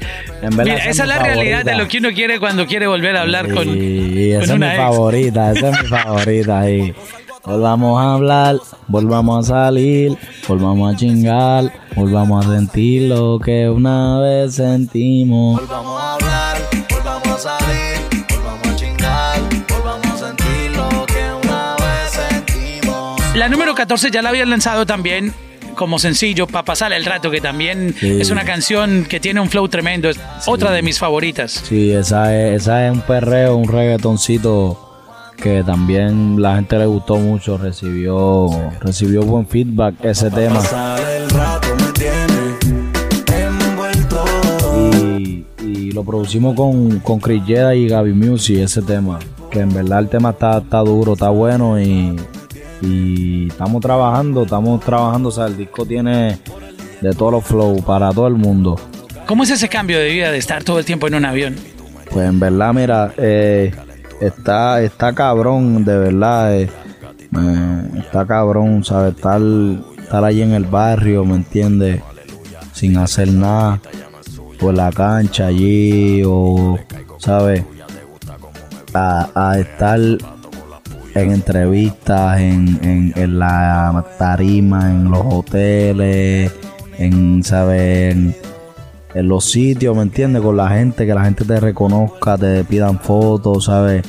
En 0.42 0.50
verdad, 0.58 0.64
Mira, 0.64 0.76
esa 0.78 0.90
es 0.90 0.96
esa 0.96 1.06
la 1.06 1.20
realidad 1.20 1.64
de 1.66 1.76
lo 1.76 1.88
que 1.88 2.00
uno 2.00 2.10
quiere 2.14 2.40
cuando 2.40 2.66
quiere 2.66 2.88
volver 2.88 3.16
a 3.18 3.22
hablar 3.22 3.54
con, 3.54 3.68
Y 3.70 4.34
con 4.34 4.42
esa 4.42 4.44
es 4.44 4.50
mi 4.50 4.56
una 4.56 4.74
ex. 4.76 4.84
favorita, 4.84 5.52
esa 5.52 5.70
es 5.70 5.82
mi 5.84 5.88
favorita. 5.90 6.70
Y 6.72 6.96
volvamos 7.44 8.02
a 8.02 8.14
hablar, 8.16 8.56
volvamos 8.88 9.50
a 9.50 9.54
salir, 9.66 10.18
volvamos 10.48 10.94
a 10.94 10.98
chingar, 10.98 11.72
volvamos 11.96 12.46
a 12.46 12.50
sentir 12.56 13.04
lo 13.10 13.38
que 13.40 13.70
una 13.70 14.20
vez 14.20 14.56
sentimos. 14.56 15.60
Volvamos 15.60 16.02
a 16.02 16.14
hablar, 16.16 16.58
volvamos 16.90 17.46
a 17.46 17.60
salir, 17.60 17.81
La 23.42 23.50
número 23.50 23.74
14 23.74 24.12
ya 24.12 24.22
la 24.22 24.30
habían 24.30 24.52
lanzado 24.52 24.86
también 24.86 25.34
como 25.74 25.98
sencillo 25.98 26.46
para 26.46 26.64
pasar 26.64 26.94
el 26.94 27.04
rato, 27.04 27.32
que 27.32 27.42
también 27.42 27.96
Sí. 28.00 28.22
es 28.22 28.30
una 28.30 28.46
canción 28.46 29.04
que 29.10 29.20
tiene 29.20 29.40
un 29.40 29.50
flow 29.50 29.68
tremendo. 29.68 30.10
Es 30.12 30.20
otra 30.46 30.70
de 30.70 30.84
mis 30.84 31.00
favoritas. 31.00 31.52
Sí, 31.68 31.92
esa 31.92 32.38
es, 32.38 32.62
esa 32.62 32.86
es 32.86 32.92
un 32.94 33.02
perreo, 33.02 33.56
un 33.58 33.68
reggaetoncito 33.68 34.78
que 35.38 35.64
también 35.64 36.40
la 36.40 36.54
gente 36.54 36.78
le 36.78 36.86
gustó 36.86 37.16
mucho, 37.16 37.58
recibió, 37.58 38.48
recibió 38.80 39.24
buen 39.24 39.48
feedback 39.48 39.96
ese 40.06 40.30
tema. 40.30 40.60
El 41.18 41.28
rato, 41.32 41.68
me. 41.78 41.92
Y, 45.00 45.46
y 45.64 45.92
lo 45.94 46.04
producimos 46.04 46.56
con, 46.56 47.00
con 47.00 47.20
Chris 47.20 47.42
Jeda 47.48 47.74
y 47.74 47.88
Gaby 47.88 48.14
Music, 48.14 48.58
ese 48.60 48.84
tema. 48.84 49.18
Que 49.50 49.62
en 49.62 49.74
verdad 49.74 49.98
el 49.98 50.10
tema 50.10 50.30
está, 50.30 50.60
está 50.60 50.78
duro, 50.82 51.14
está 51.14 51.30
bueno 51.30 51.82
y, 51.82 52.16
y 52.82 53.48
estamos 53.48 53.82
trabajando, 53.82 54.44
estamos 54.44 54.80
trabajando. 54.82 55.30
O 55.30 55.32
sea, 55.32 55.46
el 55.46 55.58
disco 55.58 55.86
tiene 55.86 56.40
de 57.02 57.14
todos 57.14 57.32
los 57.32 57.44
flow 57.46 57.84
para 57.84 58.12
todo 58.12 58.28
el 58.28 58.36
mundo. 58.36 58.80
¿Cómo 59.26 59.44
es 59.44 59.50
ese 59.52 59.70
cambio 59.70 60.00
de 60.00 60.10
vida 60.10 60.32
de 60.32 60.38
estar 60.38 60.64
todo 60.64 60.80
el 60.80 60.86
tiempo 60.86 61.08
en 61.08 61.16
un 61.16 61.26
avión? 61.26 61.56
Pues 62.12 62.28
en 62.28 62.40
verdad, 62.40 62.74
mira, 62.74 63.14
eh, 63.18 63.74
está, 64.20 64.82
está 64.82 65.14
cabrón, 65.14 65.86
de 65.86 65.98
verdad. 65.98 66.56
eh, 66.60 66.70
eh, 67.38 67.92
está 68.00 68.26
cabrón, 68.26 68.84
¿sabes? 68.84 69.16
Estar, 69.16 69.42
estar 69.98 70.24
allí 70.26 70.42
en 70.42 70.52
el 70.52 70.66
barrio, 70.66 71.24
¿me 71.24 71.36
entiendes? 71.36 72.02
Sin 72.74 72.98
hacer 72.98 73.30
nada. 73.30 73.80
En 74.60 74.76
la 74.76 74.92
cancha 74.92 75.48
allí, 75.48 76.22
o, 76.26 76.78
¿sabes? 77.18 77.64
A, 78.94 79.30
a 79.34 79.60
estar 79.60 80.00
en 81.16 81.32
entrevistas, 81.32 82.40
en, 82.40 82.80
en, 82.84 83.14
en 83.16 83.40
la 83.40 84.06
tarima, 84.18 84.90
en 84.90 85.12
los 85.12 85.22
hoteles, 85.26 86.52
en, 86.98 87.44
¿sabes? 87.44 88.16
En, 89.14 89.28
los 89.28 89.44
sitios, 89.46 89.96
¿me 89.96 90.04
entiendes? 90.04 90.42
Con 90.42 90.56
la 90.56 90.70
gente, 90.70 91.06
que 91.06 91.14
la 91.14 91.26
gente 91.26 91.44
te 91.44 91.60
reconozca, 91.60 92.38
te 92.38 92.64
pidan 92.64 92.98
fotos, 93.00 93.66
¿sabes? 93.66 94.04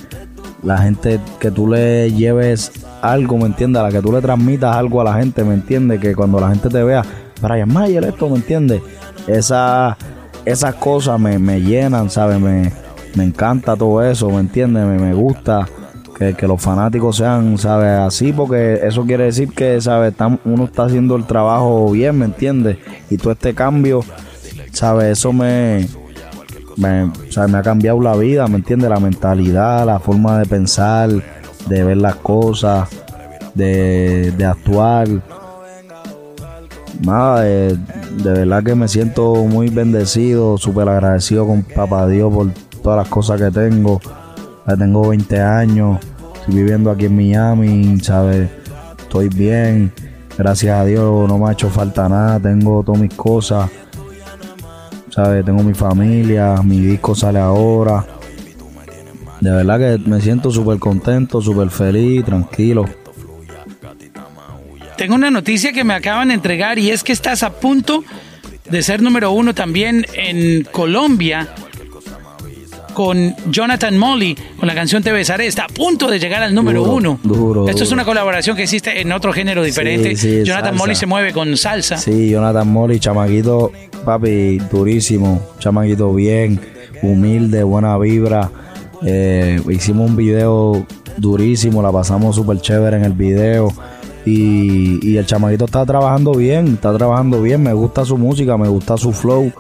La 0.63 0.79
gente, 0.79 1.19
que 1.41 1.51
tú 1.51 1.67
le 1.67 2.13
lleves 2.13 2.71
algo, 3.01 3.37
¿me 3.37 3.47
entiendes? 3.47 3.81
A 3.81 3.87
la 3.87 3.91
que 3.91 4.01
tú 4.01 4.13
le 4.13 4.21
transmitas 4.21 4.77
algo 4.77 5.01
a 5.01 5.05
la 5.05 5.15
gente, 5.15 5.43
¿me 5.43 5.55
entiendes? 5.55 5.99
Que 6.01 6.15
cuando 6.15 6.39
la 6.39 6.51
gente 6.51 6.69
te 6.69 6.85
vea, 6.85 7.03
Brian 7.41 7.73
Mayer, 7.73 8.05
esto, 8.05 8.29
¿me 8.29 8.37
entiendes? 8.37 8.81
Esa, 9.27 9.97
esas 10.45 10.75
cosas 10.77 11.19
me, 11.19 11.37
me 11.41 11.61
llenan, 11.61 12.09
¿sabes? 12.09 12.39
Me, 12.39 12.73
me 13.17 13.25
encanta 13.25 13.75
todo 13.75 14.05
eso, 14.05 14.31
¿me 14.31 14.39
entiendes? 14.39 14.87
Me, 14.87 14.99
me 15.01 15.15
gusta 15.15 15.67
que, 16.37 16.47
los 16.47 16.61
fanáticos 16.61 17.17
sean, 17.17 17.59
¿sabes? 17.59 17.99
Así, 17.99 18.33
porque 18.33 18.81
eso 18.83 19.05
quiere 19.05 19.25
decir 19.25 19.51
que, 19.51 19.81
¿sabes? 19.81 20.15
Uno 20.45 20.65
está 20.65 20.85
haciendo 20.85 21.17
el 21.17 21.25
trabajo 21.25 21.91
bien, 21.91 22.19
¿me 22.19 22.27
entiendes? 22.27 22.79
Y 23.11 23.17
todo 23.17 23.33
este 23.33 23.55
cambio, 23.55 24.05
¿sabes? 24.73 25.19
Eso 25.19 25.33
me, 25.33 25.87
me, 26.77 27.11
sea, 27.31 27.47
me 27.49 27.59
ha 27.59 27.63
cambiado 27.63 28.01
la 28.01 28.17
vida, 28.17 28.47
¿me 28.47 28.57
entiendes? 28.57 28.91
La 28.91 29.01
mentalidad, 29.01 29.87
la 29.87 29.99
forma 29.99 30.39
de 30.39 30.47
pensar, 30.47 31.11
de 31.69 31.85
ver 31.85 31.97
las 31.97 32.17
cosas, 32.17 32.89
de, 33.55 34.33
de 34.33 34.45
actuar. 34.45 35.09
Nada, 37.01 37.41
de, 37.41 37.79
de 38.23 38.33
verdad 38.33 38.63
que 38.63 38.75
me 38.75 38.89
siento 38.89 39.35
muy 39.47 39.69
bendecido, 39.69 40.59
súper 40.59 40.89
agradecido 40.89 41.47
con 41.47 41.63
Papá 41.63 42.07
Dios 42.07 42.33
por 42.33 42.53
todas 42.83 42.99
las 42.99 43.09
cosas 43.09 43.41
que 43.41 43.51
tengo. 43.51 44.01
Ya 44.67 44.77
tengo 44.77 45.09
20 45.09 45.41
años, 45.41 45.99
estoy 46.43 46.55
viviendo 46.55 46.91
aquí 46.91 47.07
en 47.07 47.17
Miami, 47.17 48.01
¿sabes? 48.01 48.51
Estoy 48.99 49.29
bien, 49.29 49.93
gracias 50.37 50.79
a 50.79 50.85
Dios 50.85 51.29
no 51.29 51.39
me 51.39 51.49
ha 51.49 51.53
hecho 51.53 51.71
falta 51.71 52.09
nada, 52.09 52.39
tengo 52.39 52.83
todas 52.83 53.01
mis 53.01 53.15
cosas. 53.15 53.71
¿sabes? 55.15 55.45
Tengo 55.45 55.63
mi 55.63 55.75
familia, 55.75 56.57
mi 56.63 56.81
disco 56.81 57.15
sale 57.15 57.39
ahora. 57.39 58.05
De 59.41 59.51
verdad 59.51 59.79
que 59.79 60.09
me 60.09 60.21
siento 60.21 60.51
súper 60.51 60.79
contento, 60.79 61.43
súper 61.43 61.71
feliz, 61.71 62.25
tranquilo. 62.25 62.85
Tengo 64.97 65.15
una 65.15 65.31
noticia 65.31 65.73
que 65.73 65.85
me 65.85 65.95
acaban 65.95 66.29
de 66.29 66.35
entregar 66.35 66.79
y 66.79 66.91
es 66.91 67.03
que 67.03 67.13
estás 67.13 67.43
a 67.43 67.53
punto 67.53 68.05
de 68.71 68.83
ser 68.83 69.03
número 69.03 69.33
uno 69.33 69.55
también 69.55 70.07
en 70.15 70.65
Colombia 70.65 71.49
con 72.93 73.35
Jonathan 73.51 73.97
Molly, 73.99 74.37
con 74.59 74.67
la 74.69 74.75
canción 74.75 75.03
Te 75.03 75.13
Besaré. 75.13 75.47
Está 75.47 75.65
a 75.65 75.69
punto 75.69 76.09
de 76.09 76.19
llegar 76.19 76.43
al 76.43 76.55
número 76.55 76.81
Duro, 76.81 76.93
uno. 76.97 77.21
duro, 77.23 77.69
Esto 77.69 77.83
es 77.85 77.93
una 77.93 78.05
colaboración 78.05 78.57
que 78.57 78.63
existe 78.65 79.01
en 79.01 79.13
otro 79.13 79.33
género 79.33 79.63
diferente. 79.63 80.17
sí, 80.17 80.43
Jonathan. 80.45 80.77
Molly 80.77 80.95
se 80.95 81.07
mueve 81.07 81.33
con 81.33 81.57
salsa. 81.57 81.97
Sí, 81.97 82.31
Jonathan 82.31 82.69
Molly, 82.71 82.99
chamaquito, 83.01 83.73
papi, 84.05 84.59
durísimo, 84.71 85.41
chamaquito 85.59 86.13
bien, 86.15 86.61
humilde, 87.03 87.63
buena 87.63 87.97
vibra. 87.99 88.51
Eh, 89.05 89.61
hicimos 89.69 90.11
un 90.11 90.17
video 90.17 90.87
durísimo, 91.17 91.83
la 91.83 91.91
pasamos 91.91 92.37
súper 92.37 92.61
chévere 92.61 92.97
en 92.97 93.05
el 93.05 93.13
video. 93.13 93.73
Y, 94.25 95.01
y 95.05 95.17
el 95.17 95.27
chamaquito 95.27 95.65
está 95.65 95.85
trabajando 95.85 96.33
bien, 96.33 96.69
está 96.75 96.97
trabajando 96.97 97.43
bien, 97.43 97.61
me 97.61 97.73
gusta 97.73 98.05
su 98.05 98.17
música, 98.17 98.57
me 98.57 98.69
gusta 98.69 98.97
su 98.97 99.13
flow. 99.13 99.51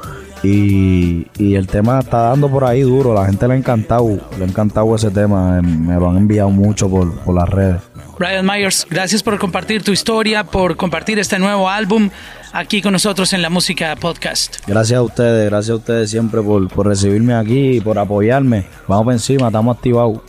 Y, 0.42 1.26
y 1.38 1.54
el 1.54 1.66
tema 1.66 2.00
está 2.00 2.22
dando 2.22 2.48
por 2.48 2.64
ahí 2.64 2.80
duro, 2.80 3.14
la 3.14 3.26
gente 3.26 3.46
le 3.46 3.54
ha 3.54 3.56
encantado, 3.56 4.08
le 4.36 4.44
ha 4.44 4.48
encantado 4.48 4.94
ese 4.96 5.10
tema, 5.10 5.58
eh, 5.58 5.62
me 5.62 5.94
lo 5.94 6.10
han 6.10 6.16
enviado 6.16 6.50
mucho 6.50 6.88
por, 6.88 7.14
por 7.20 7.34
las 7.34 7.48
redes. 7.48 7.80
Brian 8.18 8.44
Myers, 8.46 8.86
gracias 8.90 9.22
por 9.22 9.38
compartir 9.38 9.82
tu 9.82 9.92
historia, 9.92 10.44
por 10.44 10.76
compartir 10.76 11.18
este 11.18 11.38
nuevo 11.38 11.68
álbum 11.68 12.10
aquí 12.52 12.82
con 12.82 12.92
nosotros 12.92 13.32
en 13.32 13.42
la 13.42 13.50
música 13.50 13.96
podcast. 13.96 14.56
Gracias 14.66 14.98
a 14.98 15.02
ustedes, 15.02 15.50
gracias 15.50 15.70
a 15.70 15.76
ustedes 15.76 16.10
siempre 16.10 16.42
por, 16.42 16.68
por 16.68 16.86
recibirme 16.86 17.34
aquí 17.34 17.76
y 17.76 17.80
por 17.80 17.98
apoyarme. 17.98 18.66
Vamos 18.86 19.04
por 19.04 19.12
encima, 19.14 19.46
estamos 19.46 19.76
activados. 19.76 20.20